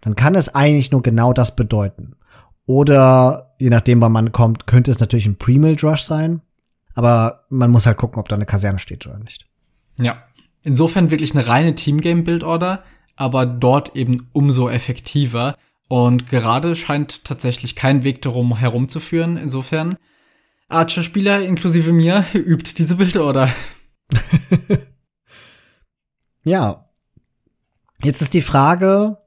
dann 0.00 0.16
kann 0.16 0.34
es 0.34 0.54
eigentlich 0.54 0.90
nur 0.90 1.02
genau 1.02 1.32
das 1.32 1.56
bedeuten. 1.56 2.16
Oder 2.64 3.54
je 3.58 3.70
nachdem, 3.70 4.00
wann 4.00 4.12
man 4.12 4.32
kommt, 4.32 4.66
könnte 4.66 4.90
es 4.90 5.00
natürlich 5.00 5.26
ein 5.26 5.36
Pre-Mill 5.36 5.76
Rush 5.82 6.02
sein. 6.02 6.42
Aber 6.94 7.44
man 7.48 7.70
muss 7.70 7.86
halt 7.86 7.96
gucken, 7.96 8.20
ob 8.20 8.28
da 8.28 8.36
eine 8.36 8.46
Kaserne 8.46 8.78
steht 8.78 9.06
oder 9.06 9.18
nicht. 9.18 9.46
Ja. 10.04 10.22
Insofern 10.62 11.10
wirklich 11.10 11.34
eine 11.34 11.46
reine 11.46 11.74
Teamgame-Build-Order, 11.74 12.84
aber 13.16 13.46
dort 13.46 13.96
eben 13.96 14.28
umso 14.32 14.68
effektiver. 14.68 15.56
Und 15.88 16.28
gerade 16.28 16.74
scheint 16.74 17.24
tatsächlich 17.24 17.76
kein 17.76 18.04
Weg 18.04 18.22
darum 18.22 18.56
herumzuführen. 18.56 19.36
Insofern, 19.36 19.96
Archer-Spieler 20.68 21.42
inklusive 21.42 21.92
mir 21.92 22.24
übt 22.34 22.74
diese 22.78 22.96
Build-Order. 22.96 23.50
ja. 26.44 26.88
Jetzt 28.02 28.22
ist 28.22 28.34
die 28.34 28.42
Frage, 28.42 29.18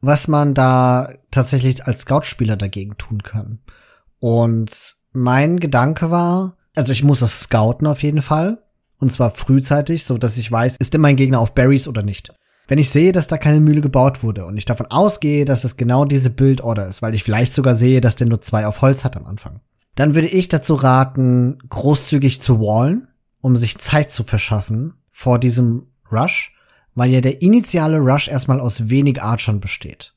was 0.00 0.28
man 0.28 0.54
da 0.54 1.12
tatsächlich 1.30 1.84
als 1.86 2.02
Scout-Spieler 2.02 2.56
dagegen 2.56 2.96
tun 2.96 3.22
kann. 3.22 3.60
Und 4.18 4.96
mein 5.12 5.60
Gedanke 5.60 6.10
war, 6.10 6.56
also 6.74 6.92
ich 6.92 7.04
muss 7.04 7.20
das 7.20 7.40
scouten 7.40 7.86
auf 7.86 8.02
jeden 8.02 8.22
Fall. 8.22 8.63
Und 9.04 9.10
zwar 9.10 9.32
frühzeitig, 9.32 10.04
so 10.04 10.16
dass 10.16 10.38
ich 10.38 10.50
weiß, 10.50 10.76
ist 10.78 10.94
denn 10.94 11.02
mein 11.02 11.16
Gegner 11.16 11.38
auf 11.38 11.52
Berries 11.52 11.88
oder 11.88 12.02
nicht. 12.02 12.32
Wenn 12.68 12.78
ich 12.78 12.88
sehe, 12.88 13.12
dass 13.12 13.28
da 13.28 13.36
keine 13.36 13.60
Mühle 13.60 13.82
gebaut 13.82 14.22
wurde 14.22 14.46
und 14.46 14.56
ich 14.56 14.64
davon 14.64 14.86
ausgehe, 14.86 15.44
dass 15.44 15.64
es 15.64 15.76
genau 15.76 16.06
diese 16.06 16.30
Build-Order 16.30 16.88
ist, 16.88 17.02
weil 17.02 17.14
ich 17.14 17.22
vielleicht 17.22 17.52
sogar 17.52 17.74
sehe, 17.74 18.00
dass 18.00 18.16
der 18.16 18.28
nur 18.28 18.40
zwei 18.40 18.66
auf 18.66 18.80
Holz 18.80 19.04
hat 19.04 19.18
am 19.18 19.26
Anfang, 19.26 19.60
dann 19.94 20.14
würde 20.14 20.28
ich 20.28 20.48
dazu 20.48 20.72
raten, 20.72 21.58
großzügig 21.68 22.40
zu 22.40 22.60
wallen, 22.60 23.08
um 23.42 23.58
sich 23.58 23.76
Zeit 23.76 24.10
zu 24.10 24.24
verschaffen 24.24 24.94
vor 25.10 25.38
diesem 25.38 25.88
Rush, 26.10 26.54
weil 26.94 27.10
ja 27.10 27.20
der 27.20 27.42
initiale 27.42 27.98
Rush 27.98 28.28
erstmal 28.28 28.58
aus 28.58 28.88
wenig 28.88 29.22
Archern 29.22 29.60
besteht. 29.60 30.14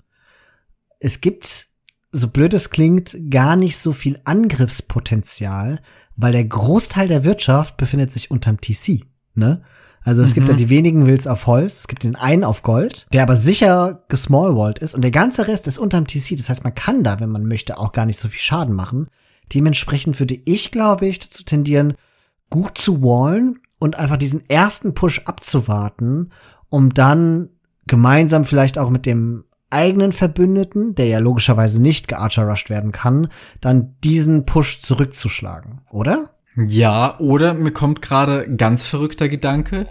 Es 1.01 1.19
gibt, 1.19 1.67
so 2.13 2.29
blöd 2.29 2.53
es 2.53 2.69
klingt, 2.69 3.17
gar 3.29 3.57
nicht 3.57 3.77
so 3.77 3.91
viel 3.91 4.21
Angriffspotenzial, 4.23 5.81
weil 6.17 6.33
der 6.33 6.43
Großteil 6.43 7.07
der 7.07 7.23
Wirtschaft 7.23 7.77
befindet 7.77 8.11
sich 8.11 8.29
unterm 8.29 8.59
TC, 8.59 9.05
ne? 9.35 9.61
Also 10.03 10.21
es 10.21 10.31
mhm. 10.31 10.35
gibt 10.35 10.49
ja 10.49 10.55
die 10.55 10.69
wenigen 10.69 11.05
Wills 11.05 11.27
auf 11.27 11.47
Holz, 11.47 11.79
es 11.79 11.87
gibt 11.87 12.03
den 12.03 12.15
einen 12.15 12.43
auf 12.43 12.63
Gold, 12.63 13.07
der 13.11 13.23
aber 13.23 13.35
sicher 13.35 14.03
gesmallwalled 14.07 14.79
ist 14.79 14.95
und 14.95 15.01
der 15.01 15.11
ganze 15.11 15.47
Rest 15.47 15.67
ist 15.67 15.77
unterm 15.77 16.07
TC. 16.07 16.37
Das 16.37 16.49
heißt, 16.49 16.63
man 16.63 16.75
kann 16.75 17.03
da, 17.03 17.19
wenn 17.19 17.29
man 17.29 17.45
möchte, 17.45 17.77
auch 17.77 17.91
gar 17.91 18.05
nicht 18.05 18.17
so 18.17 18.29
viel 18.29 18.39
Schaden 18.39 18.73
machen. 18.73 19.07
Dementsprechend 19.53 20.19
würde 20.19 20.39
ich, 20.45 20.71
glaube 20.71 21.07
ich, 21.07 21.19
dazu 21.19 21.43
tendieren, 21.43 21.95
gut 22.49 22.77
zu 22.77 23.01
wallen 23.03 23.59
und 23.79 23.97
einfach 23.97 24.17
diesen 24.17 24.49
ersten 24.49 24.93
Push 24.93 25.23
abzuwarten, 25.25 26.31
um 26.69 26.93
dann 26.93 27.49
gemeinsam 27.85 28.45
vielleicht 28.45 28.77
auch 28.77 28.89
mit 28.89 29.05
dem 29.05 29.43
eigenen 29.69 30.13
Verbündeten, 30.13 30.95
der 30.95 31.07
ja 31.07 31.19
logischerweise 31.19 31.81
nicht 31.81 32.07
gearcher-rushed 32.07 32.69
werden 32.69 32.91
kann, 32.91 33.29
dann 33.61 33.95
diesen 34.03 34.45
Push 34.45 34.79
zurückzuschlagen, 34.81 35.81
oder? 35.91 36.29
Ja, 36.55 37.19
oder 37.19 37.53
mir 37.53 37.71
kommt 37.71 38.01
gerade 38.01 38.55
ganz 38.55 38.85
verrückter 38.85 39.29
Gedanke. 39.29 39.87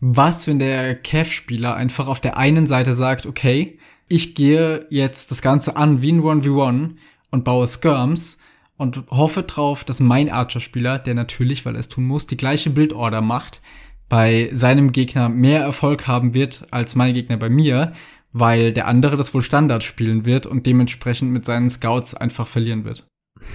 Was, 0.00 0.46
wenn 0.46 0.58
der 0.58 0.94
Kev-Spieler 0.94 1.74
einfach 1.74 2.06
auf 2.06 2.20
der 2.20 2.36
einen 2.36 2.66
Seite 2.66 2.92
sagt, 2.92 3.26
okay, 3.26 3.78
ich 4.06 4.34
gehe 4.34 4.86
jetzt 4.90 5.30
das 5.30 5.42
Ganze 5.42 5.76
an 5.76 6.02
wie 6.02 6.12
ein 6.12 6.22
1v1 6.22 6.90
und 7.30 7.44
baue 7.44 7.66
Skirms 7.66 8.38
und 8.76 9.04
hoffe 9.10 9.44
drauf, 9.44 9.84
dass 9.84 10.00
mein 10.00 10.30
Archer-Spieler, 10.30 10.98
der 10.98 11.14
natürlich, 11.14 11.64
weil 11.64 11.74
er 11.74 11.80
es 11.80 11.88
tun 11.88 12.04
muss, 12.04 12.26
die 12.26 12.36
gleiche 12.36 12.70
Bildorder 12.70 13.22
macht, 13.22 13.60
bei 14.08 14.50
seinem 14.52 14.92
Gegner 14.92 15.28
mehr 15.28 15.62
Erfolg 15.62 16.06
haben 16.06 16.34
wird 16.34 16.66
als 16.70 16.94
mein 16.94 17.14
Gegner 17.14 17.36
bei 17.38 17.48
mir, 17.48 17.92
weil 18.34 18.72
der 18.72 18.88
andere 18.88 19.16
das 19.16 19.32
wohl 19.32 19.42
Standard 19.42 19.84
spielen 19.84 20.26
wird 20.26 20.44
und 20.44 20.66
dementsprechend 20.66 21.30
mit 21.30 21.46
seinen 21.46 21.70
Scouts 21.70 22.14
einfach 22.14 22.48
verlieren 22.48 22.84
wird. 22.84 23.06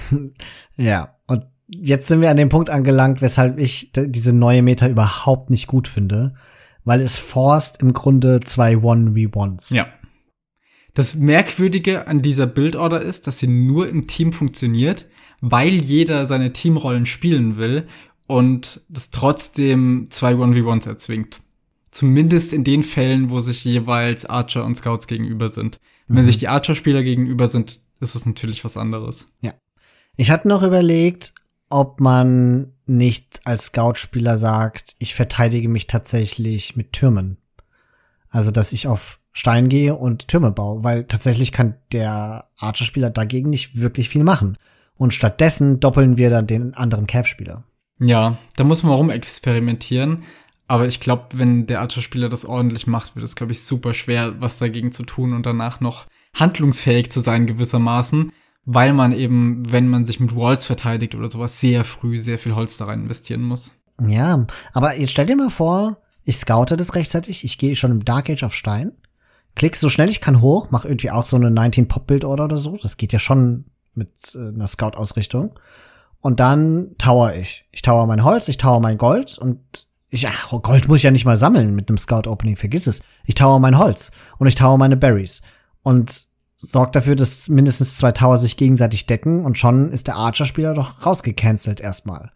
ja, 0.78 1.18
und 1.28 1.46
jetzt 1.68 2.08
sind 2.08 2.22
wir 2.22 2.32
an 2.32 2.38
dem 2.38 2.48
Punkt 2.48 2.70
angelangt, 2.70 3.22
weshalb 3.22 3.60
ich 3.60 3.92
diese 3.94 4.32
neue 4.32 4.62
Meta 4.62 4.88
überhaupt 4.88 5.50
nicht 5.50 5.68
gut 5.68 5.90
finde, 5.90 6.34
weil 6.86 7.02
es 7.02 7.20
forst 7.20 7.82
im 7.82 7.92
Grunde 7.92 8.40
zwei 8.40 8.78
One-V-Ones. 8.78 9.70
Ja. 9.72 9.88
Das 10.94 11.14
Merkwürdige 11.16 12.08
an 12.08 12.22
dieser 12.22 12.48
Bildorder 12.48 13.02
ist, 13.02 13.28
dass 13.28 13.38
sie 13.38 13.48
nur 13.48 13.90
im 13.90 14.08
Team 14.08 14.32
funktioniert, 14.32 15.08
weil 15.42 15.74
jeder 15.74 16.26
seine 16.26 16.54
Teamrollen 16.54 17.06
spielen 17.06 17.58
will 17.58 17.86
und 18.28 18.82
das 18.88 19.12
trotzdem 19.12 20.08
zwei 20.10 20.34
1v1s 20.34 20.88
erzwingt. 20.88 21.42
Zumindest 21.92 22.54
in 22.54 22.64
den 22.64 22.84
Fällen, 22.84 23.30
wo 23.30 23.40
sich 23.40 23.64
jeweils 23.64 24.26
Archer 24.26 24.64
und 24.64 24.76
Scouts 24.76 25.08
gegenüber 25.08 25.50
sind. 25.50 25.80
Mhm. 26.08 26.18
Wenn 26.18 26.26
sich 26.26 26.38
die 26.38 26.48
Archer-Spieler 26.48 27.04
gegenüber 27.04 27.48
sind, 27.48 27.80
ist 28.00 28.16
es 28.16 28.26
natürlich 28.26 28.64
was 28.64 28.78
anderes. 28.78 29.26
Ja. 29.42 29.54
Ich 30.16 30.32
hatte 30.32 30.48
noch 30.48 30.64
überlegt, 30.64 31.34
ob 31.70 32.00
man 32.00 32.74
nicht 32.86 33.42
als 33.46 33.66
Scout-Spieler 33.66 34.38
sagt, 34.38 34.96
ich 35.00 35.16
verteidige 35.16 35.70
mich 35.70 35.88
tatsächlich 35.88 36.76
mit 36.76 36.94
Türmen. 36.94 37.38
Also, 38.30 38.52
dass 38.52 38.74
ich 38.74 38.88
auf 38.88 39.20
Stein 39.32 39.70
gehe 39.70 39.96
und 39.96 40.28
Türme 40.28 40.52
baue, 40.52 40.84
weil 40.84 41.06
tatsächlich 41.06 41.52
kann 41.52 41.76
der 41.92 42.50
Archer-Spieler 42.58 43.10
dagegen 43.10 43.50
nicht 43.50 43.80
wirklich 43.80 44.10
viel 44.10 44.24
machen. 44.24 44.58
Und 44.96 45.14
stattdessen 45.14 45.80
doppeln 45.80 46.18
wir 46.18 46.30
dann 46.30 46.46
den 46.46 46.74
anderen 46.74 47.08
Cav-Spieler. 47.08 47.64
Ja, 48.00 48.38
da 48.56 48.64
muss 48.64 48.84
man 48.84 48.94
rumexperimentieren. 48.94 50.24
Aber 50.70 50.88
ich 50.88 51.00
glaube, 51.00 51.26
wenn 51.34 51.66
der 51.66 51.82
Archer-Spieler 51.82 52.30
das 52.30 52.46
ordentlich 52.46 52.86
macht, 52.86 53.16
wird 53.16 53.26
es, 53.26 53.36
glaube 53.36 53.54
ich, 53.54 53.64
super 53.64 53.96
schwer, 53.96 54.40
was 54.40 54.60
dagegen 54.60 54.92
zu 54.92 55.02
tun 55.02 55.34
und 55.34 55.48
danach 55.48 55.82
noch 55.82 56.06
handlungsfähig 56.36 57.10
zu 57.10 57.22
sein 57.22 57.48
gewissermaßen, 57.48 58.32
weil 58.66 58.94
man 58.94 59.12
eben, 59.12 59.64
wenn 59.72 59.88
man 59.88 60.06
sich 60.06 60.20
mit 60.20 60.36
Walls 60.36 60.68
verteidigt 60.68 61.16
oder 61.16 61.28
sowas, 61.28 61.60
sehr 61.60 61.84
früh 61.84 62.20
sehr 62.20 62.38
viel 62.38 62.54
Holz 62.54 62.78
da 62.78 62.86
rein 62.86 63.02
investieren 63.02 63.42
muss. 63.42 63.72
Ja, 64.00 64.46
aber 64.72 64.96
jetzt 64.96 65.10
stell 65.10 65.26
dir 65.26 65.36
mal 65.36 65.50
vor, 65.50 65.98
ich 66.24 66.38
scoute 66.38 66.78
das 66.78 66.94
rechtzeitig, 66.94 67.44
ich 67.44 67.58
gehe 67.58 67.76
schon 67.76 67.90
im 67.90 68.06
Dark 68.06 68.30
Age 68.30 68.44
auf 68.44 68.54
Stein, 68.54 68.92
klick 69.56 69.76
so 69.76 69.90
schnell 69.90 70.10
ich 70.10 70.22
kann 70.22 70.40
hoch, 70.40 70.68
mach 70.70 70.86
irgendwie 70.86 71.10
auch 71.10 71.26
so 71.26 71.36
eine 71.36 71.50
19 71.50 71.88
Pop 71.88 72.06
Build 72.06 72.24
Order 72.24 72.46
oder 72.46 72.60
so, 72.60 72.78
das 72.78 72.96
geht 72.96 73.12
ja 73.12 73.18
schon 73.18 73.66
mit 73.96 74.36
äh, 74.36 74.50
einer 74.50 74.68
Scout 74.68 74.96
Ausrichtung. 74.98 75.60
Und 76.22 76.40
dann 76.40 76.96
tower 77.00 77.34
ich. 77.34 77.66
Ich 77.72 77.82
tower 77.82 78.06
mein 78.06 78.24
Holz, 78.24 78.50
ich 78.50 78.58
tower 78.58 78.82
mein 78.82 79.00
Gold 79.00 79.38
und 79.40 79.89
ich, 80.10 80.28
ach, 80.28 80.50
Gold 80.62 80.88
muss 80.88 80.98
ich 80.98 81.04
ja 81.04 81.12
nicht 81.12 81.26
mal 81.26 81.38
sammeln 81.38 81.76
mit 81.76 81.90
einem 81.90 81.98
Scout-Opening, 81.98 82.58
vergiss 82.58 82.88
es. 82.88 83.02
Ich 83.26 83.36
tower 83.36 83.60
mein 83.60 83.78
Holz 83.78 84.12
und 84.38 84.48
ich 84.48 84.56
tower 84.56 84.78
meine 84.78 84.98
Berries. 84.98 85.42
Und 85.84 86.28
sorgt 86.56 86.96
dafür, 86.96 87.16
dass 87.16 87.48
mindestens 87.48 87.98
zwei 87.98 88.12
Tower 88.12 88.38
sich 88.38 88.58
gegenseitig 88.58 89.06
decken 89.06 89.46
und 89.46 89.58
schon 89.58 89.92
ist 89.92 90.08
der 90.08 90.16
Archer-Spieler 90.16 90.74
doch 90.74 91.06
rausgecancelt 91.06 91.80
erstmal. 91.80 92.32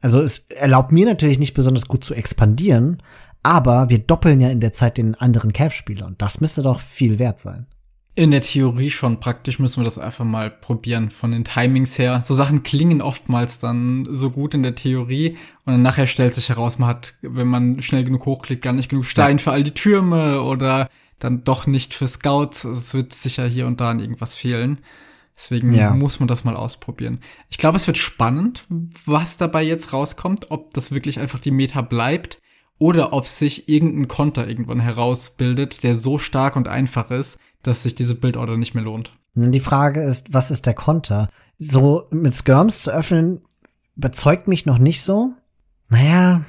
Also 0.00 0.20
es 0.20 0.50
erlaubt 0.50 0.92
mir 0.92 1.06
natürlich 1.06 1.40
nicht 1.40 1.54
besonders 1.54 1.88
gut 1.88 2.04
zu 2.04 2.14
expandieren, 2.14 3.02
aber 3.42 3.90
wir 3.90 3.98
doppeln 3.98 4.40
ja 4.40 4.48
in 4.48 4.60
der 4.60 4.72
Zeit 4.72 4.96
den 4.96 5.16
anderen 5.16 5.52
Cav-Spieler 5.52 6.06
und 6.06 6.22
das 6.22 6.40
müsste 6.40 6.62
doch 6.62 6.78
viel 6.78 7.18
wert 7.18 7.40
sein. 7.40 7.66
In 8.18 8.32
der 8.32 8.40
Theorie 8.40 8.90
schon 8.90 9.20
praktisch 9.20 9.60
müssen 9.60 9.78
wir 9.78 9.84
das 9.84 9.96
einfach 9.96 10.24
mal 10.24 10.50
probieren 10.50 11.08
von 11.08 11.30
den 11.30 11.44
Timings 11.44 12.00
her. 12.00 12.20
So 12.20 12.34
Sachen 12.34 12.64
klingen 12.64 13.00
oftmals 13.00 13.60
dann 13.60 14.08
so 14.10 14.30
gut 14.30 14.54
in 14.54 14.64
der 14.64 14.74
Theorie 14.74 15.36
und 15.64 15.74
dann 15.74 15.82
nachher 15.82 16.08
stellt 16.08 16.34
sich 16.34 16.48
heraus, 16.48 16.80
man 16.80 16.88
hat, 16.88 17.14
wenn 17.22 17.46
man 17.46 17.80
schnell 17.80 18.02
genug 18.02 18.26
hochklickt, 18.26 18.60
gar 18.60 18.72
nicht 18.72 18.88
genug 18.88 19.04
Stein 19.04 19.38
für 19.38 19.52
all 19.52 19.62
die 19.62 19.70
Türme 19.70 20.42
oder 20.42 20.88
dann 21.20 21.44
doch 21.44 21.68
nicht 21.68 21.94
für 21.94 22.08
Scouts. 22.08 22.66
Also 22.66 22.76
es 22.76 22.92
wird 22.92 23.12
sicher 23.12 23.46
hier 23.46 23.68
und 23.68 23.80
da 23.80 23.90
an 23.90 24.00
irgendwas 24.00 24.34
fehlen. 24.34 24.80
Deswegen 25.36 25.72
ja. 25.72 25.92
muss 25.94 26.18
man 26.18 26.26
das 26.26 26.42
mal 26.42 26.56
ausprobieren. 26.56 27.20
Ich 27.50 27.58
glaube, 27.58 27.76
es 27.76 27.86
wird 27.86 27.98
spannend, 27.98 28.64
was 29.06 29.36
dabei 29.36 29.62
jetzt 29.62 29.92
rauskommt, 29.92 30.50
ob 30.50 30.74
das 30.74 30.90
wirklich 30.90 31.20
einfach 31.20 31.38
die 31.38 31.52
Meta 31.52 31.82
bleibt 31.82 32.40
oder 32.78 33.12
ob 33.12 33.28
sich 33.28 33.68
irgendein 33.68 34.08
Konter 34.08 34.48
irgendwann 34.48 34.80
herausbildet, 34.80 35.84
der 35.84 35.94
so 35.94 36.18
stark 36.18 36.56
und 36.56 36.66
einfach 36.66 37.12
ist, 37.12 37.38
dass 37.62 37.82
sich 37.82 37.94
diese 37.94 38.14
Bildorder 38.14 38.56
nicht 38.56 38.74
mehr 38.74 38.84
lohnt. 38.84 39.12
Die 39.34 39.60
Frage 39.60 40.02
ist, 40.02 40.32
was 40.32 40.50
ist 40.50 40.66
der 40.66 40.74
Konter? 40.74 41.28
So 41.58 42.06
mit 42.10 42.34
Skirms 42.34 42.82
zu 42.82 42.90
öffnen, 42.90 43.40
überzeugt 43.96 44.48
mich 44.48 44.66
noch 44.66 44.78
nicht 44.78 45.02
so. 45.02 45.32
Naja, 45.88 46.42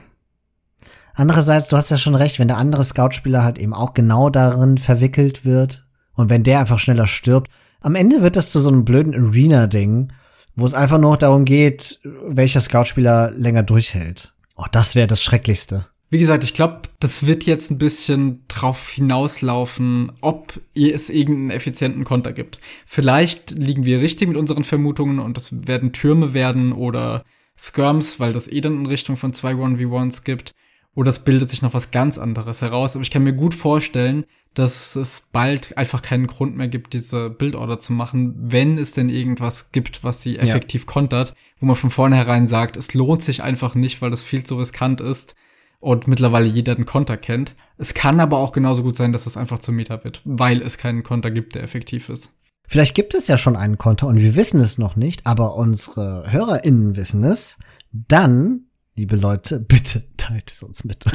andererseits, 1.14 1.70
du 1.70 1.78
hast 1.78 1.90
ja 1.90 1.98
schon 1.98 2.16
recht, 2.16 2.40
wenn 2.40 2.48
der 2.48 2.58
andere 2.58 2.84
Scout-Spieler 2.84 3.44
halt 3.44 3.58
eben 3.60 3.74
auch 3.74 3.94
genau 3.94 4.30
darin 4.30 4.78
verwickelt 4.78 5.46
wird 5.46 5.86
und 6.14 6.30
wenn 6.30 6.44
der 6.44 6.60
einfach 6.60 6.80
schneller 6.80 7.08
stirbt, 7.08 7.50
am 7.82 7.96
Ende 7.96 8.22
wird 8.22 8.36
das 8.36 8.52
zu 8.52 8.60
so 8.60 8.70
einem 8.70 8.86
blöden 8.86 9.16
Arena-Ding, 9.16 10.12
wo 10.56 10.66
es 10.66 10.74
einfach 10.74 11.00
nur 11.00 11.16
darum 11.18 11.46
geht, 11.46 12.00
welcher 12.04 12.60
Scout-Spieler 12.60 13.32
länger 13.32 13.64
durchhält. 13.64 14.34
Oh, 14.56 14.66
das 14.72 14.96
wäre 14.96 15.08
das 15.08 15.24
Schrecklichste. 15.24 15.86
Wie 16.12 16.18
gesagt, 16.18 16.44
ich 16.44 16.56
glaube, 16.56 16.82
das 17.00 17.28
wird 17.28 17.46
jetzt 17.46 17.70
ein 17.70 17.78
bisschen 17.78 18.44
drauf 18.48 18.90
hinauslaufen, 18.90 20.12
ob 20.22 20.60
es 20.74 21.10
irgendeinen 21.10 21.52
effizienten 21.52 22.04
Konter 22.04 22.34
gibt. 22.34 22.60
Vielleicht 22.88 23.52
liegen 23.52 23.86
wir 23.86 24.02
richtig 24.02 24.28
mit 24.28 24.38
unseren 24.38 24.64
Vermutungen 24.64 25.20
und 25.20 25.38
das 25.38 25.68
werden 25.68 25.94
Türme 25.94 26.34
werden 26.34 26.74
oder 26.74 27.26
Skirms, 27.56 28.20
weil 28.20 28.34
das 28.34 28.52
eh 28.52 28.60
dann 28.62 28.80
in 28.80 28.86
Richtung 28.88 29.18
von 29.18 29.34
zwei 29.34 29.52
1v1s 29.52 30.24
gibt. 30.24 30.56
Oder 30.96 31.10
es 31.10 31.24
bildet 31.24 31.52
sich 31.52 31.62
noch 31.62 31.76
was 31.76 31.92
ganz 31.92 32.18
anderes 32.18 32.62
heraus. 32.62 32.96
Aber 32.96 33.04
ich 33.04 33.12
kann 33.12 33.24
mir 33.24 33.34
gut 33.34 33.54
vorstellen, 33.54 34.26
dass 34.56 34.96
es 34.96 35.30
bald 35.32 35.78
einfach 35.78 36.02
keinen 36.02 36.26
Grund 36.26 36.58
mehr 36.58 36.68
gibt, 36.68 36.94
diese 36.94 37.30
Bildorder 37.30 37.78
zu 37.78 37.94
machen, 37.94 38.34
wenn 38.36 38.80
es 38.80 38.94
denn 38.94 39.10
irgendwas 39.10 39.72
gibt, 39.72 40.04
was 40.04 40.24
sie 40.24 40.40
effektiv 40.40 40.82
ja. 40.82 40.92
kontert, 40.92 41.36
wo 41.60 41.68
man 41.68 41.76
von 41.76 41.92
vornherein 41.92 42.48
sagt, 42.48 42.78
es 42.78 42.96
lohnt 42.96 43.22
sich 43.22 43.44
einfach 43.44 43.76
nicht, 43.76 44.02
weil 44.02 44.10
das 44.10 44.24
viel 44.24 44.44
zu 44.44 44.58
riskant 44.58 45.02
ist 45.02 45.36
und 45.80 46.08
mittlerweile 46.08 46.48
jeder 46.48 46.76
den 46.76 46.86
Konter 46.86 47.18
kennt. 47.18 47.56
Es 47.78 47.94
kann 47.94 48.20
aber 48.20 48.38
auch 48.38 48.52
genauso 48.52 48.84
gut 48.84 48.96
sein, 48.96 49.14
dass 49.14 49.26
es 49.26 49.38
einfach 49.38 49.60
zum 49.60 49.76
Meta 49.76 50.04
wird, 50.04 50.22
weil 50.26 50.62
es 50.62 50.78
keinen 50.78 51.04
Konter 51.04 51.32
gibt, 51.32 51.56
der 51.56 51.64
effektiv 51.64 52.10
ist. 52.10 52.40
Vielleicht 52.68 52.94
gibt 52.94 53.16
es 53.16 53.28
ja 53.28 53.38
schon 53.38 53.56
einen 53.56 53.78
Konter 53.78 54.08
und 54.08 54.18
wir 54.18 54.36
wissen 54.36 54.60
es 54.60 54.78
noch 54.78 54.96
nicht, 54.96 55.26
aber 55.26 55.56
unsere 55.56 56.32
HörerInnen 56.32 56.96
wissen 56.96 57.24
es. 57.24 57.58
Dann, 57.92 58.66
liebe 58.96 59.16
Leute, 59.16 59.60
bitte 59.68 60.04
teilt 60.18 60.52
es 60.52 60.62
uns 60.62 60.84
mit. 60.84 61.06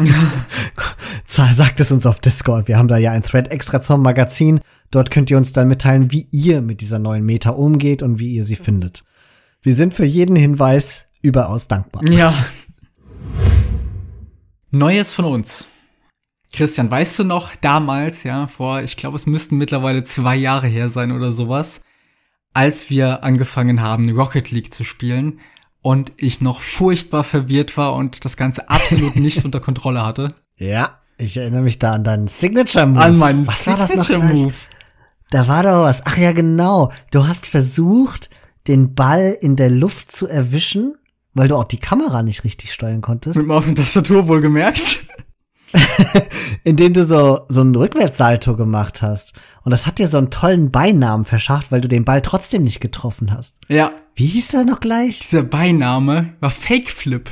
Sagt 1.25 1.79
es 1.81 1.93
uns 1.93 2.07
auf 2.07 2.21
Discord. 2.21 2.67
Wir 2.67 2.77
haben 2.79 2.89
da 2.89 2.97
ja 2.97 3.13
ein 3.13 3.23
Thread 3.23 3.53
extra 3.53 3.81
zum 3.81 4.03
Magazin. 4.03 4.61
Dort 4.91 5.11
könnt 5.11 5.31
ihr 5.31 5.37
uns 5.37 5.53
dann 5.53 5.69
mitteilen, 5.69 6.11
wie 6.11 6.27
ihr 6.31 6.61
mit 6.61 6.81
dieser 6.81 6.99
neuen 6.99 7.25
Meta 7.25 7.51
umgeht 7.51 8.03
und 8.03 8.19
wie 8.19 8.35
ihr 8.35 8.45
sie 8.45 8.57
findet. 8.57 9.05
Wir 9.63 9.75
sind 9.75 9.95
für 9.95 10.05
jeden 10.05 10.37
Hinweis 10.37 11.07
überaus 11.23 11.69
dankbar. 11.69 12.07
Ja, 12.09 12.35
Neues 14.75 15.15
von 15.15 15.27
uns. 15.27 15.69
Christian, 16.53 16.91
weißt 16.91 17.21
du 17.21 17.25
noch, 17.25 17.55
damals, 17.55 18.25
ja, 18.25 18.49
vor, 18.49 18.83
ich 18.83 18.97
glaube, 18.97 19.15
es 19.15 19.25
müssten 19.25 19.57
mittlerweile 19.57 20.03
zwei 20.03 20.35
Jahre 20.35 20.67
her 20.67 20.89
sein 20.89 21.13
oder 21.13 21.31
sowas, 21.31 21.83
als 22.55 22.91
wir 22.91 23.23
angefangen 23.23 23.83
haben, 23.83 24.11
Rocket 24.11 24.51
League 24.51 24.75
zu 24.75 24.83
spielen 24.83 25.39
und 25.81 26.11
ich 26.17 26.41
noch 26.41 26.59
furchtbar 26.59 27.23
verwirrt 27.23 27.77
war 27.77 27.95
und 27.95 28.25
das 28.25 28.37
Ganze 28.37 28.69
absolut 28.69 29.15
nicht 29.15 29.45
unter 29.45 29.61
Kontrolle 29.61 30.05
hatte? 30.05 30.35
Ja, 30.57 30.99
ich 31.19 31.37
erinnere 31.37 31.63
mich 31.63 31.79
da 31.79 31.93
an 31.93 32.03
deinen 32.03 32.27
Signature 32.27 32.87
Move. 32.87 33.01
An 33.01 33.17
meinen 33.17 33.47
was 33.47 33.63
Signature 33.63 34.19
Move. 34.19 34.55
Da 35.31 35.47
war 35.47 35.63
doch 35.63 35.85
was. 35.85 36.05
Ach 36.05 36.17
ja, 36.17 36.33
genau. 36.33 36.91
Du 37.13 37.29
hast 37.29 37.47
versucht, 37.47 38.29
den 38.67 38.97
Ball 38.97 39.39
in 39.41 39.55
der 39.55 39.71
Luft 39.71 40.11
zu 40.11 40.27
erwischen 40.27 40.97
weil 41.35 41.49
du 41.49 41.57
auch 41.57 41.65
die 41.65 41.79
Kamera 41.79 42.23
nicht 42.23 42.45
richtig 42.45 42.73
steuern 42.73 43.01
konntest. 43.01 43.37
Mit 43.37 43.47
Maus 43.47 43.67
und 43.67 43.77
Tastatur 43.77 44.29
wohl 44.29 44.41
gemerkt. 44.41 45.09
Indem 46.65 46.95
du 46.95 47.05
so, 47.05 47.41
so 47.49 47.61
einen 47.61 47.75
Rückwärtssalto 47.75 48.57
gemacht 48.57 49.03
hast. 49.03 49.35
Und 49.65 49.73
das 49.73 49.87
hat 49.87 49.99
dir 49.99 50.09
so 50.09 50.19
einen 50.19 50.31
tollen 50.31 50.71
Beinamen 50.71 51.25
verschafft, 51.25 51.73
weil 51.73 51.81
du 51.81 51.89
den 51.89 52.05
Ball 52.05 52.23
trotzdem 52.23 52.63
nicht 52.63 52.81
getroffen 52.81 53.33
hast. 53.33 53.57
Ja. 53.69 53.91
Wie 54.15 54.27
hieß 54.27 54.49
der 54.49 54.65
noch 54.65 54.81
gleich? 54.81 55.19
Dieser 55.19 55.43
Beiname 55.43 56.35
war 56.41 56.51
Fake 56.51 56.91
Flip. 56.91 57.29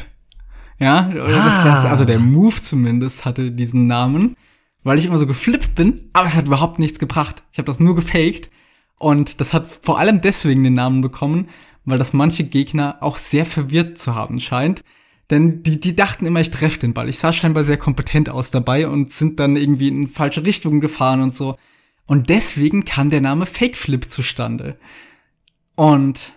Ja, 0.79 1.09
ah. 1.09 1.65
das, 1.65 1.85
also 1.85 2.05
der 2.05 2.19
Move 2.19 2.61
zumindest 2.61 3.25
hatte 3.25 3.53
diesen 3.53 3.87
Namen. 3.87 4.37
weil 4.83 4.99
ich 4.99 5.05
immer 5.05 5.19
so 5.19 5.27
geflippt 5.29 5.77
bin, 5.77 6.09
aber 6.13 6.27
es 6.27 6.37
hat 6.37 6.47
überhaupt 6.47 6.79
nichts 6.81 6.99
gebracht. 6.99 7.45
Ich 7.53 7.59
habe 7.59 7.67
das 7.67 7.79
nur 7.79 7.95
gefaked 7.95 8.51
und 8.99 9.41
das 9.41 9.55
hat 9.55 9.67
vor 9.83 9.99
allem 9.99 10.21
deswegen 10.21 10.65
den 10.65 10.75
Namen 10.75 11.01
bekommen, 11.01 11.49
weil 11.85 11.99
das 11.99 12.13
manche 12.13 12.45
Gegner 12.45 12.99
auch 13.01 13.17
sehr 13.17 13.45
verwirrt 13.45 13.99
zu 13.99 14.15
haben 14.15 14.41
scheint. 14.41 14.83
Denn 15.31 15.63
die, 15.63 15.81
die 15.81 15.97
dachten 15.97 16.27
immer, 16.27 16.41
ich 16.41 16.51
treffe 16.51 16.81
den 16.81 16.95
Ball. 16.95 17.09
Ich 17.09 17.19
sah 17.19 17.33
scheinbar 17.33 17.65
sehr 17.65 17.79
kompetent 17.79 18.29
aus 18.29 18.51
dabei 18.51 18.87
und 18.89 19.11
sind 19.11 19.41
dann 19.41 19.57
irgendwie 19.57 19.89
in 19.89 20.09
falsche 20.09 20.45
Richtungen 20.45 20.81
gefahren 20.81 21.23
und 21.23 21.35
so. 21.35 21.57
Und 22.07 22.29
deswegen 22.29 22.85
kam 22.85 23.11
der 23.11 23.21
Name 23.21 23.47
Fake 23.47 23.77
Flip 23.77 24.05
zustande. 24.05 24.77
Und 25.75 26.33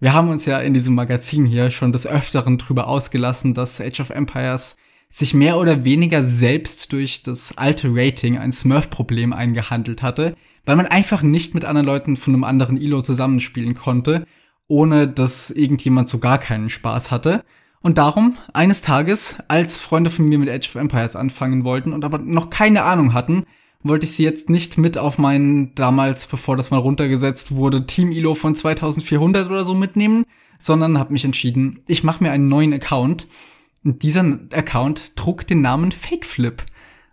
wir 0.00 0.12
haben 0.12 0.28
uns 0.28 0.44
ja 0.46 0.58
in 0.58 0.74
diesem 0.74 0.94
Magazin 0.94 1.46
hier 1.46 1.70
schon 1.70 1.92
des 1.92 2.06
Öfteren 2.06 2.58
drüber 2.58 2.88
ausgelassen, 2.88 3.54
dass 3.54 3.80
Age 3.80 4.00
of 4.00 4.10
Empires 4.10 4.76
sich 5.08 5.32
mehr 5.32 5.56
oder 5.58 5.84
weniger 5.84 6.24
selbst 6.24 6.92
durch 6.92 7.22
das 7.22 7.56
alte 7.56 7.88
Rating 7.92 8.36
ein 8.36 8.50
Smurf-Problem 8.50 9.32
eingehandelt 9.32 10.02
hatte, 10.02 10.34
weil 10.64 10.74
man 10.74 10.86
einfach 10.86 11.22
nicht 11.22 11.54
mit 11.54 11.64
anderen 11.64 11.86
Leuten 11.86 12.16
von 12.16 12.34
einem 12.34 12.42
anderen 12.42 12.76
ILO 12.76 13.00
zusammenspielen 13.00 13.74
konnte, 13.74 14.26
ohne 14.68 15.08
dass 15.08 15.50
irgendjemand 15.50 16.08
so 16.08 16.18
gar 16.18 16.38
keinen 16.38 16.70
Spaß 16.70 17.10
hatte. 17.10 17.44
Und 17.82 17.98
darum, 17.98 18.38
eines 18.52 18.80
Tages, 18.80 19.36
als 19.48 19.80
Freunde 19.80 20.10
von 20.10 20.24
mir 20.26 20.38
mit 20.38 20.48
Age 20.48 20.68
of 20.70 20.76
Empires 20.76 21.16
anfangen 21.16 21.64
wollten 21.64 21.92
und 21.92 22.04
aber 22.04 22.18
noch 22.18 22.48
keine 22.48 22.84
Ahnung 22.84 23.12
hatten, 23.12 23.44
wollte 23.82 24.06
ich 24.06 24.12
sie 24.12 24.24
jetzt 24.24 24.48
nicht 24.48 24.78
mit 24.78 24.96
auf 24.96 25.18
meinen 25.18 25.74
damals, 25.74 26.26
bevor 26.26 26.56
das 26.56 26.70
mal 26.70 26.78
runtergesetzt 26.78 27.52
wurde, 27.52 27.84
Team 27.84 28.10
ILO 28.10 28.34
von 28.34 28.54
2400 28.54 29.50
oder 29.50 29.66
so 29.66 29.74
mitnehmen, 29.74 30.24
sondern 30.58 30.98
habe 30.98 31.12
mich 31.12 31.26
entschieden, 31.26 31.80
ich 31.86 32.02
mache 32.02 32.24
mir 32.24 32.30
einen 32.30 32.48
neuen 32.48 32.72
Account 32.72 33.26
und 33.84 34.02
dieser 34.02 34.24
Account 34.52 35.14
trug 35.16 35.46
den 35.46 35.60
Namen 35.60 35.92
Fakeflip. 35.92 36.64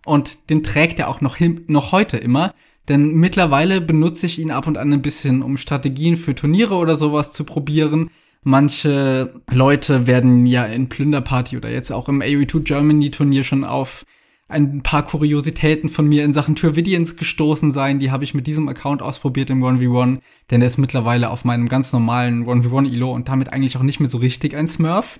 Und 0.06 0.50
den 0.50 0.64
trägt 0.64 1.00
er 1.00 1.10
auch 1.10 1.22
noch, 1.22 1.38
noch 1.68 1.92
heute 1.92 2.18
immer. 2.18 2.54
Denn 2.90 3.14
mittlerweile 3.14 3.80
benutze 3.80 4.26
ich 4.26 4.40
ihn 4.40 4.52
ab 4.52 4.68
und 4.68 4.78
an 4.78 4.92
ein 4.92 5.02
bisschen, 5.02 5.44
um 5.44 5.58
Strategien 5.58 6.18
für 6.18 6.36
Turniere 6.36 6.76
oder 6.76 6.96
sowas 6.96 7.32
zu 7.32 7.44
probieren. 7.44 8.10
Manche 8.44 9.42
Leute 9.52 10.08
werden 10.08 10.46
ja 10.48 10.66
in 10.66 10.90
Plünderparty 10.90 11.58
oder 11.58 11.70
jetzt 11.70 11.92
auch 11.92 12.10
im 12.10 12.22
AOE2 12.22 12.62
Germany 12.62 13.12
Turnier 13.12 13.44
schon 13.44 13.64
auf 13.64 14.06
ein 14.52 14.84
paar 14.84 15.06
Kuriositäten 15.06 15.90
von 15.90 16.08
mir 16.08 16.26
in 16.26 16.34
Sachen 16.34 16.56
Turvidians 16.56 17.16
gestoßen 17.16 17.72
sein. 17.72 18.00
Die 18.00 18.12
habe 18.12 18.24
ich 18.24 18.34
mit 18.34 18.48
diesem 18.48 18.68
Account 18.68 19.02
ausprobiert 19.02 19.50
im 19.50 19.64
1v1, 19.64 20.20
denn 20.50 20.62
er 20.62 20.68
ist 20.68 20.78
mittlerweile 20.78 21.30
auf 21.30 21.46
meinem 21.46 21.70
ganz 21.70 21.94
normalen 21.94 22.46
1v1 22.46 22.92
Elo 22.94 23.14
und 23.14 23.30
damit 23.30 23.54
eigentlich 23.54 23.78
auch 23.78 23.84
nicht 23.84 24.00
mehr 24.00 24.10
so 24.10 24.18
richtig 24.18 24.56
ein 24.56 24.68
Smurf. 24.68 25.20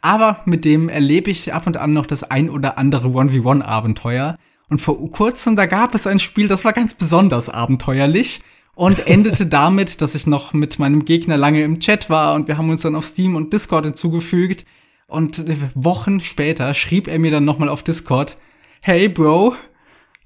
Aber 0.00 0.42
mit 0.44 0.64
dem 0.64 0.88
erlebe 0.88 1.30
ich 1.30 1.52
ab 1.52 1.66
und 1.66 1.76
an 1.76 1.92
noch 1.92 2.06
das 2.06 2.22
ein 2.22 2.50
oder 2.50 2.78
andere 2.78 3.08
1v1-Abenteuer. 3.08 4.36
Und 4.70 4.80
vor 4.80 5.10
kurzem, 5.10 5.56
da 5.56 5.66
gab 5.66 5.94
es 5.94 6.06
ein 6.06 6.18
Spiel, 6.18 6.48
das 6.48 6.64
war 6.64 6.72
ganz 6.72 6.94
besonders 6.94 7.48
abenteuerlich 7.48 8.40
und 8.74 9.06
endete 9.06 9.46
damit, 9.46 10.00
dass 10.02 10.14
ich 10.14 10.26
noch 10.26 10.52
mit 10.52 10.78
meinem 10.78 11.04
Gegner 11.04 11.36
lange 11.36 11.62
im 11.62 11.80
Chat 11.80 12.10
war 12.10 12.34
und 12.34 12.48
wir 12.48 12.58
haben 12.58 12.70
uns 12.70 12.82
dann 12.82 12.94
auf 12.94 13.06
Steam 13.06 13.36
und 13.36 13.52
Discord 13.52 13.86
hinzugefügt. 13.86 14.66
Und 15.06 15.42
Wochen 15.74 16.20
später 16.20 16.74
schrieb 16.74 17.08
er 17.08 17.18
mir 17.18 17.30
dann 17.30 17.46
nochmal 17.46 17.70
auf 17.70 17.82
Discord, 17.82 18.36
hey 18.82 19.08
Bro, 19.08 19.54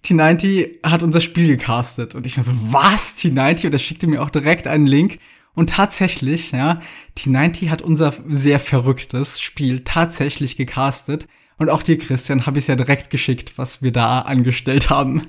T90 0.04 0.80
hat 0.82 1.04
unser 1.04 1.20
Spiel 1.20 1.46
gecastet. 1.46 2.14
Und 2.14 2.26
ich 2.26 2.34
so, 2.34 2.52
was? 2.72 3.16
T90? 3.16 3.66
Und 3.66 3.72
er 3.72 3.78
schickte 3.78 4.06
mir 4.06 4.22
auch 4.22 4.30
direkt 4.30 4.66
einen 4.66 4.86
Link. 4.86 5.18
Und 5.54 5.70
tatsächlich, 5.70 6.52
ja, 6.52 6.80
T90 7.16 7.68
hat 7.68 7.82
unser 7.82 8.14
sehr 8.26 8.58
verrücktes 8.58 9.40
Spiel 9.40 9.80
tatsächlich 9.84 10.56
gecastet. 10.56 11.28
Und 11.62 11.70
auch 11.70 11.84
dir, 11.84 11.96
Christian, 11.96 12.44
habe 12.44 12.58
ich 12.58 12.66
ja 12.66 12.74
direkt 12.74 13.08
geschickt, 13.08 13.56
was 13.56 13.82
wir 13.82 13.92
da 13.92 14.22
angestellt 14.22 14.90
haben. 14.90 15.22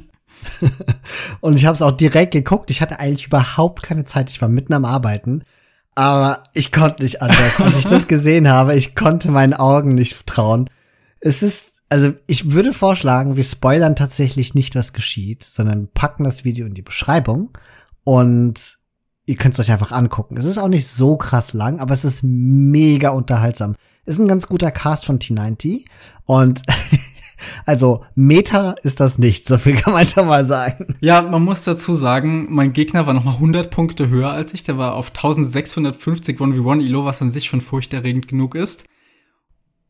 und 1.41 1.55
ich 1.57 1.67
habe 1.67 1.75
es 1.75 1.83
auch 1.83 1.91
direkt 1.91 2.31
geguckt. 2.31 2.71
Ich 2.71 2.81
hatte 2.81 2.99
eigentlich 2.99 3.27
überhaupt 3.27 3.83
keine 3.83 4.03
Zeit. 4.05 4.31
Ich 4.31 4.41
war 4.41 4.49
mitten 4.49 4.73
am 4.73 4.83
Arbeiten. 4.83 5.43
Aber 5.93 6.41
ich 6.55 6.71
konnte 6.71 7.03
nicht 7.03 7.21
anders. 7.21 7.59
Als 7.59 7.77
ich 7.77 7.85
das 7.85 8.07
gesehen 8.07 8.49
habe, 8.49 8.75
ich 8.75 8.95
konnte 8.95 9.29
meinen 9.29 9.53
Augen 9.53 9.93
nicht 9.93 10.25
trauen. 10.25 10.71
Es 11.19 11.43
ist, 11.43 11.83
also 11.87 12.13
ich 12.25 12.51
würde 12.51 12.73
vorschlagen, 12.73 13.35
wir 13.35 13.43
spoilern 13.43 13.95
tatsächlich 13.95 14.55
nicht, 14.55 14.73
was 14.73 14.91
geschieht, 14.91 15.43
sondern 15.43 15.89
packen 15.93 16.23
das 16.23 16.43
Video 16.43 16.65
in 16.65 16.73
die 16.73 16.81
Beschreibung 16.81 17.55
und 18.03 18.79
ihr 19.27 19.35
könnt 19.35 19.53
es 19.53 19.59
euch 19.59 19.71
einfach 19.71 19.91
angucken. 19.91 20.35
Es 20.35 20.45
ist 20.45 20.57
auch 20.57 20.67
nicht 20.67 20.87
so 20.87 21.15
krass 21.15 21.53
lang, 21.53 21.79
aber 21.79 21.93
es 21.93 22.03
ist 22.03 22.23
mega 22.23 23.09
unterhaltsam. 23.09 23.75
Ist 24.05 24.19
ein 24.19 24.27
ganz 24.27 24.47
guter 24.47 24.71
Cast 24.71 25.05
von 25.05 25.19
T90 25.19 25.85
und 26.25 26.61
also 27.65 28.03
Meta 28.15 28.75
ist 28.83 28.99
das 28.99 29.17
nicht, 29.17 29.47
so 29.47 29.57
viel 29.57 29.75
kann 29.75 29.93
man 29.93 30.05
schon 30.05 30.27
mal 30.27 30.43
sagen. 30.43 30.97
Ja, 30.99 31.21
man 31.21 31.43
muss 31.43 31.63
dazu 31.63 31.95
sagen, 31.95 32.47
mein 32.49 32.73
Gegner 32.73 33.07
war 33.07 33.13
noch 33.13 33.23
mal 33.23 33.35
100 33.35 33.71
Punkte 33.71 34.09
höher 34.09 34.31
als 34.31 34.53
ich, 34.53 34.63
der 34.63 34.77
war 34.77 34.95
auf 34.95 35.09
1650 35.09 36.37
1v1 36.37 36.85
Elo, 36.85 37.05
was 37.05 37.21
an 37.21 37.31
sich 37.31 37.45
schon 37.45 37.61
furchterregend 37.61 38.27
genug 38.27 38.55
ist. 38.55 38.85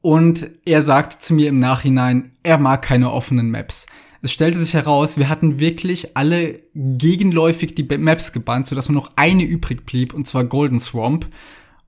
Und 0.02 0.50
er 0.66 0.82
sagt 0.82 1.14
zu 1.14 1.34
mir 1.34 1.50
im 1.50 1.58
Nachhinein, 1.58 2.32
er 2.44 2.58
mag 2.58 2.82
keine 2.82 3.12
offenen 3.12 3.50
Maps. 3.50 3.88
Es 4.22 4.32
stellte 4.32 4.60
sich 4.60 4.74
heraus, 4.74 5.18
wir 5.18 5.28
hatten 5.28 5.60
wirklich 5.60 6.16
alle 6.16 6.60
gegenläufig 6.76 7.74
die 7.74 7.84
Maps 7.98 8.32
gebannt, 8.32 8.68
sodass 8.68 8.90
nur 8.90 9.02
noch 9.02 9.12
eine 9.16 9.44
übrig 9.44 9.86
blieb, 9.86 10.14
und 10.14 10.28
zwar 10.28 10.44
Golden 10.44 10.80
Swamp. 10.80 11.28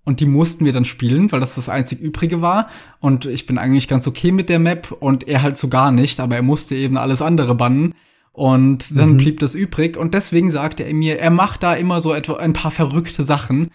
Und 0.06 0.20
die 0.20 0.28
mussten 0.28 0.66
wir 0.66 0.72
dann 0.72 0.86
spielen, 0.86 1.32
weil 1.32 1.40
das 1.40 1.56
das 1.56 1.68
einzig 1.68 2.00
übrige 2.00 2.42
war. 2.42 2.70
Und 3.00 3.26
ich 3.26 3.48
bin 3.48 3.58
eigentlich 3.58 3.88
ganz 3.88 4.08
okay 4.08 4.32
mit 4.32 4.50
der 4.50 4.60
Map 4.60 4.92
und 4.92 5.28
er 5.28 5.42
halt 5.42 5.58
so 5.58 5.68
gar 5.68 5.92
nicht, 5.92 6.20
aber 6.20 6.36
er 6.36 6.44
musste 6.44 6.76
eben 6.76 6.96
alles 6.96 7.22
andere 7.24 7.56
bannen. 7.56 7.96
Und 8.32 8.98
dann 8.98 9.14
mhm. 9.14 9.18
blieb 9.18 9.40
das 9.40 9.56
übrig. 9.56 9.98
Und 9.98 10.14
deswegen 10.14 10.52
sagte 10.52 10.84
er 10.84 10.94
mir, 10.94 11.20
er 11.20 11.32
macht 11.32 11.64
da 11.64 11.74
immer 11.74 12.02
so 12.02 12.14
etwa 12.14 12.36
ein 12.36 12.54
paar 12.54 12.72
verrückte 12.72 13.24
Sachen, 13.24 13.72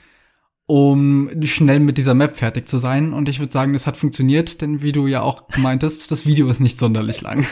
um 0.67 1.31
schnell 1.43 1.81
mit 1.81 1.99
dieser 1.99 2.15
Map 2.15 2.37
fertig 2.37 2.69
zu 2.69 2.79
sein. 2.79 3.13
Und 3.13 3.29
ich 3.29 3.41
würde 3.41 3.53
sagen, 3.53 3.73
das 3.73 3.89
hat 3.89 3.97
funktioniert, 3.97 4.61
denn 4.61 4.83
wie 4.83 4.93
du 4.93 5.09
ja 5.09 5.23
auch 5.23 5.45
meintest, 5.57 6.11
das 6.13 6.27
Video 6.27 6.49
ist 6.49 6.61
nicht 6.61 6.79
sonderlich 6.79 7.23
lang. 7.23 7.45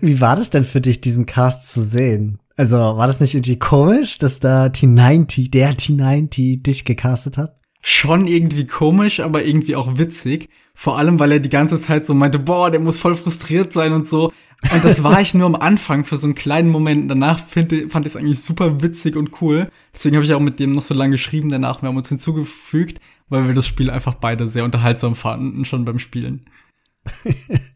Wie 0.00 0.20
war 0.20 0.36
das 0.36 0.50
denn 0.50 0.64
für 0.64 0.80
dich, 0.80 1.00
diesen 1.00 1.26
Cast 1.26 1.70
zu 1.70 1.84
sehen? 1.84 2.38
Also 2.56 2.76
war 2.76 3.06
das 3.06 3.20
nicht 3.20 3.34
irgendwie 3.34 3.58
komisch, 3.58 4.18
dass 4.18 4.40
da 4.40 4.66
T90, 4.66 5.50
der 5.50 5.74
T90 5.74 6.62
dich 6.62 6.84
gecastet 6.84 7.38
hat? 7.38 7.61
Schon 7.82 8.26
irgendwie 8.26 8.66
komisch, 8.66 9.20
aber 9.20 9.44
irgendwie 9.44 9.76
auch 9.76 9.98
witzig. 9.98 10.48
Vor 10.74 10.98
allem, 10.98 11.18
weil 11.18 11.32
er 11.32 11.40
die 11.40 11.50
ganze 11.50 11.80
Zeit 11.80 12.06
so 12.06 12.14
meinte, 12.14 12.38
boah, 12.38 12.70
der 12.70 12.80
muss 12.80 12.98
voll 12.98 13.16
frustriert 13.16 13.72
sein 13.72 13.92
und 13.92 14.08
so. 14.08 14.32
Und 14.72 14.84
das 14.84 15.02
war 15.02 15.20
ich 15.20 15.34
nur 15.34 15.46
am 15.46 15.56
Anfang 15.56 16.04
für 16.04 16.16
so 16.16 16.26
einen 16.26 16.36
kleinen 16.36 16.70
Moment. 16.70 17.10
Danach 17.10 17.44
find, 17.44 17.72
fand 17.90 18.06
ich 18.06 18.12
es 18.12 18.16
eigentlich 18.16 18.42
super 18.42 18.80
witzig 18.80 19.16
und 19.16 19.42
cool. 19.42 19.68
Deswegen 19.92 20.16
habe 20.16 20.24
ich 20.24 20.32
auch 20.32 20.40
mit 20.40 20.60
dem 20.60 20.72
noch 20.72 20.82
so 20.82 20.94
lange 20.94 21.12
geschrieben 21.12 21.48
danach. 21.48 21.82
Wir 21.82 21.88
haben 21.88 21.96
uns 21.96 22.08
hinzugefügt, 22.08 23.00
weil 23.28 23.48
wir 23.48 23.54
das 23.54 23.66
Spiel 23.66 23.90
einfach 23.90 24.14
beide 24.14 24.46
sehr 24.46 24.64
unterhaltsam 24.64 25.16
fanden, 25.16 25.64
schon 25.64 25.84
beim 25.84 25.98
Spielen. 25.98 26.48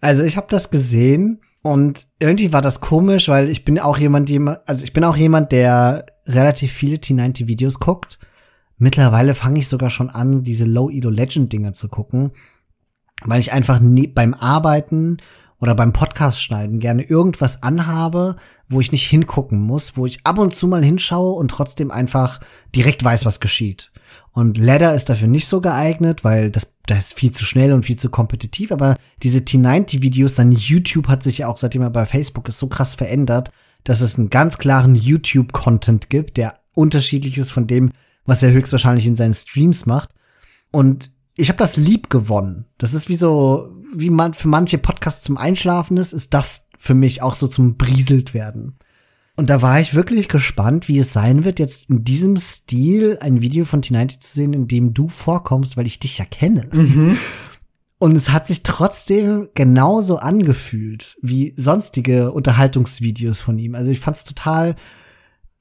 Also 0.00 0.24
ich 0.24 0.36
habe 0.36 0.46
das 0.48 0.70
gesehen 0.70 1.40
und 1.62 2.06
irgendwie 2.18 2.52
war 2.52 2.62
das 2.62 2.80
komisch, 2.80 3.28
weil 3.28 3.48
ich 3.48 3.64
bin 3.64 3.78
auch 3.78 3.98
jemand, 3.98 4.30
also 4.66 4.84
ich 4.84 4.92
bin 4.92 5.04
auch 5.04 5.16
jemand, 5.16 5.52
der 5.52 6.06
relativ 6.26 6.72
viele 6.72 6.96
T90 6.96 7.46
Videos 7.46 7.80
guckt. 7.80 8.18
Mittlerweile 8.80 9.34
fange 9.34 9.60
ich 9.60 9.68
sogar 9.68 9.90
schon 9.90 10.08
an, 10.08 10.42
diese 10.42 10.64
Low 10.64 10.88
Elo 10.88 11.10
Legend 11.10 11.52
Dinge 11.52 11.72
zu 11.72 11.88
gucken, 11.88 12.32
weil 13.22 13.38
ich 13.38 13.52
einfach 13.52 13.78
nie, 13.78 14.06
beim 14.06 14.32
Arbeiten 14.32 15.18
oder 15.58 15.74
beim 15.74 15.92
Podcast 15.92 16.42
schneiden 16.42 16.80
gerne 16.80 17.02
irgendwas 17.02 17.62
anhabe, 17.62 18.36
wo 18.70 18.80
ich 18.80 18.90
nicht 18.90 19.06
hingucken 19.06 19.60
muss, 19.60 19.98
wo 19.98 20.06
ich 20.06 20.24
ab 20.24 20.38
und 20.38 20.54
zu 20.54 20.66
mal 20.66 20.82
hinschaue 20.82 21.34
und 21.34 21.50
trotzdem 21.50 21.90
einfach 21.90 22.40
direkt 22.74 23.04
weiß, 23.04 23.26
was 23.26 23.38
geschieht. 23.38 23.92
Und 24.32 24.56
Ladder 24.56 24.94
ist 24.94 25.10
dafür 25.10 25.28
nicht 25.28 25.46
so 25.46 25.60
geeignet, 25.60 26.24
weil 26.24 26.50
das, 26.50 26.72
das 26.86 26.98
ist 26.98 27.18
viel 27.18 27.32
zu 27.32 27.44
schnell 27.44 27.74
und 27.74 27.84
viel 27.84 27.98
zu 27.98 28.08
kompetitiv. 28.08 28.72
Aber 28.72 28.96
diese 29.22 29.40
T90-Videos, 29.40 30.36
sein 30.36 30.52
YouTube 30.52 31.08
hat 31.08 31.22
sich 31.22 31.38
ja 31.38 31.48
auch, 31.48 31.58
seitdem 31.58 31.82
er 31.82 31.90
bei 31.90 32.06
Facebook 32.06 32.48
ist, 32.48 32.58
so 32.58 32.68
krass 32.68 32.94
verändert, 32.94 33.50
dass 33.84 34.00
es 34.00 34.18
einen 34.18 34.30
ganz 34.30 34.56
klaren 34.56 34.94
YouTube-Content 34.94 36.08
gibt, 36.08 36.38
der 36.38 36.60
unterschiedlich 36.74 37.36
ist 37.36 37.50
von 37.50 37.66
dem, 37.66 37.92
was 38.26 38.42
er 38.42 38.52
höchstwahrscheinlich 38.52 39.06
in 39.06 39.16
seinen 39.16 39.34
Streams 39.34 39.86
macht. 39.86 40.10
Und 40.70 41.12
ich 41.36 41.48
habe 41.48 41.58
das 41.58 41.76
lieb 41.76 42.10
gewonnen. 42.10 42.66
Das 42.78 42.94
ist 42.94 43.08
wie 43.08 43.16
so, 43.16 43.70
wie 43.94 44.10
man 44.10 44.34
für 44.34 44.48
manche 44.48 44.78
Podcasts 44.78 45.22
zum 45.22 45.36
Einschlafen 45.36 45.96
ist, 45.96 46.12
ist 46.12 46.34
das 46.34 46.68
für 46.78 46.94
mich 46.94 47.22
auch 47.22 47.34
so 47.34 47.46
zum 47.46 47.76
Brieselt 47.76 48.34
werden. 48.34 48.78
Und 49.36 49.48
da 49.48 49.62
war 49.62 49.80
ich 49.80 49.94
wirklich 49.94 50.28
gespannt, 50.28 50.88
wie 50.88 50.98
es 50.98 51.12
sein 51.12 51.44
wird, 51.44 51.58
jetzt 51.58 51.88
in 51.88 52.04
diesem 52.04 52.36
Stil 52.36 53.16
ein 53.20 53.40
Video 53.40 53.64
von 53.64 53.82
T90 53.82 54.20
zu 54.20 54.34
sehen, 54.34 54.52
in 54.52 54.68
dem 54.68 54.92
du 54.92 55.08
vorkommst, 55.08 55.76
weil 55.76 55.86
ich 55.86 55.98
dich 55.98 56.18
ja 56.18 56.26
kenne. 56.26 56.68
Mhm. 56.72 57.16
Und 57.98 58.16
es 58.16 58.30
hat 58.30 58.46
sich 58.46 58.62
trotzdem 58.62 59.48
genauso 59.54 60.16
angefühlt 60.16 61.16
wie 61.22 61.54
sonstige 61.56 62.32
Unterhaltungsvideos 62.32 63.40
von 63.40 63.58
ihm. 63.58 63.74
Also 63.74 63.90
ich 63.90 64.00
fand 64.00 64.16
es 64.16 64.24
total 64.24 64.76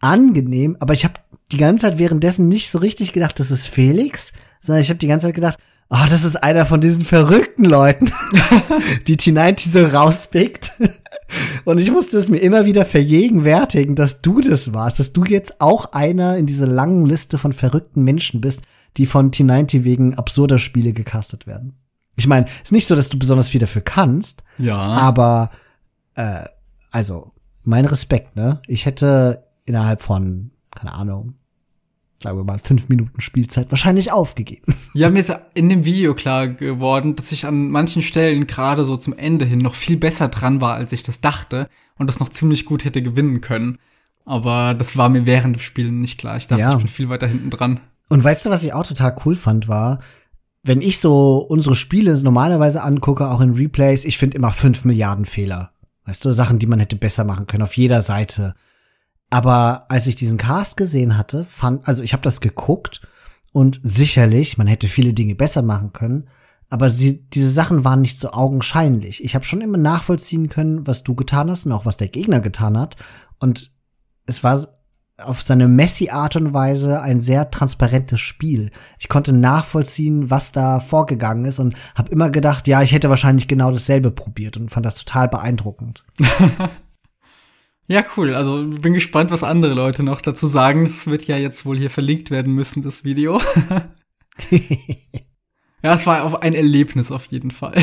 angenehm, 0.01 0.77
aber 0.79 0.93
ich 0.93 1.03
habe 1.03 1.15
die 1.51 1.57
ganze 1.57 1.83
Zeit 1.87 1.97
währenddessen 1.97 2.47
nicht 2.47 2.69
so 2.69 2.77
richtig 2.79 3.13
gedacht, 3.13 3.39
das 3.39 3.51
ist 3.51 3.67
Felix, 3.67 4.33
sondern 4.61 4.81
ich 4.81 4.89
habe 4.89 4.99
die 4.99 5.07
ganze 5.07 5.27
Zeit 5.27 5.35
gedacht, 5.35 5.57
oh, 5.89 6.05
das 6.09 6.23
ist 6.23 6.35
einer 6.35 6.65
von 6.65 6.81
diesen 6.81 7.03
verrückten 7.05 7.65
Leuten, 7.65 8.11
die 9.07 9.17
T90 9.17 9.69
so 9.69 9.85
rauspickt. 9.85 10.71
Und 11.65 11.77
ich 11.77 11.91
musste 11.91 12.17
es 12.17 12.29
mir 12.29 12.37
immer 12.39 12.65
wieder 12.65 12.85
vergegenwärtigen, 12.85 13.95
dass 13.95 14.21
du 14.21 14.41
das 14.41 14.73
warst, 14.73 14.99
dass 14.99 15.13
du 15.13 15.25
jetzt 15.25 15.61
auch 15.61 15.91
einer 15.93 16.37
in 16.37 16.47
dieser 16.47 16.65
langen 16.65 17.05
Liste 17.05 17.37
von 17.37 17.53
verrückten 17.53 18.03
Menschen 18.03 18.41
bist, 18.41 18.63
die 18.97 19.05
von 19.05 19.29
T90 19.31 19.83
wegen 19.83 20.15
absurder 20.15 20.57
Spiele 20.57 20.93
gecastet 20.93 21.45
werden. 21.45 21.75
Ich 22.15 22.27
meine, 22.27 22.47
ist 22.63 22.71
nicht 22.71 22.87
so, 22.87 22.95
dass 22.95 23.09
du 23.09 23.19
besonders 23.19 23.49
viel 23.49 23.59
dafür 23.61 23.83
kannst, 23.83 24.43
Ja. 24.57 24.75
aber 24.77 25.51
äh, 26.15 26.45
also 26.91 27.31
mein 27.63 27.85
Respekt, 27.85 28.35
ne? 28.35 28.61
Ich 28.67 28.85
hätte 28.87 29.43
innerhalb 29.69 30.01
von 30.01 30.51
keine 30.71 30.93
Ahnung, 30.93 31.35
sagen 32.21 32.37
wir 32.37 32.43
mal 32.43 32.59
fünf 32.59 32.89
Minuten 32.89 33.21
Spielzeit 33.21 33.71
wahrscheinlich 33.71 34.11
aufgegeben. 34.11 34.75
Ja, 34.95 35.09
mir 35.09 35.19
ist 35.19 35.31
in 35.53 35.69
dem 35.69 35.85
Video 35.85 36.15
klar 36.15 36.47
geworden, 36.47 37.15
dass 37.15 37.31
ich 37.31 37.45
an 37.45 37.69
manchen 37.69 38.01
Stellen 38.01 38.47
gerade 38.47 38.83
so 38.83 38.97
zum 38.97 39.15
Ende 39.15 39.45
hin 39.45 39.59
noch 39.59 39.75
viel 39.75 39.97
besser 39.97 40.27
dran 40.29 40.61
war, 40.61 40.73
als 40.73 40.91
ich 40.91 41.03
das 41.03 41.21
dachte 41.21 41.69
und 41.97 42.07
das 42.07 42.19
noch 42.19 42.29
ziemlich 42.29 42.65
gut 42.65 42.83
hätte 42.85 43.01
gewinnen 43.03 43.39
können. 43.39 43.77
Aber 44.25 44.73
das 44.73 44.97
war 44.97 45.09
mir 45.09 45.25
während 45.27 45.55
des 45.55 45.63
Spiels 45.63 45.91
nicht 45.91 46.17
klar. 46.17 46.37
Ich 46.37 46.47
dachte, 46.47 46.61
Ja. 46.61 46.71
ich 46.73 46.77
bin 46.79 46.87
viel 46.87 47.07
weiter 47.09 47.27
hinten 47.27 47.51
dran. 47.51 47.79
Und 48.09 48.23
weißt 48.23 48.45
du, 48.45 48.49
was 48.49 48.63
ich 48.63 48.73
auch 48.73 48.85
total 48.85 49.15
cool 49.25 49.35
fand, 49.35 49.67
war, 49.67 49.99
wenn 50.63 50.81
ich 50.81 50.97
so 50.99 51.37
unsere 51.37 51.75
Spiele 51.75 52.21
normalerweise 52.21 52.81
angucke, 52.83 53.29
auch 53.29 53.41
in 53.41 53.53
Replays, 53.53 54.03
ich 54.05 54.17
finde 54.17 54.37
immer 54.37 54.51
fünf 54.51 54.85
Milliarden 54.85 55.25
Fehler. 55.25 55.71
Weißt 56.05 56.25
du, 56.25 56.31
Sachen, 56.31 56.57
die 56.59 56.67
man 56.67 56.79
hätte 56.79 56.95
besser 56.95 57.23
machen 57.23 57.45
können, 57.47 57.63
auf 57.63 57.77
jeder 57.77 58.01
Seite. 58.01 58.55
Aber 59.29 59.85
als 59.89 60.07
ich 60.07 60.15
diesen 60.15 60.37
Cast 60.37 60.77
gesehen 60.77 61.17
hatte, 61.17 61.45
fand, 61.45 61.87
also 61.87 62.03
ich 62.03 62.13
habe 62.13 62.23
das 62.23 62.41
geguckt 62.41 63.01
und 63.51 63.79
sicherlich, 63.83 64.57
man 64.57 64.67
hätte 64.67 64.87
viele 64.87 65.13
Dinge 65.13 65.35
besser 65.35 65.61
machen 65.61 65.93
können, 65.93 66.29
aber 66.69 66.89
sie, 66.89 67.27
diese 67.29 67.51
Sachen 67.51 67.83
waren 67.83 68.01
nicht 68.01 68.19
so 68.19 68.31
augenscheinlich. 68.31 69.23
Ich 69.23 69.35
habe 69.35 69.45
schon 69.45 69.61
immer 69.61 69.77
nachvollziehen 69.77 70.49
können, 70.49 70.85
was 70.85 71.03
du 71.03 71.15
getan 71.15 71.49
hast 71.49 71.65
und 71.65 71.71
auch 71.71 71.85
was 71.85 71.97
der 71.97 72.09
Gegner 72.09 72.41
getan 72.41 72.77
hat. 72.77 72.95
Und 73.39 73.71
es 74.27 74.43
war 74.43 74.67
auf 75.17 75.41
seine 75.41 75.67
Messi-Art 75.67 76.35
und 76.35 76.53
Weise 76.53 77.01
ein 77.01 77.21
sehr 77.21 77.49
transparentes 77.51 78.21
Spiel. 78.21 78.71
Ich 78.99 79.09
konnte 79.09 79.33
nachvollziehen, 79.33 80.29
was 80.29 80.51
da 80.51 80.79
vorgegangen 80.79 81.45
ist 81.45 81.59
und 81.59 81.75
habe 81.95 82.11
immer 82.11 82.29
gedacht, 82.29 82.67
ja, 82.67 82.81
ich 82.81 82.91
hätte 82.91 83.09
wahrscheinlich 83.09 83.47
genau 83.47 83.71
dasselbe 83.71 84.11
probiert 84.11 84.55
und 84.55 84.69
fand 84.69 84.85
das 84.85 84.95
total 84.95 85.27
beeindruckend. 85.27 86.05
Ja, 87.89 88.05
cool. 88.15 88.35
Also 88.35 88.65
bin 88.67 88.93
gespannt, 88.93 89.31
was 89.31 89.43
andere 89.43 89.73
Leute 89.73 90.03
noch 90.03 90.21
dazu 90.21 90.45
sagen. 90.45 90.85
Das 90.85 91.07
wird 91.07 91.25
ja 91.25 91.37
jetzt 91.37 91.65
wohl 91.65 91.75
hier 91.75 91.89
verlinkt 91.89 92.29
werden 92.29 92.53
müssen, 92.53 92.83
das 92.83 93.03
Video. 93.03 93.41
ja, 95.83 95.93
es 95.93 96.05
war 96.05 96.23
auf 96.23 96.41
ein 96.41 96.53
Erlebnis 96.53 97.11
auf 97.11 97.25
jeden 97.25 97.51
Fall. 97.51 97.81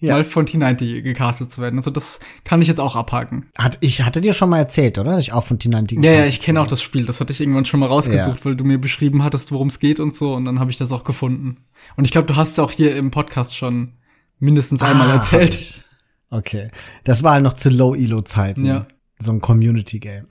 Ja. 0.00 0.14
Mal 0.14 0.24
von 0.24 0.46
T90 0.46 1.00
gecastet 1.02 1.52
zu 1.52 1.62
werden. 1.62 1.78
Also 1.78 1.90
das 1.92 2.18
kann 2.42 2.60
ich 2.60 2.68
jetzt 2.68 2.80
auch 2.80 2.96
abhaken. 2.96 3.46
Hat, 3.56 3.78
ich 3.80 4.02
hatte 4.02 4.20
dir 4.20 4.34
schon 4.34 4.50
mal 4.50 4.58
erzählt, 4.58 4.98
oder? 4.98 5.12
Dass 5.12 5.20
ich 5.20 5.32
auch 5.32 5.44
von 5.44 5.58
T90 5.58 6.04
Ja, 6.04 6.10
ja, 6.10 6.26
ich 6.26 6.42
kenne 6.42 6.60
auch 6.60 6.66
das 6.66 6.82
Spiel. 6.82 7.06
Das 7.06 7.20
hatte 7.20 7.32
ich 7.32 7.40
irgendwann 7.40 7.64
schon 7.64 7.80
mal 7.80 7.86
rausgesucht, 7.86 8.44
weil 8.44 8.56
du 8.56 8.64
mir 8.64 8.78
beschrieben 8.78 9.22
hattest, 9.22 9.52
worum 9.52 9.68
es 9.68 9.78
geht 9.78 10.00
und 10.00 10.14
so. 10.14 10.34
Und 10.34 10.44
dann 10.44 10.58
habe 10.58 10.70
ich 10.72 10.76
das 10.76 10.90
auch 10.92 11.04
gefunden. 11.04 11.58
Und 11.96 12.04
ich 12.04 12.10
glaube, 12.10 12.26
du 12.26 12.36
hast 12.36 12.52
es 12.52 12.58
auch 12.58 12.72
hier 12.72 12.96
im 12.96 13.12
Podcast 13.12 13.56
schon 13.56 13.92
mindestens 14.40 14.82
einmal 14.82 15.08
Ah, 15.08 15.14
erzählt. 15.14 15.84
Okay. 16.30 16.70
Das 17.04 17.22
war 17.22 17.38
noch 17.40 17.54
zu 17.54 17.70
Low-Elo-Zeiten. 17.70 18.66
Ja. 18.66 18.86
So 19.24 19.32
ein 19.32 19.40
Community-Game. 19.40 20.26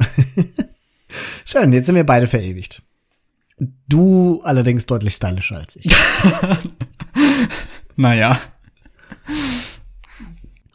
Schön, 1.46 1.74
jetzt 1.74 1.88
sind 1.88 1.96
wir 1.96 2.06
beide 2.06 2.28
verewigt. 2.28 2.84
Du 3.88 4.42
allerdings 4.44 4.86
deutlich 4.86 5.16
stylischer 5.16 5.58
als 5.58 5.76
ich. 5.76 5.86
Naja. 7.96 8.40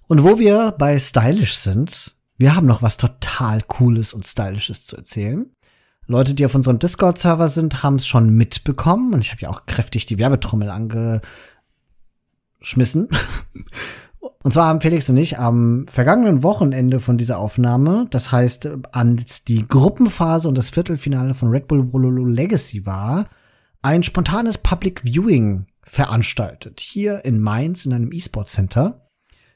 Und 0.07 0.23
wo 0.23 0.39
wir 0.39 0.73
bei 0.73 0.99
stylisch 0.99 1.57
sind, 1.57 2.15
wir 2.39 2.55
haben 2.55 2.67
noch 2.67 2.83
was 2.83 2.97
total 2.97 3.63
Cooles 3.63 4.13
und 4.13 4.27
Stylisches 4.27 4.85
zu 4.85 4.97
erzählen. 4.97 5.51
Leute, 6.07 6.35
die 6.35 6.47
auf 6.47 6.55
unserem 6.55 6.79
Discord-Server 6.79 7.49
sind, 7.49 7.83
haben 7.83 7.97
es 7.97 8.07
schon 8.07 8.31
mitbekommen 8.31 9.13
und 9.13 9.21
ich 9.21 9.33
habe 9.33 9.43
ja 9.43 9.51
auch 9.51 9.67
kräftig 9.67 10.07
die 10.07 10.19
Werbetrommel 10.19 10.71
angeschmissen. 10.71 13.09
Und 14.21 14.53
zwar 14.53 14.67
haben 14.67 14.81
Felix 14.81 15.09
und 15.11 15.17
ich 15.17 15.39
am 15.39 15.87
vergangenen 15.89 16.43
Wochenende 16.43 17.01
von 17.01 17.19
dieser 17.19 17.39
Aufnahme, 17.39 18.07
das 18.11 18.33
heißt, 18.33 18.69
als 18.93 19.45
die 19.45 19.67
Gruppenphase 19.67 20.49
und 20.49 20.57
das 20.57 20.71
Viertelfinale 20.71 21.35
von 21.35 21.49
Red 21.49 21.69
Bull 21.69 21.85
Bololo 21.85 22.25
Legacy 22.25 22.87
war, 22.87 23.27
ein 23.83 24.03
spontanes 24.03 24.59
Public 24.59 25.03
Viewing 25.05 25.67
veranstaltet. 25.83 26.81
Hier 26.81 27.25
in 27.25 27.41
Mainz 27.41 27.85
in 27.85 27.93
einem 27.93 28.13
E-Sport 28.13 28.49
Center. 28.49 29.09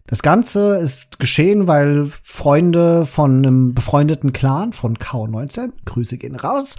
Das 0.06 0.22
Ganze 0.22 0.78
ist 0.78 1.18
geschehen, 1.18 1.66
weil 1.66 2.06
Freunde 2.06 3.06
von 3.06 3.38
einem 3.38 3.74
befreundeten 3.74 4.32
Clan 4.32 4.72
von 4.72 4.96
K19, 4.96 5.72
Grüße 5.84 6.18
gehen 6.18 6.36
raus, 6.36 6.76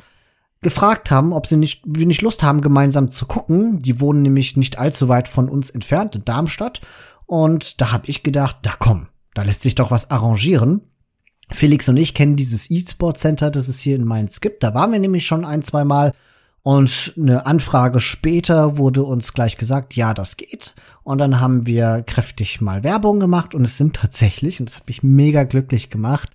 gefragt 0.61 1.11
haben, 1.11 1.33
ob 1.33 1.47
sie 1.47 1.57
nicht, 1.57 1.85
nicht 1.85 2.21
Lust 2.21 2.43
haben, 2.43 2.61
gemeinsam 2.61 3.09
zu 3.09 3.25
gucken. 3.25 3.79
Die 3.79 3.99
wohnen 3.99 4.21
nämlich 4.21 4.57
nicht 4.57 4.79
allzu 4.79 5.09
weit 5.09 5.27
von 5.27 5.49
uns 5.49 5.69
entfernt, 5.69 6.15
in 6.15 6.25
Darmstadt. 6.25 6.81
Und 7.25 7.81
da 7.81 7.91
habe 7.91 8.07
ich 8.07 8.23
gedacht, 8.23 8.57
da 8.61 8.73
komm, 8.77 9.07
da 9.33 9.43
lässt 9.43 9.61
sich 9.61 9.75
doch 9.75 9.91
was 9.91 10.11
arrangieren. 10.11 10.81
Felix 11.51 11.89
und 11.89 11.97
ich 11.97 12.13
kennen 12.13 12.35
dieses 12.35 12.69
E-Sport 12.71 13.17
Center, 13.17 13.51
das 13.51 13.67
es 13.67 13.79
hier 13.79 13.95
in 13.95 14.05
Mainz 14.05 14.41
gibt. 14.41 14.63
Da 14.63 14.73
waren 14.73 14.91
wir 14.91 14.99
nämlich 14.99 15.25
schon 15.25 15.45
ein, 15.45 15.61
zwei 15.61 15.83
Mal. 15.83 16.13
Und 16.63 17.13
eine 17.17 17.45
Anfrage 17.45 17.99
später 17.99 18.77
wurde 18.77 19.03
uns 19.03 19.33
gleich 19.33 19.57
gesagt, 19.57 19.95
ja, 19.95 20.13
das 20.13 20.37
geht. 20.37 20.73
Und 21.03 21.17
dann 21.17 21.41
haben 21.41 21.65
wir 21.65 22.03
kräftig 22.07 22.61
mal 22.61 22.85
Werbung 22.85 23.19
gemacht 23.19 23.53
und 23.53 23.65
es 23.65 23.77
sind 23.77 23.97
tatsächlich, 23.97 24.61
und 24.61 24.69
das 24.69 24.77
hat 24.77 24.87
mich 24.87 25.03
mega 25.03 25.43
glücklich 25.43 25.89
gemacht, 25.89 26.29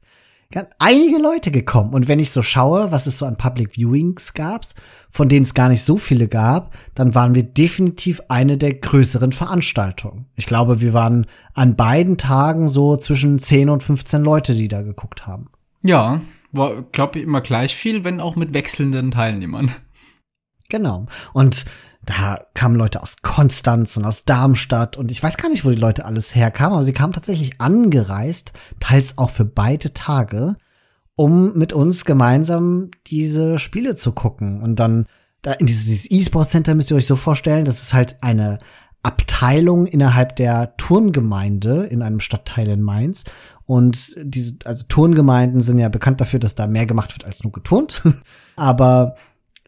einige 0.79 1.19
Leute 1.19 1.51
gekommen. 1.51 1.93
Und 1.93 2.09
wenn 2.09 2.19
ich 2.19 2.31
so 2.31 2.43
schaue, 2.43 2.91
was 2.91 3.07
es 3.07 3.19
so 3.19 3.27
an 3.27 3.37
Public 3.37 3.77
Viewings 3.77 4.33
gab, 4.35 4.65
von 5.11 5.29
denen 5.29 5.43
es 5.43 5.55
gar 5.55 5.69
nicht 5.69 5.83
so 5.83 5.97
viele 5.97 6.29
gab, 6.29 6.75
dann 6.95 7.15
waren 7.15 7.35
wir 7.35 7.43
definitiv 7.43 8.23
eine 8.29 8.57
der 8.57 8.75
größeren 8.75 9.33
Veranstaltungen. 9.33 10.27
Ich 10.37 10.47
glaube, 10.47 10.81
wir 10.81 10.93
waren 10.95 11.27
an 11.55 11.77
beiden 11.77 12.19
Tagen 12.19 12.69
so 12.69 12.97
zwischen 12.97 13.39
10 13.39 13.69
und 13.69 13.83
15 13.83 14.23
Leute, 14.23 14.55
die 14.55 14.69
da 14.69 14.83
geguckt 14.83 15.27
haben. 15.27 15.51
Ja, 15.83 16.23
war, 16.53 16.83
glaube 16.93 17.19
ich, 17.19 17.25
immer 17.25 17.41
gleich 17.41 17.75
viel, 17.75 18.05
wenn 18.05 18.21
auch 18.21 18.37
mit 18.37 18.55
wechselnden 18.55 19.11
Teilnehmern. 19.11 19.71
Genau. 20.71 21.07
Und 21.33 21.65
da 22.05 22.39
kamen 22.55 22.77
Leute 22.77 23.03
aus 23.03 23.17
Konstanz 23.23 23.97
und 23.97 24.05
aus 24.05 24.25
Darmstadt 24.25 24.97
und 24.97 25.11
ich 25.11 25.23
weiß 25.23 25.37
gar 25.37 25.51
nicht, 25.51 25.65
wo 25.65 25.71
die 25.71 25.77
Leute 25.77 26.05
alles 26.05 26.35
herkamen, 26.35 26.75
aber 26.75 26.85
sie 26.85 26.93
kamen 26.93 27.13
tatsächlich 27.13 27.61
angereist, 27.61 28.53
teils 28.81 29.19
auch 29.19 29.31
für 29.31 29.45
beide 29.45 29.93
Tage, 29.93 30.57
um 31.17 31.57
mit 31.59 31.73
uns 31.73 32.05
gemeinsam 32.05 32.91
diese 33.09 33.59
Spiele 33.59 33.95
zu 33.95 34.13
gucken. 34.13 34.63
Und 34.63 34.77
dann 34.77 35.07
da 35.43 35.53
in 35.53 35.67
dieses 35.67 35.87
dieses 35.87 36.11
E-Sport 36.11 36.51
Center 36.51 36.75
müsst 36.75 36.91
ihr 36.91 36.97
euch 36.97 37.07
so 37.07 37.17
vorstellen, 37.17 37.65
das 37.65 37.83
ist 37.83 37.95
halt 37.95 38.17
eine 38.23 38.59
Abteilung 39.03 39.87
innerhalb 39.87 40.37
der 40.37 40.77
Turngemeinde 40.77 41.85
in 41.85 42.03
einem 42.03 42.21
Stadtteil 42.21 42.69
in 42.69 42.83
Mainz. 42.83 43.25
Und 43.65 44.15
diese, 44.17 44.57
also 44.65 44.85
Turngemeinden 44.89 45.61
sind 45.61 45.79
ja 45.79 45.89
bekannt 45.89 46.21
dafür, 46.21 46.41
dass 46.41 46.55
da 46.55 46.67
mehr 46.67 46.87
gemacht 46.87 47.15
wird 47.15 47.25
als 47.25 47.43
nur 47.43 47.53
geturnt. 47.53 48.03
Aber 48.57 49.15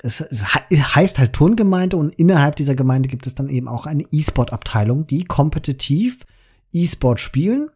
es, 0.02 0.20
es 0.20 0.44
he- 0.54 0.80
heißt 0.80 1.18
halt 1.18 1.32
Turngemeinde 1.32 1.96
und 1.96 2.14
innerhalb 2.14 2.56
dieser 2.56 2.74
Gemeinde 2.74 3.08
gibt 3.08 3.26
es 3.26 3.34
dann 3.34 3.48
eben 3.48 3.68
auch 3.68 3.86
eine 3.86 4.04
E-Sport-Abteilung, 4.10 5.06
die 5.06 5.24
kompetitiv 5.24 6.24
E-Sport 6.72 7.20
spielen. 7.20 7.68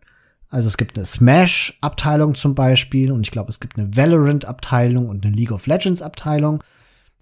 Also 0.49 0.69
es 0.69 0.77
gibt 0.77 0.97
eine 0.97 1.05
Smash-Abteilung 1.05 2.35
zum 2.35 2.55
Beispiel 2.55 3.11
und 3.11 3.23
ich 3.23 3.31
glaube, 3.31 3.51
es 3.51 3.61
gibt 3.61 3.79
eine 3.79 3.97
Valorant-Abteilung 3.97 5.09
und 5.09 5.25
eine 5.25 5.35
League 5.35 5.53
of 5.53 5.67
Legends-Abteilung. 5.67 6.63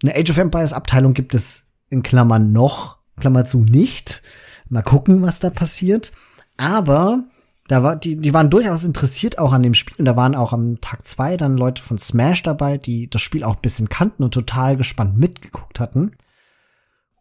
Eine 0.03 0.15
Age 0.15 0.31
of 0.31 0.39
Empires-Abteilung 0.39 1.15
gibt 1.15 1.35
es 1.35 1.65
in 1.89 2.03
Klammern 2.03 2.53
noch, 2.53 2.99
Klammer 3.19 3.45
zu 3.45 3.61
nicht. 3.61 4.23
Mal 4.69 4.83
gucken, 4.83 5.23
was 5.23 5.41
da 5.41 5.51
passiert. 5.51 6.13
Aber 6.59 7.25
da 7.69 7.83
war, 7.83 7.97
die, 7.97 8.17
die 8.17 8.35
waren 8.35 8.51
durchaus 8.51 8.85
interessiert 8.85 9.39
auch 9.39 9.53
an 9.53 9.63
dem 9.63 9.75
Spiel. 9.75 9.97
Und 9.99 10.05
da 10.05 10.17
waren 10.17 10.35
auch 10.35 10.53
am 10.53 10.81
Tag 10.81 11.07
zwei 11.07 11.37
dann 11.37 11.57
Leute 11.57 11.83
von 11.83 11.99
Smash 11.99 12.43
dabei, 12.43 12.79
die 12.79 13.09
das 13.09 13.23
Spiel 13.23 13.45
auch 13.45 13.57
ein 13.57 13.63
bisschen 13.63 13.89
kannten 13.89 14.25
und 14.25 14.35
total 14.35 14.77
gespannt 14.77 15.17
mitgeguckt 15.17 15.81
hatten. 15.81 16.13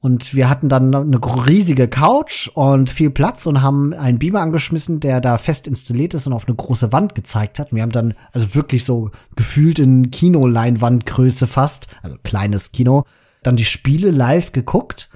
Und 0.01 0.33
wir 0.33 0.49
hatten 0.49 0.67
dann 0.67 0.95
eine 0.95 1.19
riesige 1.47 1.87
Couch 1.87 2.49
und 2.55 2.89
viel 2.89 3.11
Platz 3.11 3.45
und 3.45 3.61
haben 3.61 3.93
einen 3.93 4.17
Beamer 4.17 4.41
angeschmissen, 4.41 4.99
der 4.99 5.21
da 5.21 5.37
fest 5.37 5.67
installiert 5.67 6.15
ist 6.15 6.25
und 6.25 6.33
auf 6.33 6.47
eine 6.47 6.55
große 6.55 6.91
Wand 6.91 7.13
gezeigt 7.13 7.59
hat. 7.59 7.71
Und 7.71 7.75
wir 7.75 7.83
haben 7.83 7.91
dann 7.91 8.15
also 8.31 8.55
wirklich 8.55 8.83
so 8.83 9.11
gefühlt 9.35 9.77
in 9.77 10.09
Kinoleinwandgröße 10.09 11.45
fast, 11.45 11.87
also 12.01 12.17
kleines 12.23 12.71
Kino, 12.71 13.05
dann 13.43 13.57
die 13.57 13.65
Spiele 13.65 14.09
live 14.09 14.53
geguckt. 14.53 15.11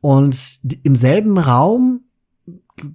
Und 0.00 0.60
im 0.84 0.94
selben 0.94 1.36
Raum, 1.36 2.04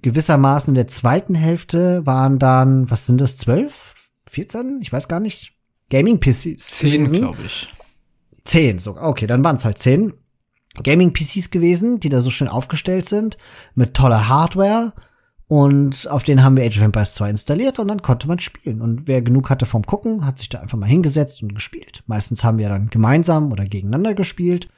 gewissermaßen 0.02 0.70
in 0.70 0.74
der 0.74 0.88
zweiten 0.88 1.34
Hälfte, 1.34 2.04
waren 2.06 2.38
dann, 2.38 2.90
was 2.90 3.06
sind 3.06 3.20
das, 3.20 3.36
zwölf? 3.36 3.94
14? 4.30 4.80
Ich 4.82 4.92
weiß 4.92 5.08
gar 5.08 5.20
nicht. 5.20 5.52
Gaming-PCs. 5.90 6.58
Zehn, 6.58 7.10
glaube 7.10 7.38
ich. 7.44 7.68
Zehn 8.44 8.78
sogar. 8.78 9.08
Okay, 9.08 9.26
dann 9.26 9.44
waren 9.44 9.56
es 9.56 9.64
halt 9.64 9.78
zehn. 9.78 10.14
Gaming-PCs 10.82 11.50
gewesen, 11.50 12.00
die 12.00 12.08
da 12.08 12.20
so 12.20 12.30
schön 12.30 12.48
aufgestellt 12.48 13.06
sind, 13.06 13.38
mit 13.74 13.94
toller 13.94 14.28
Hardware. 14.28 14.92
Und 15.48 16.08
auf 16.10 16.24
denen 16.24 16.42
haben 16.42 16.56
wir 16.56 16.64
Age 16.64 16.78
of 16.78 16.82
Empires 16.82 17.14
2 17.14 17.30
installiert 17.30 17.78
und 17.78 17.86
dann 17.86 18.02
konnte 18.02 18.26
man 18.26 18.40
spielen. 18.40 18.82
Und 18.82 19.06
wer 19.06 19.22
genug 19.22 19.48
hatte 19.48 19.64
vom 19.64 19.86
Gucken, 19.86 20.26
hat 20.26 20.38
sich 20.38 20.48
da 20.48 20.58
einfach 20.60 20.76
mal 20.76 20.86
hingesetzt 20.86 21.42
und 21.42 21.54
gespielt. 21.54 22.02
Meistens 22.06 22.42
haben 22.42 22.58
wir 22.58 22.68
dann 22.68 22.88
gemeinsam 22.88 23.52
oder 23.52 23.64
gegeneinander 23.64 24.14
gespielt. 24.14 24.68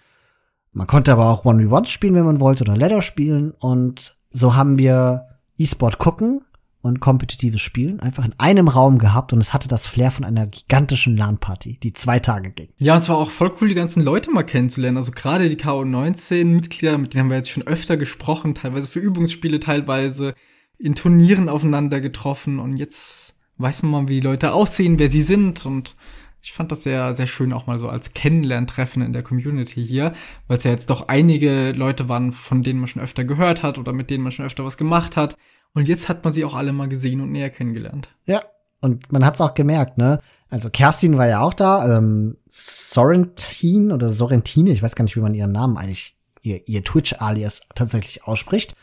Man 0.73 0.87
konnte 0.87 1.11
aber 1.11 1.31
auch 1.31 1.45
1v1 1.45 1.87
spielen, 1.87 2.15
wenn 2.15 2.27
man 2.27 2.41
wollte, 2.41 2.65
oder 2.65 2.77
Ladder 2.77 3.01
spielen. 3.01 3.53
Und 3.53 4.18
so 4.39 4.55
haben 4.55 4.79
wir 4.79 5.27
E-Sport 5.59 5.99
gucken 5.99 6.43
und 6.81 7.01
kompetitives 7.01 7.61
Spielen 7.61 8.01
einfach 8.01 8.25
in 8.25 8.35
einem 8.39 8.69
Raum 8.69 8.99
gehabt 8.99 9.33
und 9.33 9.41
es 9.41 9.53
hatte 9.53 9.69
das 9.69 9.87
Flair 9.87 10.11
von 10.11 10.25
einer 10.25 10.47
gigantischen 10.47 11.17
LAN-Party, 11.17 11.79
die 11.83 11.93
zwei 11.93 12.21
Tage 12.21 12.51
ging. 12.51 12.69
Ja, 12.79 12.95
und 12.95 13.01
es 13.01 13.09
war 13.09 13.17
auch 13.17 13.31
voll 13.31 13.53
cool, 13.61 13.69
die 13.69 13.75
ganzen 13.75 14.03
Leute 14.05 14.31
mal 14.31 14.45
kennenzulernen. 14.45 14.97
Also 14.97 15.11
gerade 15.11 15.49
die 15.49 15.57
KO19-Mitglieder, 15.57 16.97
mit 16.99 17.15
denen 17.15 17.25
haben 17.25 17.31
wir 17.31 17.37
jetzt 17.37 17.51
schon 17.51 17.67
öfter 17.67 17.97
gesprochen, 17.97 18.55
teilweise 18.55 18.87
für 18.87 19.01
Übungsspiele, 19.01 19.59
teilweise 19.59 20.35
in 20.79 20.95
Turnieren 20.95 21.49
aufeinander 21.49 22.01
getroffen 22.01 22.61
und 22.61 22.77
jetzt 22.77 23.41
weiß 23.57 23.83
man 23.83 23.91
mal, 23.91 24.09
wie 24.09 24.21
die 24.21 24.27
Leute 24.27 24.53
aussehen, 24.53 25.01
wer 25.01 25.11
sie 25.11 25.23
sind 25.23 25.67
und 25.67 25.97
ich 26.41 26.53
fand 26.53 26.71
das 26.73 26.83
sehr, 26.83 27.13
sehr 27.15 27.27
schön 27.27 27.53
auch 27.53 27.67
mal 27.67 27.79
so 27.79 27.89
als 27.89 28.15
Kennenlerntreffen 28.15 29.03
in 29.03 29.13
der 29.13 29.23
Community 29.23 29.85
hier, 29.85 30.15
weil 30.47 30.57
es 30.57 30.65
ja 30.65 30.71
jetzt 30.71 30.91
doch 30.91 31.09
einige 31.09 31.73
Leute 31.73 32.09
waren, 32.09 32.33
von 32.33 32.63
denen 32.63 32.81
man 32.81 32.89
schon 32.89 33.03
öfter 33.03 33.25
gehört 33.25 33.63
hat 33.63 33.79
oder 33.79 33.93
mit 33.93 34.11
denen 34.11 34.23
man 34.23 34.33
schon 34.33 34.47
öfter 34.47 34.65
was 34.65 34.77
gemacht 34.77 35.17
hat. 35.17 35.37
Und 35.75 35.89
jetzt 35.89 36.09
hat 36.09 36.25
man 36.25 36.33
sie 36.33 36.45
auch 36.45 36.55
alle 36.55 36.73
mal 36.73 36.89
gesehen 36.89 37.21
und 37.21 37.33
näher 37.33 37.51
kennengelernt. 37.51 38.09
Ja, 38.25 38.43
und 38.81 39.11
man 39.13 39.25
hat 39.25 39.35
es 39.35 39.41
auch 39.41 39.55
gemerkt, 39.55 39.99
ne? 39.99 40.21
Also 40.51 40.71
Kerstin 40.71 41.19
war 41.19 41.27
ja 41.27 41.41
auch 41.41 41.55
da, 41.55 41.99
ähm, 41.99 42.37
Sorrentin 42.47 43.93
oder 43.93 44.09
Sorrentine, 44.09 44.71
ich 44.71 44.83
weiß 44.83 44.95
gar 44.95 45.03
nicht, 45.03 45.17
wie 45.17 45.21
man 45.21 45.35
ihren 45.35 45.53
Namen 45.53 45.77
eigentlich, 45.77 46.17
ihr, 46.43 46.67
ihr 46.67 46.85
Twitch-Alias 46.85 47.63
tatsächlich 47.75 48.25
ausspricht. 48.25 48.75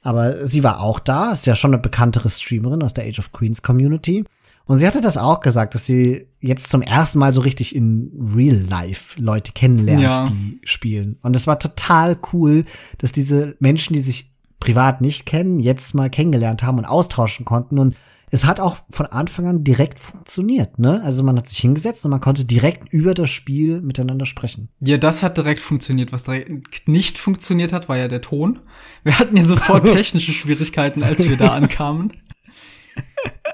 Aber 0.00 0.46
sie 0.46 0.64
war 0.64 0.80
auch 0.80 0.98
da, 0.98 1.32
ist 1.32 1.46
ja 1.46 1.54
schon 1.54 1.72
eine 1.72 1.82
bekanntere 1.82 2.30
Streamerin 2.30 2.82
aus 2.82 2.94
der 2.94 3.04
Age 3.04 3.18
of 3.18 3.32
Queens 3.32 3.62
Community. 3.62 4.24
Und 4.72 4.78
sie 4.78 4.86
hatte 4.86 5.02
das 5.02 5.18
auch 5.18 5.40
gesagt, 5.40 5.74
dass 5.74 5.84
sie 5.84 6.28
jetzt 6.40 6.70
zum 6.70 6.80
ersten 6.80 7.18
Mal 7.18 7.34
so 7.34 7.42
richtig 7.42 7.76
in 7.76 8.10
Real 8.34 8.56
Life 8.56 9.20
Leute 9.20 9.52
kennenlernt, 9.52 10.00
ja. 10.00 10.24
die 10.24 10.60
spielen. 10.64 11.18
Und 11.20 11.36
es 11.36 11.46
war 11.46 11.58
total 11.58 12.16
cool, 12.32 12.64
dass 12.96 13.12
diese 13.12 13.54
Menschen, 13.60 13.92
die 13.92 14.00
sich 14.00 14.32
privat 14.60 15.02
nicht 15.02 15.26
kennen, 15.26 15.60
jetzt 15.60 15.94
mal 15.94 16.08
kennengelernt 16.08 16.62
haben 16.62 16.78
und 16.78 16.86
austauschen 16.86 17.44
konnten. 17.44 17.78
Und 17.78 17.96
es 18.30 18.46
hat 18.46 18.60
auch 18.60 18.78
von 18.88 19.04
Anfang 19.04 19.46
an 19.46 19.62
direkt 19.62 20.00
funktioniert, 20.00 20.78
ne? 20.78 21.02
Also 21.04 21.22
man 21.22 21.36
hat 21.36 21.48
sich 21.48 21.58
hingesetzt 21.58 22.06
und 22.06 22.10
man 22.10 22.22
konnte 22.22 22.46
direkt 22.46 22.90
über 22.94 23.12
das 23.12 23.28
Spiel 23.28 23.82
miteinander 23.82 24.24
sprechen. 24.24 24.70
Ja, 24.80 24.96
das 24.96 25.22
hat 25.22 25.36
direkt 25.36 25.60
funktioniert. 25.60 26.12
Was 26.12 26.24
direkt 26.24 26.88
nicht 26.88 27.18
funktioniert 27.18 27.74
hat, 27.74 27.90
war 27.90 27.98
ja 27.98 28.08
der 28.08 28.22
Ton. 28.22 28.60
Wir 29.04 29.18
hatten 29.18 29.36
ja 29.36 29.44
sofort 29.44 29.84
technische 29.92 30.32
Schwierigkeiten, 30.32 31.02
als 31.02 31.28
wir 31.28 31.36
da 31.36 31.48
ankamen 31.48 32.14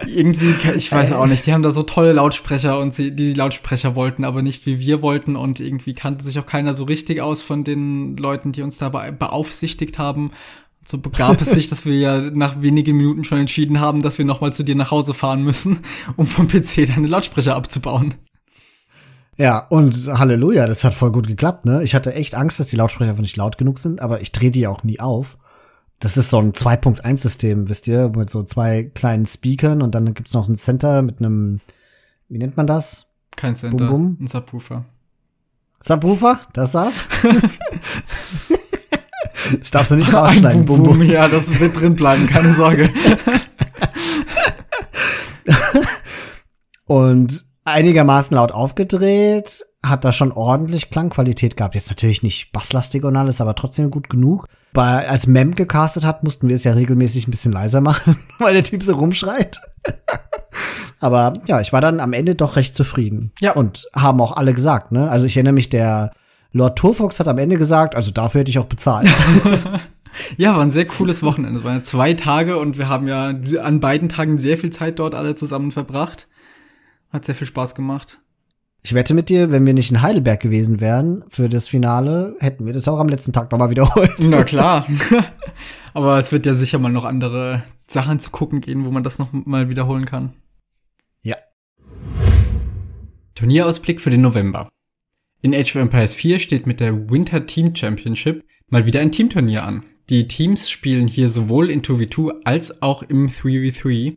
irgendwie, 0.06 0.54
ich 0.76 0.90
weiß 0.90 1.12
auch 1.12 1.26
nicht, 1.26 1.46
die 1.46 1.52
haben 1.52 1.62
da 1.62 1.70
so 1.70 1.82
tolle 1.82 2.12
Lautsprecher 2.12 2.78
und 2.78 2.94
sie, 2.94 3.14
die 3.14 3.34
Lautsprecher 3.34 3.94
wollten 3.94 4.24
aber 4.24 4.42
nicht, 4.42 4.66
wie 4.66 4.78
wir 4.78 5.02
wollten 5.02 5.36
und 5.36 5.60
irgendwie 5.60 5.94
kannte 5.94 6.24
sich 6.24 6.38
auch 6.38 6.46
keiner 6.46 6.74
so 6.74 6.84
richtig 6.84 7.20
aus 7.20 7.42
von 7.42 7.64
den 7.64 8.16
Leuten, 8.16 8.52
die 8.52 8.62
uns 8.62 8.78
da 8.78 8.88
beaufsichtigt 8.88 9.98
haben. 9.98 10.30
So 10.84 10.98
begab 10.98 11.40
es 11.40 11.50
sich, 11.50 11.68
dass 11.68 11.84
wir 11.84 11.98
ja 11.98 12.20
nach 12.32 12.62
wenigen 12.62 12.96
Minuten 12.96 13.24
schon 13.24 13.38
entschieden 13.38 13.78
haben, 13.80 14.00
dass 14.00 14.16
wir 14.16 14.24
nochmal 14.24 14.54
zu 14.54 14.62
dir 14.62 14.74
nach 14.74 14.90
Hause 14.90 15.12
fahren 15.12 15.42
müssen, 15.42 15.80
um 16.16 16.26
vom 16.26 16.48
PC 16.48 16.86
deine 16.86 17.08
Lautsprecher 17.08 17.54
abzubauen. 17.56 18.14
Ja, 19.36 19.58
und 19.68 19.94
Halleluja, 20.08 20.66
das 20.66 20.82
hat 20.84 20.94
voll 20.94 21.12
gut 21.12 21.28
geklappt, 21.28 21.64
ne? 21.64 21.82
Ich 21.82 21.94
hatte 21.94 22.14
echt 22.14 22.34
Angst, 22.34 22.58
dass 22.58 22.68
die 22.68 22.76
Lautsprecher 22.76 23.10
einfach 23.10 23.22
nicht 23.22 23.36
laut 23.36 23.58
genug 23.58 23.78
sind, 23.78 24.00
aber 24.00 24.20
ich 24.20 24.32
drehe 24.32 24.50
die 24.50 24.66
auch 24.66 24.82
nie 24.82 24.98
auf. 24.98 25.38
Das 26.01 26.16
ist 26.16 26.30
so 26.30 26.38
ein 26.38 26.53
2.1-System, 26.53 27.68
wisst 27.68 27.88
ihr, 27.88 28.09
mit 28.09 28.30
so 28.30 28.44
zwei 28.44 28.84
kleinen 28.84 29.26
Speakern 29.26 29.82
und 29.82 29.94
dann 29.94 30.14
gibt's 30.14 30.32
noch 30.32 30.49
ein 30.49 30.57
Center 30.57 31.03
mit 31.03 31.18
einem, 31.18 31.61
wie 32.28 32.38
nennt 32.38 32.57
man 32.57 32.68
das? 32.68 33.07
Kein 33.34 33.57
Center, 33.57 33.88
Bum 33.88 34.16
-bum. 34.18 34.22
ein 34.22 34.28
Subwoofer. 34.28 34.84
Subwoofer? 35.80 36.40
Das 36.53 36.72
das? 36.72 37.03
das 39.59 39.70
darfst 39.72 39.90
du 39.90 39.96
nicht 39.96 40.12
rausschneiden. 40.12 40.66
Bum, 40.66 40.84
Bum. 40.84 41.03
Ja, 41.03 41.26
das 41.28 41.59
wird 41.59 41.80
drin 41.80 41.96
bleiben, 41.96 42.28
keine 42.28 42.55
Sorge. 42.55 42.86
und 46.86 47.44
einigermaßen 47.64 48.36
laut 48.36 48.53
aufgedreht, 48.53 49.66
hat 49.84 50.05
da 50.05 50.12
schon 50.12 50.30
ordentlich 50.30 50.90
Klangqualität 50.90 51.57
gehabt. 51.57 51.74
Jetzt 51.74 51.90
natürlich 51.90 52.22
nicht 52.22 52.53
basslastig 52.53 53.03
und 53.05 53.16
alles, 53.16 53.40
aber 53.40 53.57
trotzdem 53.57 53.90
gut 53.90 54.09
genug 54.09 54.46
bei, 54.79 55.09
als 55.09 55.26
Mem 55.26 55.57
gecastet 55.57 56.05
hat, 56.05 56.22
mussten 56.22 56.49
wir 56.49 56.55
es 56.55 56.62
ja 56.62 56.72
regelmäßig 56.72 57.26
ein 57.26 57.33
bisschen 57.33 57.51
leiser 57.51 57.81
machen, 57.81 58.16
weil 58.39 58.55
der 58.55 58.62
Typ 58.62 58.85
so 58.85 58.95
rumschreit. 58.95 59.61
Aber 61.01 61.35
ja, 61.47 61.61
ich 61.61 61.72
war 61.72 61.81
dann 61.81 61.99
am 61.99 62.12
Ende 62.12 62.37
doch 62.37 62.55
recht 62.55 62.76
zufrieden. 62.76 63.33
Ja. 63.41 63.55
Und 63.55 63.89
haben 63.93 64.20
auch 64.20 64.37
alle 64.37 64.55
gesagt, 64.55 64.93
ne? 64.93 65.11
Also 65.11 65.26
ich 65.26 65.37
erinnere 65.37 65.55
mich, 65.55 65.68
der 65.68 66.12
Lord 66.53 66.79
Turfox 66.79 67.18
hat 67.18 67.26
am 67.26 67.39
Ende 67.39 67.59
gesagt, 67.59 67.97
also 67.97 68.12
dafür 68.12 68.43
hätte 68.43 68.51
ich 68.53 68.61
auch 68.61 68.66
bezahlt. 68.66 69.09
ja, 70.37 70.55
war 70.55 70.62
ein 70.62 70.70
sehr 70.70 70.87
cooles 70.87 71.24
Wochenende. 71.24 71.59
Es 71.59 71.64
waren 71.64 71.83
zwei 71.83 72.14
Tage 72.14 72.57
und 72.57 72.79
wir 72.79 72.89
haben 72.89 73.09
ja 73.09 73.35
an 73.61 73.81
beiden 73.81 74.09
Tagen 74.09 74.39
sehr 74.39 74.59
viel 74.59 74.70
Zeit 74.70 75.01
dort 75.01 75.16
alle 75.16 75.35
zusammen 75.35 75.72
verbracht. 75.72 76.29
Hat 77.12 77.24
sehr 77.24 77.35
viel 77.35 77.49
Spaß 77.49 77.74
gemacht. 77.74 78.20
Ich 78.89 78.95
wette 78.95 79.12
mit 79.12 79.28
dir, 79.28 79.51
wenn 79.51 79.66
wir 79.66 79.74
nicht 79.74 79.91
in 79.91 80.01
Heidelberg 80.01 80.41
gewesen 80.41 80.80
wären 80.80 81.22
für 81.28 81.51
das 81.51 81.68
Finale, 81.68 82.34
hätten 82.41 82.64
wir 82.64 82.72
das 82.72 82.89
auch 82.89 82.99
am 82.99 83.11
letzten 83.11 83.34
Tag 83.34 83.53
nochmal 83.53 83.68
wiederholt. 83.68 84.14
Na 84.20 84.45
klar. 84.45 84.86
Aber 85.93 86.18
es 86.18 86.32
wird 86.32 86.47
ja 86.47 86.55
sicher 86.55 86.78
mal 86.78 86.89
noch 86.89 87.05
andere 87.05 87.64
Sachen 87.86 88.18
zu 88.18 88.30
gucken 88.30 88.62
gehen, 88.62 88.86
wo 88.86 88.91
man 88.91 89.03
das 89.03 89.18
noch 89.18 89.30
mal 89.30 89.68
wiederholen 89.68 90.07
kann. 90.07 90.32
Ja. 91.20 91.36
Turnierausblick 93.34 94.01
für 94.01 94.09
den 94.09 94.22
November. 94.22 94.70
In 95.43 95.55
Age 95.55 95.76
of 95.76 95.82
Empires 95.82 96.14
4 96.14 96.39
steht 96.39 96.66
mit 96.66 96.80
der 96.80 97.11
Winter 97.11 97.45
Team 97.45 97.76
Championship 97.76 98.43
mal 98.68 98.86
wieder 98.86 99.01
ein 99.01 99.12
Teamturnier 99.12 99.64
an. 99.64 99.84
Die 100.09 100.28
Teams 100.28 100.70
spielen 100.70 101.09
hier 101.09 101.28
sowohl 101.28 101.68
in 101.68 101.82
2v2 101.82 102.41
als 102.47 102.80
auch 102.80 103.03
im 103.03 103.28
3v3 103.28 104.16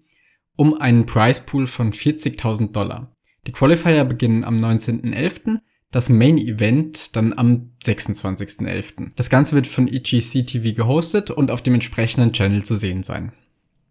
um 0.56 0.80
einen 0.80 1.06
Prize 1.06 1.42
Pool 1.46 1.68
von 1.68 1.92
40.000 1.92 2.72
Dollar. 2.72 3.11
Die 3.48 3.52
Qualifier 3.52 4.06
beginnen 4.06 4.44
am 4.44 4.58
19.11., 4.58 5.60
das 5.92 6.08
Main 6.08 6.38
Event 6.38 7.16
dann 7.18 7.34
am 7.34 7.72
26.11. 7.84 9.12
Das 9.16 9.30
Ganze 9.30 9.56
wird 9.56 9.68
von 9.68 9.90
EGC 9.90 10.48
TV 10.48 10.74
gehostet 10.74 11.32
und 11.32 11.52
auf 11.52 11.62
dem 11.62 11.74
entsprechenden 11.74 12.32
Channel 12.32 12.64
zu 12.64 12.76
sehen 12.76 13.04
sein. 13.04 13.34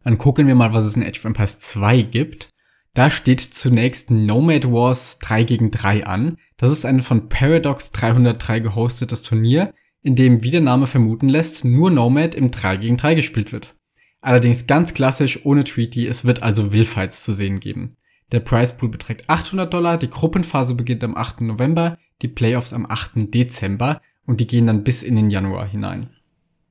Dann 0.03 0.16
gucken 0.16 0.46
wir 0.46 0.55
mal, 0.55 0.72
was 0.72 0.86
es 0.86 0.96
in 0.96 1.03
Age 1.03 1.18
of 1.18 1.26
Empires 1.26 1.61
2 1.61 2.03
gibt. 2.03 2.48
Da 2.94 3.11
steht 3.11 3.40
zunächst 3.40 4.11
Nomad 4.11 4.72
Wars 4.72 5.18
3 5.18 5.44
gegen 5.44 5.70
3 5.70 6.07
an. 6.07 6.38
Das 6.57 6.70
ist 6.70 6.86
ein 6.86 7.03
von 7.03 7.28
Paradox 7.28 7.92
303 7.92 8.61
gehostetes 8.61 9.22
Turnier, 9.22 9.74
in 10.03 10.16
dem, 10.16 10.42
wie 10.42 10.51
der 10.51 10.62
Name 10.62 10.86
vermuten 10.86 11.28
lässt, 11.28 11.64
nur 11.64 11.90
Nomad 11.90 12.34
im 12.34 12.51
3 12.51 12.78
gegen 12.78 12.96
3 12.96 13.14
gespielt 13.14 13.53
wird. 13.53 13.76
Allerdings 14.22 14.66
ganz 14.66 14.94
klassisch, 14.94 15.44
ohne 15.44 15.64
Treaty, 15.64 16.07
es 16.07 16.24
wird 16.24 16.42
also 16.42 16.72
Willfights 16.72 17.24
zu 17.24 17.32
sehen 17.32 17.61
geben. 17.61 17.96
Der 18.33 18.41
Price 18.41 18.76
Pool 18.76 18.89
beträgt 18.89 19.28
800 19.28 19.72
Dollar, 19.72 19.97
die 19.97 20.11
Gruppenphase 20.11 20.74
beginnt 20.74 21.03
am 21.03 21.16
8. 21.16 21.43
November, 21.43 21.99
die 22.22 22.28
Playoffs 22.28 22.72
am 22.72 22.87
8. 22.89 23.33
Dezember 23.35 24.01
und 24.26 24.41
die 24.41 24.47
gehen 24.47 24.66
dann 24.66 24.85
bis 24.85 25.03
in 25.03 25.16
den 25.16 25.31
Januar 25.31 25.66
hinein. 25.66 26.11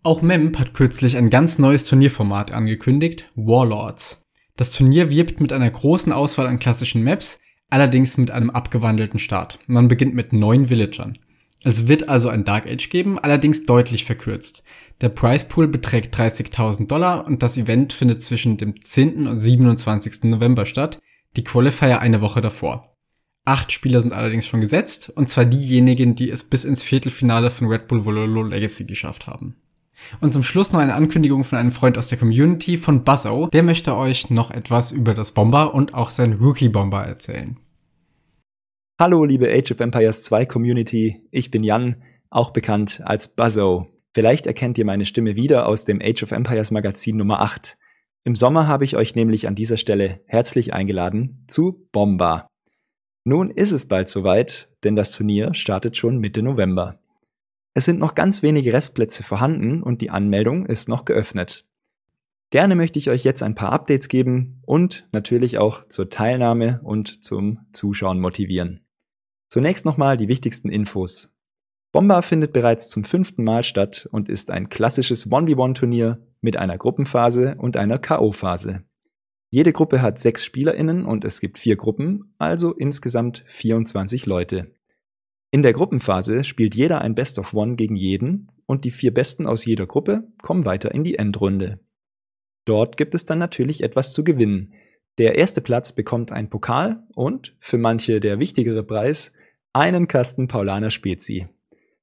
Auch 0.04 0.22
MEMP 0.22 0.58
hat 0.58 0.74
kürzlich 0.74 1.18
ein 1.18 1.30
ganz 1.30 1.60
neues 1.60 1.86
Turnierformat 1.86 2.52
angekündigt, 2.52 3.30
Warlords. 3.36 4.26
Das 4.56 4.72
Turnier 4.72 5.10
wirbt 5.10 5.42
mit 5.42 5.52
einer 5.52 5.70
großen 5.70 6.14
Auswahl 6.14 6.48
an 6.48 6.60
klassischen 6.60 7.04
Maps, 7.04 7.40
allerdings 7.70 8.18
mit 8.18 8.32
einem 8.32 8.50
abgewandelten 8.50 9.20
Start. 9.20 9.60
Man 9.68 9.90
beginnt 9.90 10.16
mit 10.16 10.32
neun 10.32 10.70
Villagern. 10.70 11.18
Es 11.64 11.90
wird 11.90 12.08
also 12.08 12.30
ein 12.30 12.46
Dark 12.46 12.66
Age 12.66 12.90
geben, 12.90 13.20
allerdings 13.20 13.66
deutlich 13.66 14.06
verkürzt. 14.06 14.64
Der 15.02 15.10
Price 15.10 15.48
Pool 15.48 15.68
beträgt 15.68 16.16
30.000 16.18 16.88
Dollar 16.88 17.28
und 17.28 17.44
das 17.44 17.58
Event 17.58 17.92
findet 17.92 18.22
zwischen 18.22 18.58
dem 18.58 18.82
10. 18.82 19.28
und 19.28 19.40
27. 19.40 20.24
November 20.24 20.66
statt, 20.66 21.02
die 21.36 21.44
Qualifier 21.44 22.00
eine 22.00 22.22
Woche 22.22 22.42
davor. 22.42 22.96
Acht 23.46 23.72
Spieler 23.72 24.02
sind 24.02 24.14
allerdings 24.14 24.48
schon 24.48 24.62
gesetzt, 24.62 25.10
und 25.16 25.30
zwar 25.30 25.46
diejenigen, 25.46 26.16
die 26.16 26.30
es 26.30 26.44
bis 26.44 26.66
ins 26.66 26.84
Viertelfinale 26.84 27.50
von 27.50 27.68
Red 27.68 27.88
Bull 27.88 28.06
Vololo 28.06 28.44
Legacy 28.44 28.86
geschafft 28.86 29.28
haben. 29.28 29.56
Und 30.22 30.34
zum 30.34 30.44
Schluss 30.44 30.72
noch 30.72 30.80
eine 30.80 30.96
Ankündigung 30.96 31.44
von 31.44 31.58
einem 31.58 31.72
Freund 31.72 31.98
aus 31.98 32.08
der 32.08 32.18
Community 32.18 32.78
von 32.78 33.04
Buzzo. 33.04 33.48
Der 33.48 33.64
möchte 33.64 33.96
euch 33.96 34.30
noch 34.30 34.52
etwas 34.52 34.92
über 34.92 35.14
das 35.14 35.32
Bomber 35.32 35.74
und 35.74 35.94
auch 35.94 36.10
sein 36.10 36.34
Rookie 36.34 36.70
Bomber 36.70 37.04
erzählen. 37.04 37.60
Hallo, 39.00 39.24
liebe 39.26 39.50
Age 39.50 39.72
of 39.72 39.80
Empires 39.80 40.24
2 40.24 40.46
Community. 40.46 41.22
Ich 41.32 41.52
bin 41.52 41.64
Jan, 41.64 42.04
auch 42.30 42.52
bekannt 42.52 43.02
als 43.04 43.30
Buzzo. 43.30 43.88
Vielleicht 44.14 44.48
erkennt 44.48 44.78
ihr 44.78 44.86
meine 44.86 45.06
Stimme 45.06 45.36
wieder 45.36 45.68
aus 45.68 45.86
dem 45.86 46.02
Age 46.02 46.24
of 46.24 46.32
Empires 46.32 46.72
Magazin 46.72 47.18
Nummer 47.18 47.42
8. 47.42 47.78
Im 48.26 48.36
Sommer 48.36 48.68
habe 48.68 48.86
ich 48.86 48.96
euch 48.98 49.16
nämlich 49.16 49.48
an 49.48 49.56
dieser 49.56 49.78
Stelle 49.78 50.22
herzlich 50.26 50.74
eingeladen 50.74 51.46
zu 51.48 51.88
Bomba. 51.92 52.48
Nun 53.24 53.50
ist 53.50 53.72
es 53.72 53.88
bald 53.88 54.10
soweit, 54.10 54.70
denn 54.84 54.96
das 54.96 55.12
Turnier 55.12 55.54
startet 55.54 55.96
schon 55.96 56.18
Mitte 56.18 56.42
November. 56.42 57.00
Es 57.74 57.86
sind 57.86 58.00
noch 58.00 58.16
ganz 58.16 58.44
wenige 58.44 58.74
Restplätze 58.74 59.24
vorhanden 59.24 59.84
und 59.84 60.02
die 60.02 60.10
Anmeldung 60.10 60.66
ist 60.66 60.90
noch 60.90 61.06
geöffnet. 61.06 61.66
Gerne 62.52 62.76
möchte 62.76 62.98
ich 62.98 63.10
euch 63.10 63.24
jetzt 63.24 63.44
ein 63.44 63.56
paar 63.56 63.72
Updates 63.72 64.08
geben 64.08 64.62
und 64.66 65.08
natürlich 65.12 65.60
auch 65.60 65.88
zur 65.88 66.10
Teilnahme 66.10 66.82
und 66.84 67.24
zum 67.24 67.60
Zuschauen 67.74 68.20
motivieren. 68.20 68.82
Zunächst 69.50 69.86
nochmal 69.86 70.18
die 70.18 70.28
wichtigsten 70.28 70.70
Infos. 70.70 71.32
Bomba 71.92 72.22
findet 72.22 72.54
bereits 72.54 72.90
zum 72.90 73.04
fünften 73.04 73.44
Mal 73.44 73.64
statt 73.64 74.08
und 74.12 74.30
ist 74.30 74.52
ein 74.52 74.70
klassisches 74.70 75.30
1v1-Turnier 75.30 76.20
mit 76.42 76.58
einer 76.58 76.78
Gruppenphase 76.78 77.56
und 77.58 77.78
einer 77.78 78.00
K.O.-Phase. 78.00 78.82
Jede 79.52 79.74
Gruppe 79.74 80.02
hat 80.02 80.20
sechs 80.20 80.46
SpielerInnen 80.46 81.06
und 81.06 81.26
es 81.26 81.40
gibt 81.42 81.58
vier 81.58 81.76
Gruppen, 81.76 82.36
also 82.38 82.74
insgesamt 82.74 83.44
24 83.48 84.26
Leute. 84.28 84.74
In 85.52 85.64
der 85.64 85.74
Gruppenphase 85.74 86.44
spielt 86.44 86.76
jeder 86.76 87.02
ein 87.02 87.16
Best 87.16 87.40
of 87.40 87.56
One 87.56 87.76
gegen 87.76 87.96
jeden 87.96 88.48
und 88.68 88.86
die 88.86 88.92
vier 88.92 89.12
Besten 89.12 89.48
aus 89.48 89.66
jeder 89.66 89.88
Gruppe 89.88 90.28
kommen 90.44 90.66
weiter 90.66 90.94
in 90.94 91.04
die 91.04 91.16
Endrunde. 91.16 91.80
Dort 92.66 92.98
gibt 92.98 93.16
es 93.16 93.26
dann 93.26 93.40
natürlich 93.40 93.82
etwas 93.82 94.14
zu 94.14 94.24
gewinnen. 94.24 94.74
Der 95.18 95.36
erste 95.36 95.62
Platz 95.62 95.92
bekommt 95.92 96.32
einen 96.32 96.50
Pokal 96.50 97.04
und, 97.16 97.56
für 97.60 97.80
manche 97.80 98.20
der 98.20 98.38
wichtigere 98.38 98.84
Preis, 98.84 99.34
einen 99.74 100.08
Kasten 100.08 100.48
Paulaner 100.48 100.92
Spezi. 100.92 101.48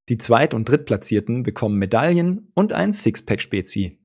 Die 0.09 0.19
Zweit- 0.19 0.55
und 0.55 0.69
Drittplatzierten 0.69 1.45
bekommen 1.45 1.79
Medaillen 1.79 2.51
und 2.55 2.73
ein 2.73 2.93
Sixpack 2.93 3.41
Spezi. 3.41 3.99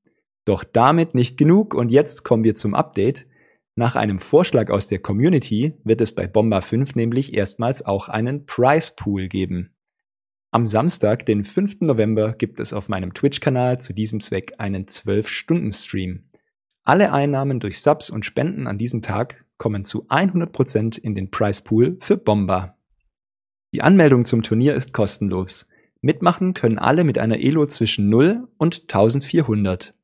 Doch 0.44 0.64
damit 0.64 1.14
nicht 1.14 1.38
genug 1.38 1.74
und 1.74 1.90
jetzt 1.90 2.24
kommen 2.24 2.44
wir 2.44 2.54
zum 2.54 2.74
Update. 2.74 3.26
Nach 3.74 3.96
einem 3.96 4.18
Vorschlag 4.18 4.70
aus 4.70 4.88
der 4.88 4.98
Community 4.98 5.74
wird 5.84 6.00
es 6.00 6.14
bei 6.14 6.26
Bomba 6.26 6.60
5 6.60 6.94
nämlich 6.94 7.34
erstmals 7.34 7.84
auch 7.84 8.08
einen 8.08 8.44
Prize 8.44 8.92
Pool 8.96 9.28
geben. 9.28 9.74
Am 10.50 10.66
Samstag, 10.66 11.24
den 11.24 11.44
5. 11.44 11.80
November, 11.80 12.34
gibt 12.34 12.60
es 12.60 12.74
auf 12.74 12.90
meinem 12.90 13.14
Twitch-Kanal 13.14 13.80
zu 13.80 13.94
diesem 13.94 14.20
Zweck 14.20 14.52
einen 14.58 14.84
12-Stunden-Stream. 14.84 16.24
Alle 16.84 17.12
Einnahmen 17.12 17.58
durch 17.58 17.80
Subs 17.80 18.10
und 18.10 18.26
Spenden 18.26 18.66
an 18.66 18.76
diesem 18.76 19.00
Tag 19.00 19.46
kommen 19.56 19.86
zu 19.86 20.08
100% 20.08 20.98
in 20.98 21.14
den 21.14 21.30
Prize 21.30 21.62
Pool 21.62 21.96
für 22.00 22.18
Bomba. 22.18 22.76
Die 23.72 23.80
Anmeldung 23.80 24.26
zum 24.26 24.42
Turnier 24.42 24.74
ist 24.74 24.92
kostenlos. 24.92 25.66
Mitmachen 26.02 26.52
können 26.52 26.78
alle 26.78 27.04
mit 27.04 27.16
einer 27.16 27.38
Elo 27.38 27.64
zwischen 27.66 28.10
0 28.10 28.48
und 28.58 28.82
1400. 28.82 29.94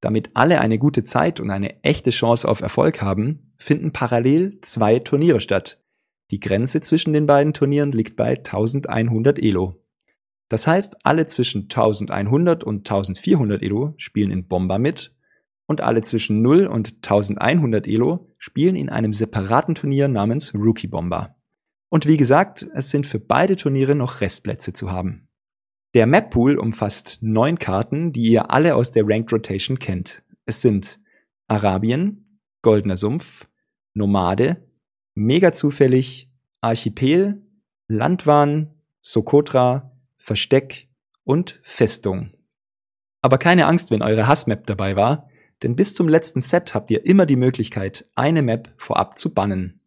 Damit 0.00 0.30
alle 0.34 0.60
eine 0.60 0.78
gute 0.78 1.04
Zeit 1.04 1.40
und 1.40 1.50
eine 1.50 1.82
echte 1.82 2.10
Chance 2.10 2.48
auf 2.48 2.62
Erfolg 2.62 3.02
haben, 3.02 3.52
finden 3.56 3.92
parallel 3.92 4.58
zwei 4.62 4.98
Turniere 4.98 5.40
statt. 5.40 5.82
Die 6.30 6.40
Grenze 6.40 6.80
zwischen 6.80 7.12
den 7.12 7.26
beiden 7.26 7.52
Turnieren 7.52 7.92
liegt 7.92 8.16
bei 8.16 8.36
1100 8.36 9.38
Elo. 9.38 9.82
Das 10.48 10.66
heißt, 10.66 11.04
alle 11.04 11.26
zwischen 11.26 11.62
1100 11.62 12.64
und 12.64 12.78
1400 12.78 13.62
Elo 13.62 13.94
spielen 13.98 14.30
in 14.30 14.48
Bomba 14.48 14.78
mit 14.78 15.14
und 15.66 15.80
alle 15.80 16.02
zwischen 16.02 16.42
0 16.42 16.66
und 16.66 16.96
1100 16.96 17.86
Elo 17.86 18.28
spielen 18.38 18.74
in 18.74 18.88
einem 18.88 19.12
separaten 19.12 19.74
Turnier 19.74 20.08
namens 20.08 20.54
Rookie 20.54 20.88
Bomba. 20.88 21.36
Und 21.88 22.06
wie 22.06 22.16
gesagt, 22.16 22.66
es 22.74 22.90
sind 22.90 23.06
für 23.06 23.20
beide 23.20 23.56
Turniere 23.56 23.94
noch 23.94 24.20
Restplätze 24.20 24.72
zu 24.72 24.90
haben. 24.90 25.28
Der 25.94 26.06
Map 26.06 26.30
Pool 26.30 26.56
umfasst 26.56 27.18
neun 27.20 27.58
Karten, 27.58 28.12
die 28.12 28.30
ihr 28.30 28.50
alle 28.50 28.76
aus 28.76 28.92
der 28.92 29.04
Ranked 29.06 29.32
Rotation 29.32 29.78
kennt. 29.78 30.22
Es 30.46 30.62
sind 30.62 31.00
Arabien, 31.48 32.38
Goldener 32.62 32.96
Sumpf, 32.96 33.48
Nomade, 33.94 34.68
Mega 35.14 35.52
zufällig, 35.52 36.30
Archipel, 36.60 37.42
Landwahn, 37.88 38.70
Sokotra, 39.00 39.90
Versteck 40.16 40.88
und 41.24 41.58
Festung. 41.62 42.30
Aber 43.20 43.38
keine 43.38 43.66
Angst, 43.66 43.90
wenn 43.90 44.02
eure 44.02 44.28
Hassmap 44.28 44.66
dabei 44.66 44.94
war, 44.94 45.28
denn 45.64 45.74
bis 45.74 45.94
zum 45.94 46.08
letzten 46.08 46.40
Set 46.40 46.72
habt 46.72 46.90
ihr 46.90 47.04
immer 47.04 47.26
die 47.26 47.36
Möglichkeit, 47.36 48.08
eine 48.14 48.42
Map 48.42 48.72
vorab 48.76 49.18
zu 49.18 49.34
bannen. 49.34 49.80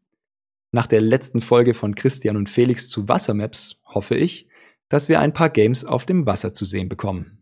Nach 0.71 0.87
der 0.87 1.01
letzten 1.01 1.39
Folge 1.39 1.73
von 1.73 1.95
Christian 1.95 2.35
und 2.35 2.49
Felix 2.49 2.89
zu 2.89 3.07
Wassermaps 3.07 3.79
hoffe 3.85 4.15
ich, 4.15 4.47
dass 4.93 5.09
wir 5.09 5.19
ein 5.19 5.33
paar 5.33 5.49
Games 5.49 5.85
auf 5.85 6.05
dem 6.05 6.27
Wasser 6.27 6.53
zu 6.53 6.65
sehen 6.65 6.87
bekommen. 6.87 7.41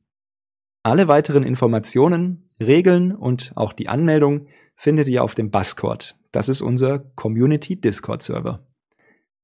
Alle 0.84 1.10
weiteren 1.10 1.44
Informationen, 1.44 2.50
Regeln 2.62 3.14
und 3.14 3.52
auch 3.56 3.74
die 3.74 3.90
Anmeldung 3.90 4.48
findet 4.78 5.10
ihr 5.10 5.22
auf 5.22 5.36
dem 5.36 5.52
Buscord. 5.52 6.16
Das 6.32 6.48
ist 6.48 6.62
unser 6.62 7.00
Community 7.00 7.76
Discord 7.76 8.22
Server. 8.22 8.66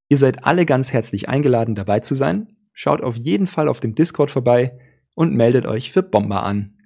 Ihr 0.07 0.15
seid 0.15 0.45
alle 0.45 0.65
ganz 0.65 0.93
herzlich 0.93 1.27
eingeladen 1.27 1.75
dabei 1.75 1.99
zu 1.99 2.15
sein. 2.15 2.55
Schaut 2.71 3.01
auf 3.01 3.17
jeden 3.17 3.45
Fall 3.45 3.67
auf 3.67 3.81
dem 3.81 3.93
Discord 3.93 4.31
vorbei 4.31 4.79
und 5.13 5.33
meldet 5.33 5.65
euch 5.65 5.91
für 5.91 6.01
Bomber 6.01 6.43
an. 6.43 6.77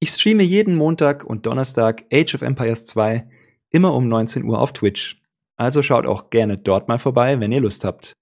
Ich 0.00 0.08
streame 0.08 0.42
jeden 0.42 0.74
Montag 0.74 1.22
und 1.22 1.44
Donnerstag 1.44 2.06
Age 2.10 2.34
of 2.34 2.40
Empires 2.40 2.86
2 2.86 3.28
immer 3.68 3.92
um 3.92 4.08
19 4.08 4.42
Uhr 4.44 4.58
auf 4.58 4.72
Twitch. 4.72 5.22
Also 5.56 5.82
schaut 5.82 6.06
auch 6.06 6.30
gerne 6.30 6.56
dort 6.56 6.88
mal 6.88 6.98
vorbei, 6.98 7.38
wenn 7.40 7.52
ihr 7.52 7.60
Lust 7.60 7.84
habt. 7.84 8.14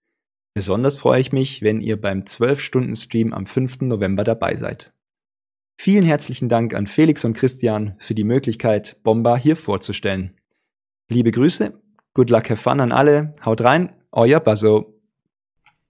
Besonders 0.55 0.97
freue 0.97 1.21
ich 1.21 1.33
mich, 1.33 1.63
wenn 1.63 1.81
ihr 1.81 2.01
beim 2.01 2.21
12-Stunden-Stream 2.21 3.33
am 3.33 3.45
5. 3.45 3.81
November 3.83 4.23
dabei 4.23 4.55
seid. 4.55 4.93
Vielen 5.77 6.05
herzlichen 6.05 6.49
Dank 6.49 6.75
an 6.75 6.87
Felix 6.87 7.25
und 7.25 7.35
Christian 7.35 7.97
für 7.99 8.15
die 8.15 8.23
Möglichkeit, 8.23 9.03
Bomba 9.03 9.37
hier 9.37 9.57
vorzustellen. 9.57 10.35
Liebe 11.09 11.33
Grüße, 11.33 11.83
good 12.15 12.31
luck, 12.31 12.49
have 12.51 12.63
fun 12.63 12.79
an 12.79 12.93
alle, 12.93 13.33
haut 13.45 13.63
rein, 13.63 13.93
euer 14.13 14.39
Buzzo. 14.39 14.95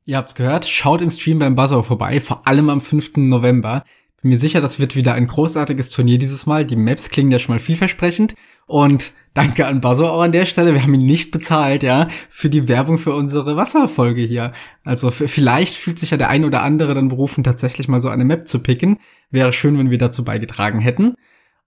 Ihr 0.06 0.16
habt's 0.16 0.34
gehört, 0.34 0.64
schaut 0.64 1.02
im 1.02 1.10
Stream 1.10 1.38
beim 1.38 1.56
Buzzo 1.56 1.82
vorbei, 1.82 2.18
vor 2.18 2.46
allem 2.46 2.70
am 2.70 2.80
5. 2.80 3.16
November. 3.16 3.84
Bin 4.22 4.30
mir 4.30 4.38
sicher, 4.38 4.62
das 4.62 4.78
wird 4.78 4.96
wieder 4.96 5.12
ein 5.12 5.26
großartiges 5.26 5.90
Turnier 5.90 6.16
dieses 6.16 6.46
Mal. 6.46 6.64
Die 6.64 6.76
Maps 6.76 7.10
klingen 7.10 7.30
ja 7.30 7.38
schon 7.38 7.54
mal 7.54 7.60
vielversprechend 7.60 8.34
und 8.66 9.12
Danke 9.34 9.66
an 9.66 9.80
Buzzo 9.80 10.08
auch 10.08 10.22
an 10.22 10.30
der 10.30 10.44
Stelle. 10.44 10.74
Wir 10.74 10.82
haben 10.82 10.94
ihn 10.94 11.04
nicht 11.04 11.32
bezahlt, 11.32 11.82
ja, 11.82 12.08
für 12.30 12.48
die 12.48 12.68
Werbung 12.68 12.98
für 12.98 13.14
unsere 13.14 13.56
Wasserfolge 13.56 14.22
hier. 14.22 14.52
Also 14.84 15.10
vielleicht 15.10 15.74
fühlt 15.74 15.98
sich 15.98 16.12
ja 16.12 16.16
der 16.16 16.30
ein 16.30 16.44
oder 16.44 16.62
andere 16.62 16.94
dann 16.94 17.08
berufen, 17.08 17.42
tatsächlich 17.42 17.88
mal 17.88 18.00
so 18.00 18.08
eine 18.08 18.24
Map 18.24 18.46
zu 18.46 18.60
picken. 18.60 18.98
Wäre 19.30 19.52
schön, 19.52 19.76
wenn 19.76 19.90
wir 19.90 19.98
dazu 19.98 20.24
beigetragen 20.24 20.78
hätten. 20.78 21.16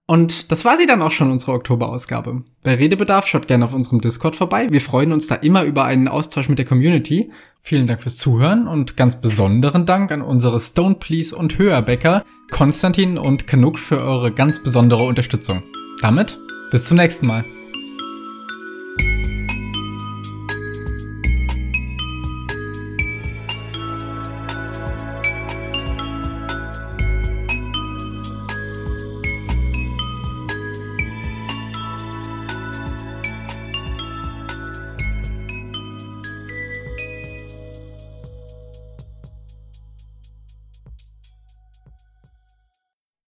Und 0.06 0.50
das 0.50 0.64
war 0.64 0.78
sie 0.78 0.86
dann 0.86 1.02
auch 1.02 1.10
schon, 1.10 1.30
unsere 1.30 1.52
Oktoberausgabe. 1.52 2.42
Bei 2.62 2.74
Redebedarf 2.74 3.26
schaut 3.26 3.46
gerne 3.46 3.66
auf 3.66 3.74
unserem 3.74 4.00
Discord 4.00 4.36
vorbei. 4.36 4.66
Wir 4.70 4.80
freuen 4.80 5.12
uns 5.12 5.26
da 5.26 5.34
immer 5.34 5.64
über 5.64 5.84
einen 5.84 6.08
Austausch 6.08 6.48
mit 6.48 6.58
der 6.58 6.64
Community. 6.64 7.30
Vielen 7.60 7.86
Dank 7.86 8.00
fürs 8.00 8.16
Zuhören 8.16 8.66
und 8.66 8.96
ganz 8.96 9.20
besonderen 9.20 9.84
Dank 9.84 10.10
an 10.10 10.22
unsere 10.22 10.60
Stone 10.60 10.94
Please 10.98 11.36
und 11.36 11.58
Höherbäcker, 11.58 12.24
Konstantin 12.50 13.18
und 13.18 13.46
Kanuk 13.46 13.78
für 13.78 14.00
eure 14.00 14.32
ganz 14.32 14.62
besondere 14.62 15.04
Unterstützung. 15.04 15.62
Damit 16.00 16.38
bis 16.70 16.86
zum 16.86 16.96
nächsten 16.96 17.26
Mal. 17.26 17.44